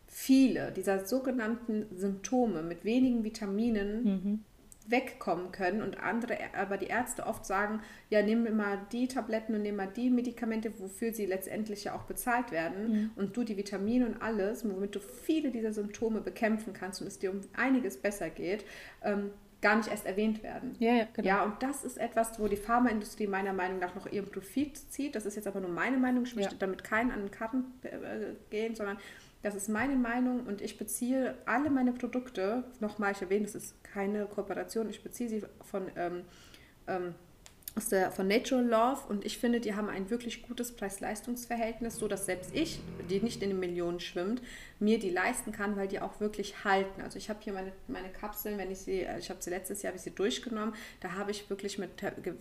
[0.09, 4.45] viele dieser sogenannten Symptome mit wenigen Vitaminen mhm
[4.89, 7.81] wegkommen können und andere, aber die Ärzte oft sagen,
[8.11, 12.05] ja, nimm mal die Tabletten und nimm mal die Medikamente, wofür sie letztendlich ja auch
[12.05, 13.11] bezahlt werden mhm.
[13.17, 17.19] und du die Vitamine und alles, womit du viele dieser Symptome bekämpfen kannst und es
[17.19, 18.65] dir um einiges besser geht,
[19.03, 19.31] ähm,
[19.63, 20.77] gar nicht erst erwähnt werden.
[20.79, 21.29] Ja, ja, genau.
[21.29, 25.15] Ja, und das ist etwas, wo die Pharmaindustrie meiner Meinung nach noch ihren Profit zieht.
[25.15, 26.25] Das ist jetzt aber nur meine Meinung.
[26.25, 26.59] Ich möchte Ja.
[26.59, 28.99] damit keinen an den Karten äh, gehen, sondern
[29.43, 33.85] das ist meine Meinung und ich beziehe alle meine Produkte, nochmal, ich erwähne, das ist
[33.85, 36.25] keine Kooperation, ich beziehe sie von, ähm,
[36.87, 37.15] ähm,
[37.77, 42.09] aus der, von Natural Love und ich finde, die haben ein wirklich gutes Preis-Leistungs-Verhältnis, so
[42.09, 42.81] dass selbst ich,
[43.11, 44.41] die nicht in den Millionen schwimmt,
[44.79, 47.03] mir die leisten kann, weil die auch wirklich halten.
[47.03, 49.83] Also ich habe hier meine, meine Kapseln, wenn ich sie, äh, ich habe sie letztes
[49.83, 51.91] Jahr, habe ich sie durchgenommen, da habe ich wirklich mit,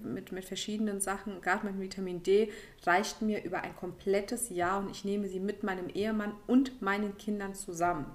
[0.04, 2.50] mit, mit verschiedenen Sachen, gerade mit Vitamin D,
[2.84, 7.18] reicht mir über ein komplettes Jahr und ich nehme sie mit meinem Ehemann und meinen
[7.18, 8.06] Kindern zusammen.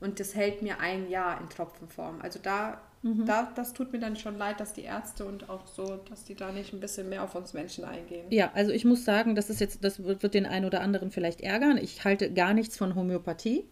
[0.00, 2.20] Und das hält mir ein Jahr in Tropfenform.
[2.22, 5.98] Also da, da, das tut mir dann schon leid, dass die Ärzte und auch so,
[6.08, 8.26] dass die da nicht ein bisschen mehr auf uns Menschen eingehen.
[8.30, 11.10] Ja, also ich muss sagen, das ist jetzt, das wird, wird den einen oder anderen
[11.10, 11.78] vielleicht ärgern.
[11.78, 13.64] Ich halte gar nichts von Homöopathie.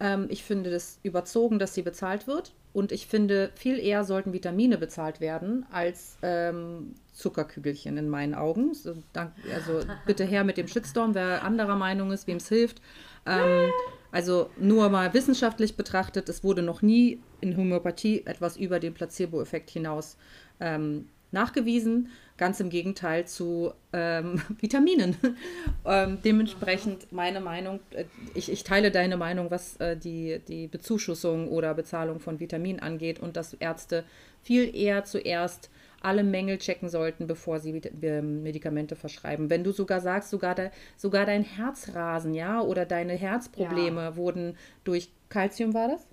[0.00, 2.54] Ähm, ich finde das überzogen, dass sie bezahlt wird.
[2.72, 8.74] Und ich finde, viel eher sollten Vitamine bezahlt werden als ähm, Zuckerkügelchen in meinen Augen.
[8.74, 12.82] So, dank, also bitte her mit dem Shitstorm, wer anderer Meinung ist, wem es hilft.
[13.24, 13.70] Ähm,
[14.16, 19.68] also nur mal wissenschaftlich betrachtet, es wurde noch nie in Homöopathie etwas über den Placebo-Effekt
[19.68, 20.16] hinaus
[20.58, 22.08] ähm, nachgewiesen.
[22.38, 25.16] Ganz im Gegenteil zu ähm, Vitaminen.
[25.84, 31.48] ähm, dementsprechend meine Meinung, äh, ich, ich teile deine Meinung, was äh, die, die Bezuschussung
[31.50, 34.02] oder Bezahlung von Vitaminen angeht und dass Ärzte
[34.40, 35.68] viel eher zuerst
[36.06, 39.50] alle Mängel checken sollten, bevor sie ähm, Medikamente verschreiben.
[39.50, 45.10] Wenn du sogar sagst, sogar, de, sogar dein Herzrasen, ja, oder deine Herzprobleme wurden durch
[45.28, 46.06] Calcium, war das?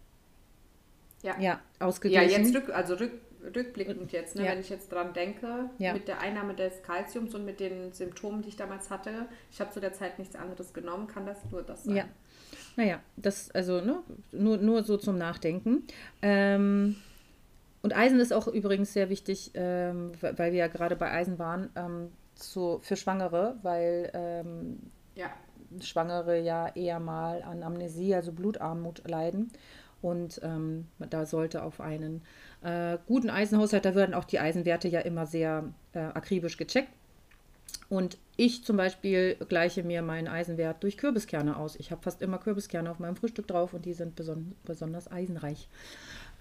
[1.21, 1.35] Ja.
[1.35, 2.43] Ja, Ja, ausgeglichen.
[2.45, 3.11] jetzt rück, also rück,
[3.55, 4.51] rückblickend jetzt, ne, Ja.
[4.51, 5.93] wenn ich jetzt dran denke, Ja.
[5.93, 9.71] mit der Einnahme des Kalziums und mit den Symptomen, die ich damals hatte, ich habe
[9.71, 11.95] zu der Zeit nichts anderes genommen, kann das nur das sein.
[11.95, 12.05] Ja.
[12.75, 13.99] Naja, das, also, ne,
[14.31, 15.83] nur, nur so zum Nachdenken.
[16.23, 16.95] Ähm,
[17.83, 21.69] und Eisen ist auch übrigens sehr wichtig, ähm, weil wir ja gerade bei Eisen waren,
[21.75, 24.79] ähm, zu, für Schwangere, weil ähm,
[25.15, 25.27] Ja.
[25.81, 29.51] Schwangere ja eher mal an Amnesie, also Blutarmut leiden.
[30.01, 32.23] Und ähm, da sollte auf einen
[32.61, 36.89] äh, guten Eisenhaushalt, da werden auch die Eisenwerte ja immer sehr äh, akribisch gecheckt.
[37.89, 41.75] Und ich zum Beispiel gleiche mir meinen Eisenwert durch Kürbiskerne aus.
[41.75, 45.67] Ich habe fast immer Kürbiskerne auf meinem Frühstück drauf und die sind beson besonders eisenreich.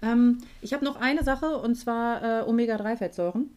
[0.03, 3.49] Ähm, ich habe noch eine Sache und zwar äh, Omega-3-Fettsäuren.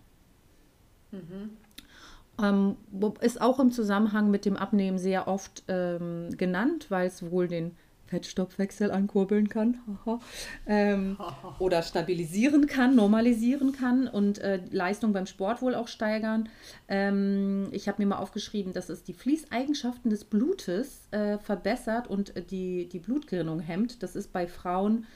[2.43, 7.31] Ähm, wo- ist auch im Zusammenhang mit dem Abnehmen sehr oft ähm, genannt, weil es
[7.31, 9.79] wohl den Fettstoffwechsel ankurbeln kann
[10.67, 11.17] ähm,
[11.59, 16.49] oder stabilisieren kann, normalisieren kann und äh, Leistung beim Sport wohl auch steigern.
[16.89, 22.37] Ähm, ich habe mir mal aufgeschrieben, dass es die Fließeigenschaften des Blutes äh, verbessert und
[22.37, 24.03] äh, die, die Blutgerinnung hemmt.
[24.03, 25.07] Das ist bei Frauen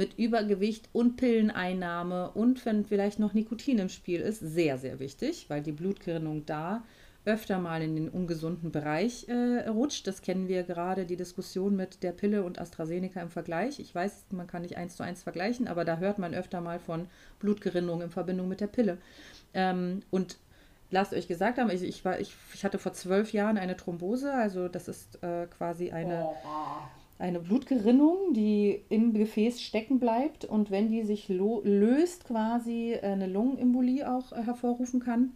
[0.00, 5.44] mit Übergewicht und Pilleneinnahme und wenn vielleicht noch Nikotin im Spiel ist, sehr, sehr wichtig,
[5.48, 6.82] weil die Blutgerinnung da
[7.26, 10.06] öfter mal in den ungesunden Bereich äh, rutscht.
[10.06, 13.78] Das kennen wir gerade, die Diskussion mit der Pille und AstraZeneca im Vergleich.
[13.78, 16.78] Ich weiß, man kann nicht eins zu eins vergleichen, aber da hört man öfter mal
[16.78, 17.06] von
[17.38, 18.96] Blutgerinnung in Verbindung mit der Pille.
[19.52, 20.38] Ähm, und
[20.90, 24.32] lasst euch gesagt haben, ich, ich, war, ich, ich hatte vor zwölf Jahren eine Thrombose,
[24.32, 26.99] also das ist äh, quasi eine Oh.
[27.20, 34.10] Eine Blutgerinnung, die im Gefäß stecken bleibt und wenn die sich löst, quasi eine Lungenembolie
[34.10, 35.32] auch äh, hervorrufen kann.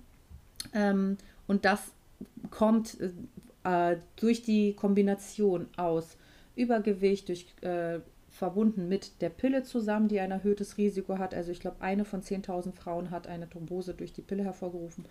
[0.73, 1.93] Ähm, und das
[2.51, 2.97] kommt
[3.65, 6.17] äh, durch die Kombination aus
[6.57, 8.01] Übergewicht, durch äh,
[8.31, 11.35] verbunden mit der Pille zusammen, die ein erhöhtes Risiko hat.
[11.35, 15.05] Also ich glaube, eine von 10.000 Frauen hat eine Thrombose durch die Pille hervorgerufen.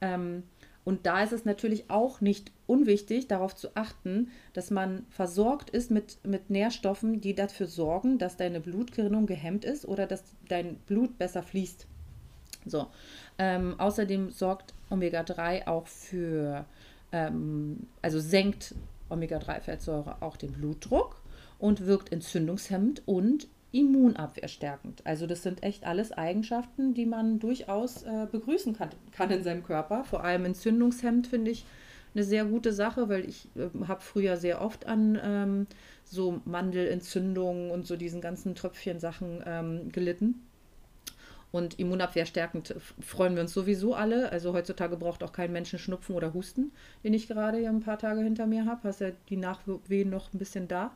[0.00, 0.44] Ähm,
[0.88, 5.90] und da ist es natürlich auch nicht unwichtig, darauf zu achten, dass man versorgt ist
[5.90, 11.18] mit, mit Nährstoffen, die dafür sorgen, dass deine Blutgerinnung gehemmt ist oder dass dein Blut
[11.18, 11.86] besser fließt.
[12.64, 12.86] So.
[13.36, 16.64] Ähm, außerdem sorgt Omega-3 auch für,
[17.12, 18.74] ähm, also senkt
[19.10, 21.20] Omega-3-Fettsäure auch den Blutdruck
[21.58, 25.06] und wirkt entzündungshemmend und immunabwehrstärkend.
[25.06, 29.62] Also das sind echt alles Eigenschaften, die man durchaus äh, begrüßen kann, kann in seinem
[29.62, 30.04] Körper.
[30.04, 31.66] Vor allem entzündungshemmend finde ich
[32.14, 35.66] eine sehr gute Sache, weil ich äh, habe früher sehr oft an ähm,
[36.04, 40.42] so Mandelentzündungen und so diesen ganzen Tröpfchen-Sachen ähm, gelitten.
[41.50, 44.30] Und immunabwehrstärkend freuen wir uns sowieso alle.
[44.32, 46.72] Also heutzutage braucht auch kein Menschen Schnupfen oder Husten,
[47.04, 48.86] den ich gerade hier ein paar Tage hinter mir habe.
[48.86, 50.94] Hast ja die Nachwehen noch ein bisschen da.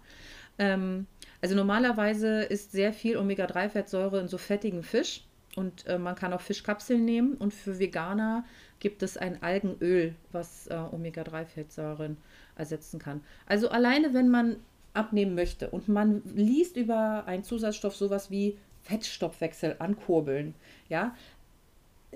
[0.59, 1.07] Ähm,
[1.43, 5.24] also normalerweise ist sehr viel Omega-3-Fettsäure in so fettigen Fisch.
[5.56, 7.35] Und äh, man kann auch Fischkapseln nehmen.
[7.35, 8.44] Und für Veganer
[8.78, 12.16] gibt es ein Algenöl, was äh, Omega-3-Fettsäuren
[12.56, 13.23] ersetzen kann.
[13.47, 14.56] Also alleine, wenn man
[14.94, 20.55] abnehmen möchte und man liest über einen Zusatzstoff sowas wie Fettstoffwechsel ankurbeln.
[20.89, 21.14] Ja,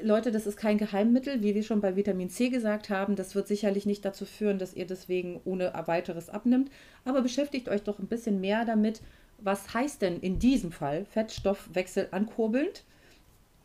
[0.00, 3.16] Leute, das ist kein Geheimmittel, wie wir schon bei Vitamin C gesagt haben.
[3.16, 6.70] Das wird sicherlich nicht dazu führen, dass ihr deswegen ohne weiteres abnimmt.
[7.04, 9.00] Aber beschäftigt euch doch ein bisschen mehr damit,
[9.38, 12.84] was heißt denn in diesem Fall Fettstoffwechsel ankurbelnd?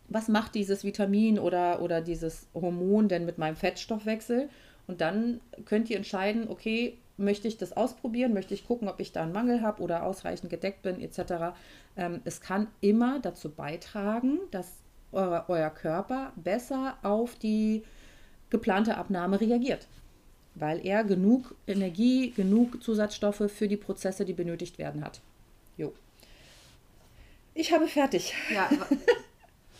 [0.07, 4.49] Was macht dieses Vitamin oder, oder dieses Hormon denn mit meinem Fettstoffwechsel?
[4.87, 9.11] Und dann könnt ihr entscheiden, okay, möchte ich das ausprobieren, möchte ich gucken, ob ich
[9.11, 11.55] da einen Mangel habe oder ausreichend gedeckt bin, etc.
[11.95, 14.81] Ähm, es kann immer dazu beitragen, dass
[15.11, 17.83] euer, euer Körper besser auf die
[18.49, 19.87] geplante Abnahme reagiert,
[20.55, 25.21] weil er genug Energie, genug Zusatzstoffe für die Prozesse, die benötigt werden, hat.
[25.77, 25.93] Jo.
[27.53, 28.33] Ich habe fertig.
[28.53, 28.69] Ja,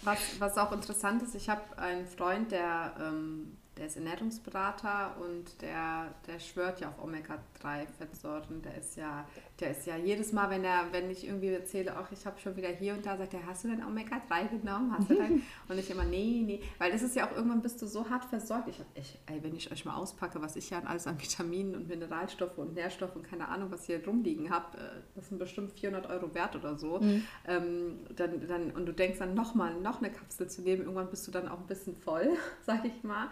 [0.04, 5.62] was, was auch interessant ist, ich habe einen Freund, der ähm, der ist Ernährungsberater und
[5.62, 8.62] der, der schwört ja auf Omega-3-Fettsäuren.
[8.62, 9.26] Der ist ja,
[9.62, 12.56] der ist ja jedes Mal, wenn er, wenn ich irgendwie erzähle, auch ich habe schon
[12.56, 14.94] wieder hier und da, sagt er, hast du denn Omega-3 genommen?
[14.98, 15.44] Hast du denn?
[15.70, 16.62] Und ich immer, nee, nee.
[16.80, 18.70] Weil das ist ja auch irgendwann bist du so hart versorgt.
[18.70, 21.88] Ich, ich, ey, wenn ich euch mal auspacke, was ich ja alles an Vitaminen und
[21.88, 24.82] Mineralstoffe und Nährstoffe und keine Ahnung, was hier rumliegen habe, äh,
[25.16, 27.00] das sind bestimmt 400 Euro wert oder so.
[27.00, 27.24] Mhm.
[27.48, 31.28] Ähm, dann, dann, und du denkst dann nochmal, noch eine Kapsel zu nehmen, irgendwann bist
[31.28, 32.30] du dann auch ein bisschen voll,
[32.66, 33.30] sag ich mal.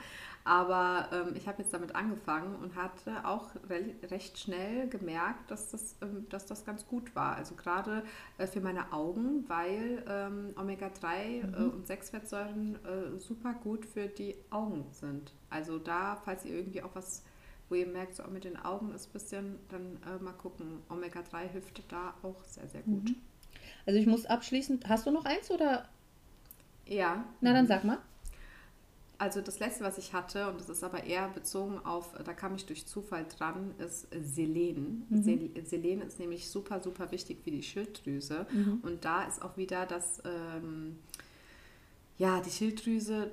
[0.49, 5.69] Aber ähm, ich habe jetzt damit angefangen und hatte auch re recht schnell gemerkt, dass
[5.69, 7.35] das, ähm, dass das ganz gut war.
[7.35, 8.01] Also gerade
[8.39, 11.53] äh, für meine Augen, weil ähm, Omega-3 mhm.
[11.53, 15.33] äh, und 6-Fettsäuren äh, super gut für die Augen sind.
[15.51, 17.23] Also da, falls ihr irgendwie auch was
[17.71, 20.81] wo ihr merkt, so mit den Augen ist ein bisschen, dann äh, mal gucken.
[20.89, 23.09] Omega-3 hilft da auch sehr, sehr gut.
[23.09, 23.15] Mhm.
[23.85, 25.87] Also ich muss abschließend, hast du noch eins oder?
[26.87, 27.25] Ja.
[27.39, 27.99] Na dann sag mal.
[29.19, 32.55] Also das letzte, was ich hatte, und das ist aber eher bezogen auf, da kam
[32.55, 35.05] ich durch Zufall dran, ist Selen.
[35.09, 35.51] Mhm.
[35.65, 38.47] Selen ist nämlich super, super wichtig für die Schilddrüse.
[38.49, 38.79] Mhm.
[38.81, 40.99] Und da ist auch wieder das, ähm,
[42.17, 43.29] ja, die Schilddrüse,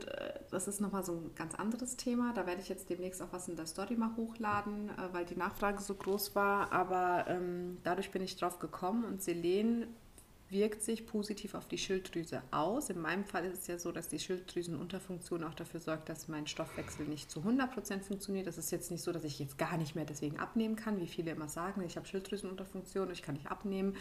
[0.50, 2.32] das ist nochmal so ein ganz anderes Thema.
[2.34, 5.36] Da werde ich jetzt demnächst auch was in der Story mal hochladen, äh, weil die
[5.36, 6.72] Nachfrage so groß war.
[6.72, 9.86] Aber ähm, dadurch bin ich drauf gekommen und Selen
[10.48, 12.90] wirkt sich positiv auf die Schilddrüse aus.
[12.90, 16.46] In meinem Fall ist es ja so, dass die Schilddrüsenunterfunktion auch dafür sorgt, dass mein
[16.46, 18.46] Stoffwechsel nicht zu 100% funktioniert.
[18.46, 21.08] Das ist jetzt nicht so, dass ich jetzt gar nicht mehr deswegen abnehmen kann, wie
[21.08, 23.96] viele immer sagen, ich habe Schilddrüsenunterfunktion, ich kann nicht abnehmen.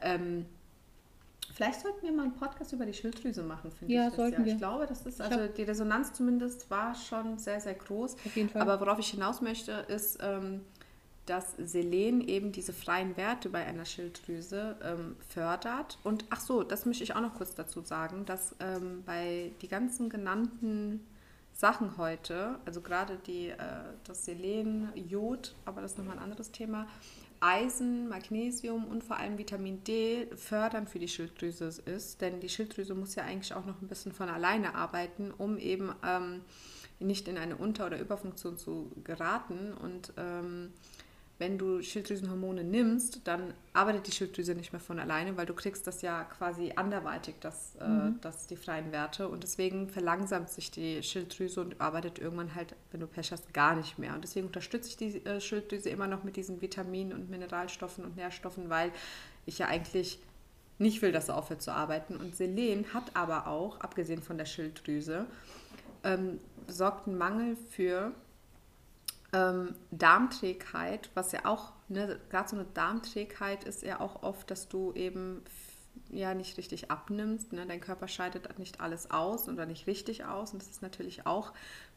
[0.00, 0.46] Ähm,
[1.54, 4.14] Vielleicht sollten wir mal einen Podcast über die Schilddrüse machen, finde ja, ich.
[4.14, 4.44] Sollten ja.
[4.44, 4.52] Wir.
[4.52, 8.14] Ich glaube, das ist, also die Resonanz zumindest war schon sehr, sehr groß.
[8.14, 8.62] Auf jeden Fall.
[8.62, 10.60] Aber worauf ich hinaus möchte, ist, ähm,
[11.28, 15.98] dass Selen eben diese freien Werte bei einer Schilddrüse ähm, fördert.
[16.04, 19.68] Und ach so, das möchte ich auch noch kurz dazu sagen, dass ähm, bei die
[19.68, 21.06] ganzen genannten
[21.52, 23.56] Sachen heute, also gerade die, äh,
[24.04, 26.86] das Selen, Jod, aber das ist nochmal ein anderes Thema,
[27.40, 32.20] Eisen, Magnesium und vor allem Vitamin D fördern für die Schilddrüse ist.
[32.20, 35.92] Denn die Schilddrüse muss ja eigentlich auch noch ein bisschen von alleine arbeiten, um eben
[36.04, 36.42] ähm,
[37.00, 39.72] nicht in eine Unter- oder Überfunktion zu geraten.
[39.72, 40.72] Und ähm,
[41.38, 45.86] wenn du Schilddrüsenhormone nimmst, dann arbeitet die Schilddrüse nicht mehr von alleine, weil du kriegst
[45.86, 48.16] das ja quasi anderweitig, das, äh, mhm.
[48.16, 49.28] äh, das die freien Werte.
[49.28, 53.76] Und deswegen verlangsamt sich die Schilddrüse und arbeitet irgendwann halt, wenn du Pech hast, gar
[53.76, 54.14] nicht mehr.
[54.14, 58.16] Und deswegen unterstütze ich die äh, Schilddrüse immer noch mit diesen Vitaminen und Mineralstoffen und
[58.16, 58.90] Nährstoffen, weil
[59.46, 60.18] ich ja eigentlich
[60.78, 62.16] nicht will, dass sie aufhört zu arbeiten.
[62.16, 65.26] Und Selen hat aber auch, abgesehen von der Schilddrüse,
[66.02, 68.12] ähm, sorgt einen Mangel für
[69.32, 74.68] ähm, Darmträgheit, was ja auch, ne, gerade so eine Darmträgheit ist ja auch oft, dass
[74.68, 75.42] du eben
[76.10, 77.52] ja nicht richtig abnimmst.
[77.52, 77.66] Ne?
[77.66, 80.52] Dein Körper scheidet nicht alles aus oder nicht richtig aus.
[80.52, 81.52] Und das ist natürlich auch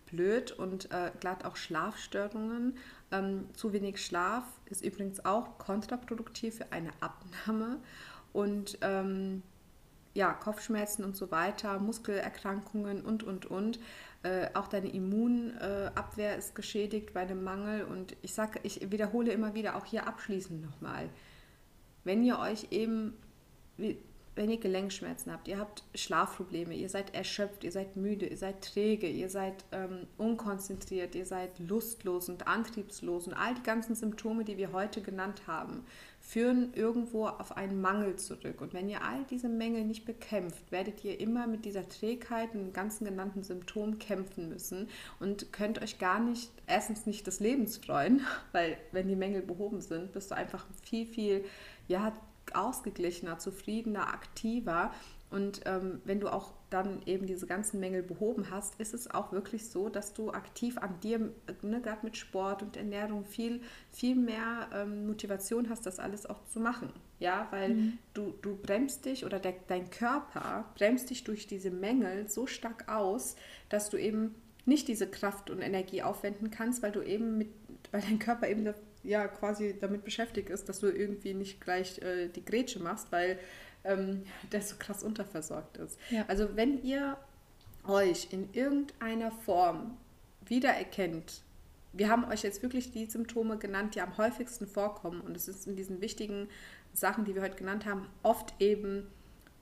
[0.10, 2.78] blöd und äh, glatt auch Schlafstörungen.
[3.12, 7.78] Ähm, zu wenig Schlaf ist übrigens auch kontraproduktiv für eine Abnahme.
[8.34, 9.44] Und ähm,
[10.14, 13.80] ja, Kopfschmerzen und so weiter, Muskelerkrankungen und, und, und.
[14.24, 17.86] Äh, auch deine Immunabwehr ist geschädigt bei einem Mangel.
[17.86, 21.10] Und ich sage, ich wiederhole immer wieder, auch hier abschließend nochmal,
[22.04, 23.14] wenn ihr euch eben,
[24.36, 28.62] wenn ihr Gelenkschmerzen habt, ihr habt Schlafprobleme, ihr seid erschöpft, ihr seid müde, ihr seid
[28.62, 34.46] träge, ihr seid ähm, unkonzentriert, ihr seid lustlos und antriebslos und all die ganzen Symptome,
[34.46, 35.84] die wir heute genannt haben,
[36.22, 38.62] führen irgendwo auf einen Mangel zurück.
[38.62, 42.62] Und wenn ihr all diese Mängel nicht bekämpft, werdet ihr immer mit dieser Trägheit und
[42.62, 44.88] den ganzen genannten Symptomen kämpfen müssen
[45.20, 48.22] und könnt euch gar nicht, erstens nicht des Lebens freuen,
[48.54, 51.44] weil wenn die Mängel behoben sind, bist du einfach viel, viel,
[51.88, 52.14] ja,
[52.56, 54.92] ausgeglichener, zufriedener, aktiver.
[55.30, 59.32] Und ähm, wenn du auch dann eben diese ganzen Mängel behoben hast, ist es auch
[59.32, 61.20] wirklich so, dass du aktiv an dir,
[61.62, 63.62] ne, gerade mit Sport und Ernährung, viel,
[63.92, 66.92] viel mehr ähm, Motivation hast, das alles auch zu machen.
[67.20, 67.98] Ja, weil mhm.
[68.14, 72.90] du, du bremst dich oder der, dein Körper bremst dich durch diese Mängel so stark
[72.90, 73.36] aus,
[73.70, 77.50] dass du eben nicht diese Kraft und Energie aufwenden kannst, weil du eben mit,
[77.92, 78.64] weil dein Körper eben
[79.04, 83.40] ja quasi damit beschäftigt ist, dass du irgendwie nicht gleich äh, die Grätsche machst, weil
[83.84, 86.00] ähm, der so krass unterversorgt ist.
[86.10, 86.26] Ja.
[86.28, 87.18] Also wenn ihr
[87.88, 89.98] euch in irgendeiner Form
[90.46, 91.42] wiedererkennt,
[91.94, 95.68] wir haben euch jetzt wirklich die Symptome genannt, die am häufigsten vorkommen und es ist
[95.68, 96.48] in diesen wichtigen
[96.94, 99.08] Sachen, die wir heute genannt haben, oft eben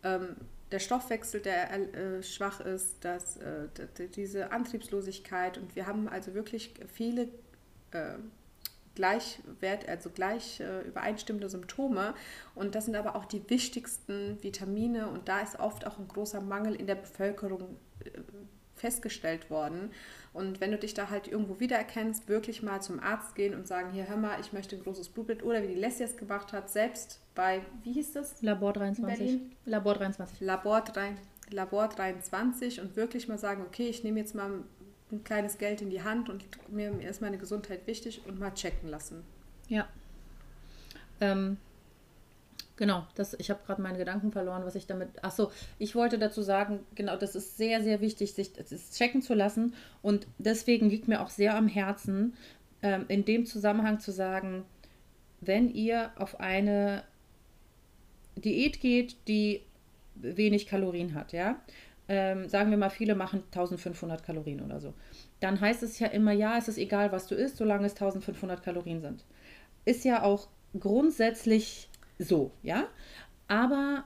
[0.04, 0.36] ähm,
[0.72, 3.68] der Stoffwechsel, der äh, schwach ist, dass, äh,
[4.16, 7.30] diese Antriebslosigkeit und wir haben also wirklich viele
[7.92, 8.18] äh,
[9.00, 12.14] gleichwert, also gleich äh, übereinstimmende Symptome.
[12.54, 16.42] Und das sind aber auch die wichtigsten Vitamine und da ist oft auch ein großer
[16.42, 18.10] Mangel in der Bevölkerung äh,
[18.76, 19.92] festgestellt worden.
[20.34, 23.92] Und wenn du dich da halt irgendwo wiedererkennst, wirklich mal zum Arzt gehen und sagen,
[23.92, 26.70] hier hör mal, ich möchte ein großes Blutbild oder wie die Leslie es gemacht hat,
[26.70, 28.42] selbst bei, wie hieß das?
[28.42, 29.40] Labor 23.
[29.66, 30.42] Labor 23.
[30.42, 31.16] Labor, 3,
[31.52, 34.64] Labor 23 und wirklich mal sagen, okay, ich nehme jetzt mal
[35.12, 38.90] ein kleines Geld in die Hand und mir, ist meine Gesundheit wichtig und mal checken
[38.90, 39.24] lassen.
[39.68, 39.88] Ja.
[41.22, 41.58] Ähm,
[42.76, 45.24] genau, das, ich habe gerade meine Gedanken verloren, was ich damit.
[45.24, 49.34] Achso, ich wollte dazu sagen, genau, das ist sehr, sehr wichtig, sich das checken zu
[49.34, 49.74] lassen.
[50.02, 52.36] Und deswegen liegt mir auch sehr am Herzen,
[52.82, 54.64] ähm, in dem Zusammenhang zu sagen,
[55.42, 57.04] wenn ihr auf eine
[58.36, 59.62] Diät geht, die
[60.16, 61.60] wenig Kalorien hat, ja,
[62.10, 64.94] ähm, sagen wir mal, viele machen 1500 Kalorien oder so,
[65.40, 68.64] dann heißt es ja immer, ja, es ist egal, was du isst, solange es 1500
[68.64, 69.24] Kalorien sind.
[69.86, 71.88] Ist ja auch grundsätzlich
[72.18, 72.88] so, ja.
[73.48, 74.04] Aber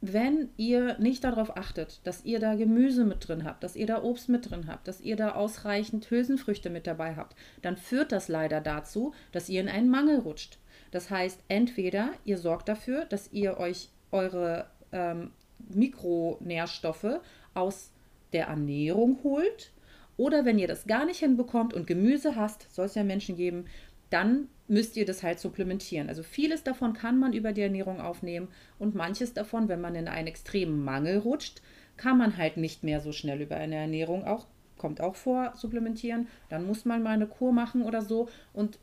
[0.00, 4.02] wenn ihr nicht darauf achtet, dass ihr da Gemüse mit drin habt, dass ihr da
[4.02, 8.28] Obst mit drin habt, dass ihr da ausreichend Hülsenfrüchte mit dabei habt, dann führt das
[8.28, 10.58] leider dazu, dass ihr in einen Mangel rutscht.
[10.92, 15.32] Das heißt, entweder ihr sorgt dafür, dass ihr euch eure ähm,
[15.70, 17.20] Mikronährstoffe
[17.54, 17.90] aus
[18.32, 19.72] der Ernährung holt.
[20.16, 23.64] Oder wenn ihr das gar nicht hinbekommt und Gemüse hast, soll es ja Menschen geben,
[24.10, 26.08] dann müsst ihr das halt supplementieren.
[26.08, 30.08] Also vieles davon kann man über die Ernährung aufnehmen und manches davon, wenn man in
[30.08, 31.62] einen extremen Mangel rutscht,
[31.96, 34.46] kann man halt nicht mehr so schnell über eine Ernährung auch
[34.76, 36.28] kommt auch vor supplementieren.
[36.50, 38.78] Dann muss man mal eine Kur machen oder so und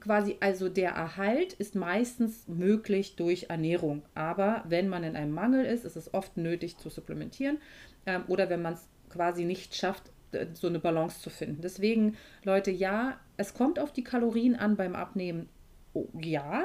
[0.00, 4.02] quasi, also der Erhalt ist meistens möglich durch Ernährung.
[4.14, 7.58] Aber wenn man in einem Mangel ist, ist es oft nötig zu supplementieren.
[8.06, 10.10] Ähm, oder wenn man es quasi nicht schafft,
[10.52, 11.62] so eine Balance zu finden.
[11.62, 15.48] Deswegen, Leute, ja, es kommt auf die Kalorien an beim Abnehmen.
[15.94, 16.64] Oh, ja,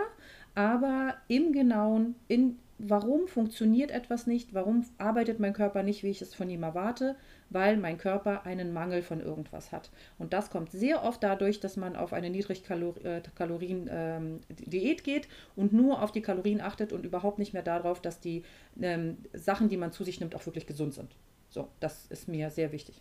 [0.54, 6.22] aber im Genauen, in warum funktioniert etwas nicht, warum arbeitet mein Körper nicht, wie ich
[6.22, 7.16] es von ihm erwarte,
[7.54, 9.90] weil mein Körper einen Mangel von irgendwas hat.
[10.18, 16.02] Und das kommt sehr oft dadurch, dass man auf eine Niedrigkalorien-Diät ähm, geht und nur
[16.02, 18.44] auf die Kalorien achtet und überhaupt nicht mehr darauf, dass die
[18.82, 21.12] ähm, Sachen, die man zu sich nimmt, auch wirklich gesund sind.
[21.50, 22.96] So, das ist mir sehr wichtig.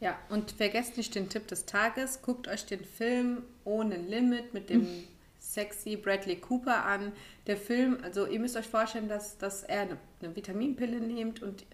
[0.00, 2.22] Ja, und vergesst nicht den Tipp des Tages.
[2.22, 4.86] Guckt euch den Film ohne Limit mit dem
[5.38, 7.12] sexy Bradley Cooper an.
[7.46, 11.62] Der Film, also ihr müsst euch vorstellen, dass, dass er eine, eine Vitaminpille nimmt und
[11.62, 11.64] äh,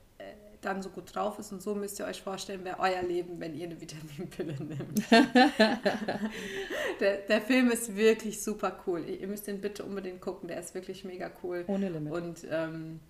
[0.66, 3.54] dann so gut drauf ist und so müsst ihr euch vorstellen, wäre euer Leben, wenn
[3.54, 5.10] ihr eine Vitaminpille nimmt.
[7.00, 9.08] der, der Film ist wirklich super cool.
[9.08, 11.64] Ihr müsst den bitte unbedingt gucken, der ist wirklich mega cool.
[11.68, 12.12] Ohne Limit.
[12.12, 13.00] Und ähm,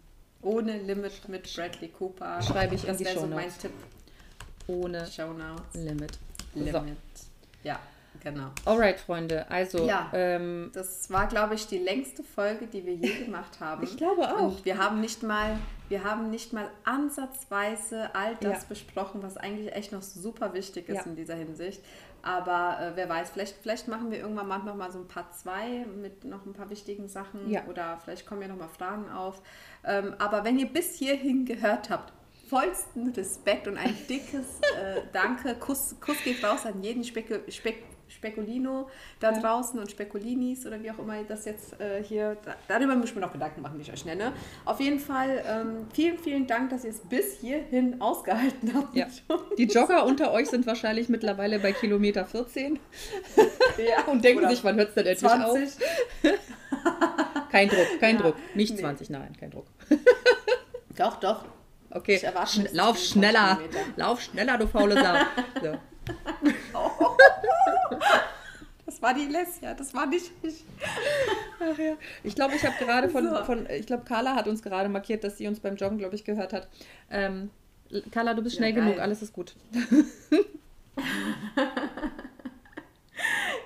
[0.43, 2.43] ohne Limit mit Bradley Cooper.
[2.43, 3.73] Schreibe ich das in die Show so mein Tipp.
[4.67, 5.07] Ohne
[5.73, 6.19] Limit.
[6.55, 6.73] Limit.
[6.73, 6.85] So.
[7.65, 7.81] Ja.
[8.23, 8.51] Genau.
[8.65, 9.51] Alright, Freunde.
[9.51, 13.83] Also, ja, ähm, das war, glaube ich, die längste Folge, die wir je gemacht haben.
[13.83, 14.57] ich glaube auch.
[14.57, 18.69] Und wir haben nicht mal, wir haben nicht mal ansatzweise all das ja.
[18.69, 21.03] besprochen, was eigentlich echt noch super wichtig ist ja.
[21.05, 21.83] in dieser Hinsicht.
[22.23, 25.87] Aber äh, wer weiß, vielleicht, vielleicht machen wir irgendwann manchmal mal so ein paar zwei
[25.87, 27.65] mit noch ein paar wichtigen Sachen ja.
[27.67, 29.41] oder vielleicht kommen ja noch mal Fragen auf.
[29.85, 32.13] Ähm, aber wenn ihr bis hierhin gehört habt,
[32.49, 35.55] vollsten Respekt und ein dickes äh, Danke.
[35.55, 38.89] Kuss, Kuss geht raus an jeden Spek Spek Spekulino
[39.21, 43.17] da draußen und Spekulinis oder wie auch immer das jetzt äh, hier, da, darüber müssen
[43.17, 44.33] wir noch Gedanken machen, wie ich euch nenne.
[44.65, 48.95] Auf jeden Fall ähm, vielen, vielen Dank, dass ihr es bis hierhin ausgehalten habt.
[48.95, 49.07] Ja.
[49.59, 52.79] Die Jogger unter euch sind wahrscheinlich mittlerweile bei Kilometer 14
[53.79, 54.05] ja.
[54.11, 55.65] und denken sich, wann hört es denn endlich 20.
[55.65, 56.39] auf?
[57.51, 58.23] kein Druck, kein ja.
[58.23, 58.37] Druck.
[58.55, 58.81] Nicht nee.
[58.81, 59.67] 20, nein, kein Druck.
[60.97, 61.45] doch, doch.
[61.91, 63.59] Okay, Schn lauf schneller.
[63.97, 65.15] Lauf schneller, du faule Sau.
[65.63, 65.79] So.
[68.87, 70.65] Das war die Lesja, das war nicht ich.
[71.61, 71.97] Ach ja.
[72.23, 73.45] Ich glaube, ich habe gerade von, so.
[73.45, 76.25] von, ich glaube, Carla hat uns gerade markiert, dass sie uns beim Joggen, glaube ich,
[76.25, 76.69] gehört hat.
[77.11, 77.51] Ähm,
[78.13, 79.57] Carla, du bist schnell ja, genug, alles ist gut.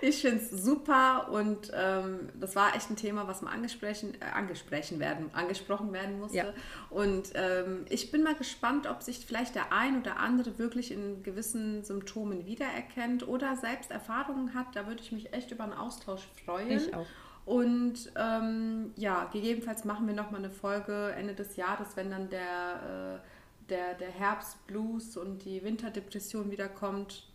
[0.01, 4.25] ich finde es super und ähm, das war echt ein Thema, was mal angesprochen, äh,
[4.33, 6.39] angesprochen, werden, angesprochen werden musste.
[6.39, 6.55] Ja.
[6.89, 11.23] Und ähm, ich bin mal gespannt, ob sich vielleicht der ein oder andere wirklich in
[11.23, 14.75] gewissen Symptomen wiedererkennt oder selbst Erfahrungen hat.
[14.75, 16.71] Da würde ich mich echt über einen Austausch freuen.
[16.71, 17.07] Ich auch.
[17.45, 23.21] Und ähm, ja, gegebenenfalls machen wir nochmal eine Folge Ende des Jahres, wenn dann der,
[23.21, 27.30] äh, der, der Herbstblues und die Winterdepression wiederkommt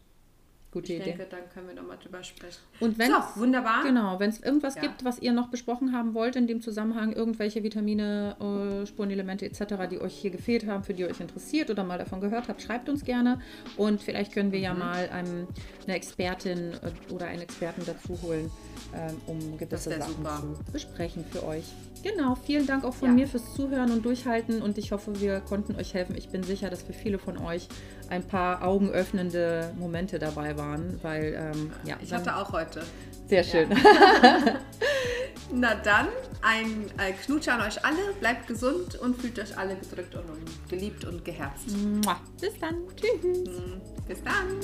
[0.76, 1.11] Gute ich Idee.
[1.11, 2.60] denke, dann können wir nochmal drüber sprechen.
[2.80, 3.84] Und wenn so, wunderbar.
[3.84, 4.81] Genau, wenn es irgendwas ja.
[4.81, 9.88] gibt, was ihr noch besprochen haben wollt in dem Zusammenhang, irgendwelche Vitamine, äh, Spurenelemente etc.,
[9.89, 12.89] die euch hier gefehlt haben, für die euch interessiert oder mal davon gehört habt, schreibt
[12.89, 13.39] uns gerne.
[13.77, 14.65] Und vielleicht können wir mhm.
[14.65, 15.47] ja mal ähm,
[15.85, 18.52] eine Expertin äh, oder einen Experten dazu holen,
[18.93, 20.43] ähm, um gewisse Sachen super.
[20.65, 21.65] zu besprechen für euch.
[22.03, 23.15] Genau, vielen Dank auch von ja.
[23.15, 26.15] mir fürs Zuhören und Durchhalten und ich hoffe, wir konnten euch helfen.
[26.15, 27.68] Ich bin sicher, dass für viele von euch
[28.10, 31.95] ein paar augenöffnende Momente dabei waren, weil ähm, ja.
[32.02, 32.65] Ich hatte auch heute.
[33.28, 33.72] Sehr schön.
[33.72, 34.60] Ja.
[35.52, 36.08] Na dann,
[36.42, 41.06] ein äh, Knutsch an euch alle, bleibt gesund und fühlt euch alle gedrückt und geliebt
[41.06, 41.68] und geherzt.
[42.42, 42.76] Bis dann.
[42.96, 43.50] Tschüss.
[44.08, 44.60] Bis dann.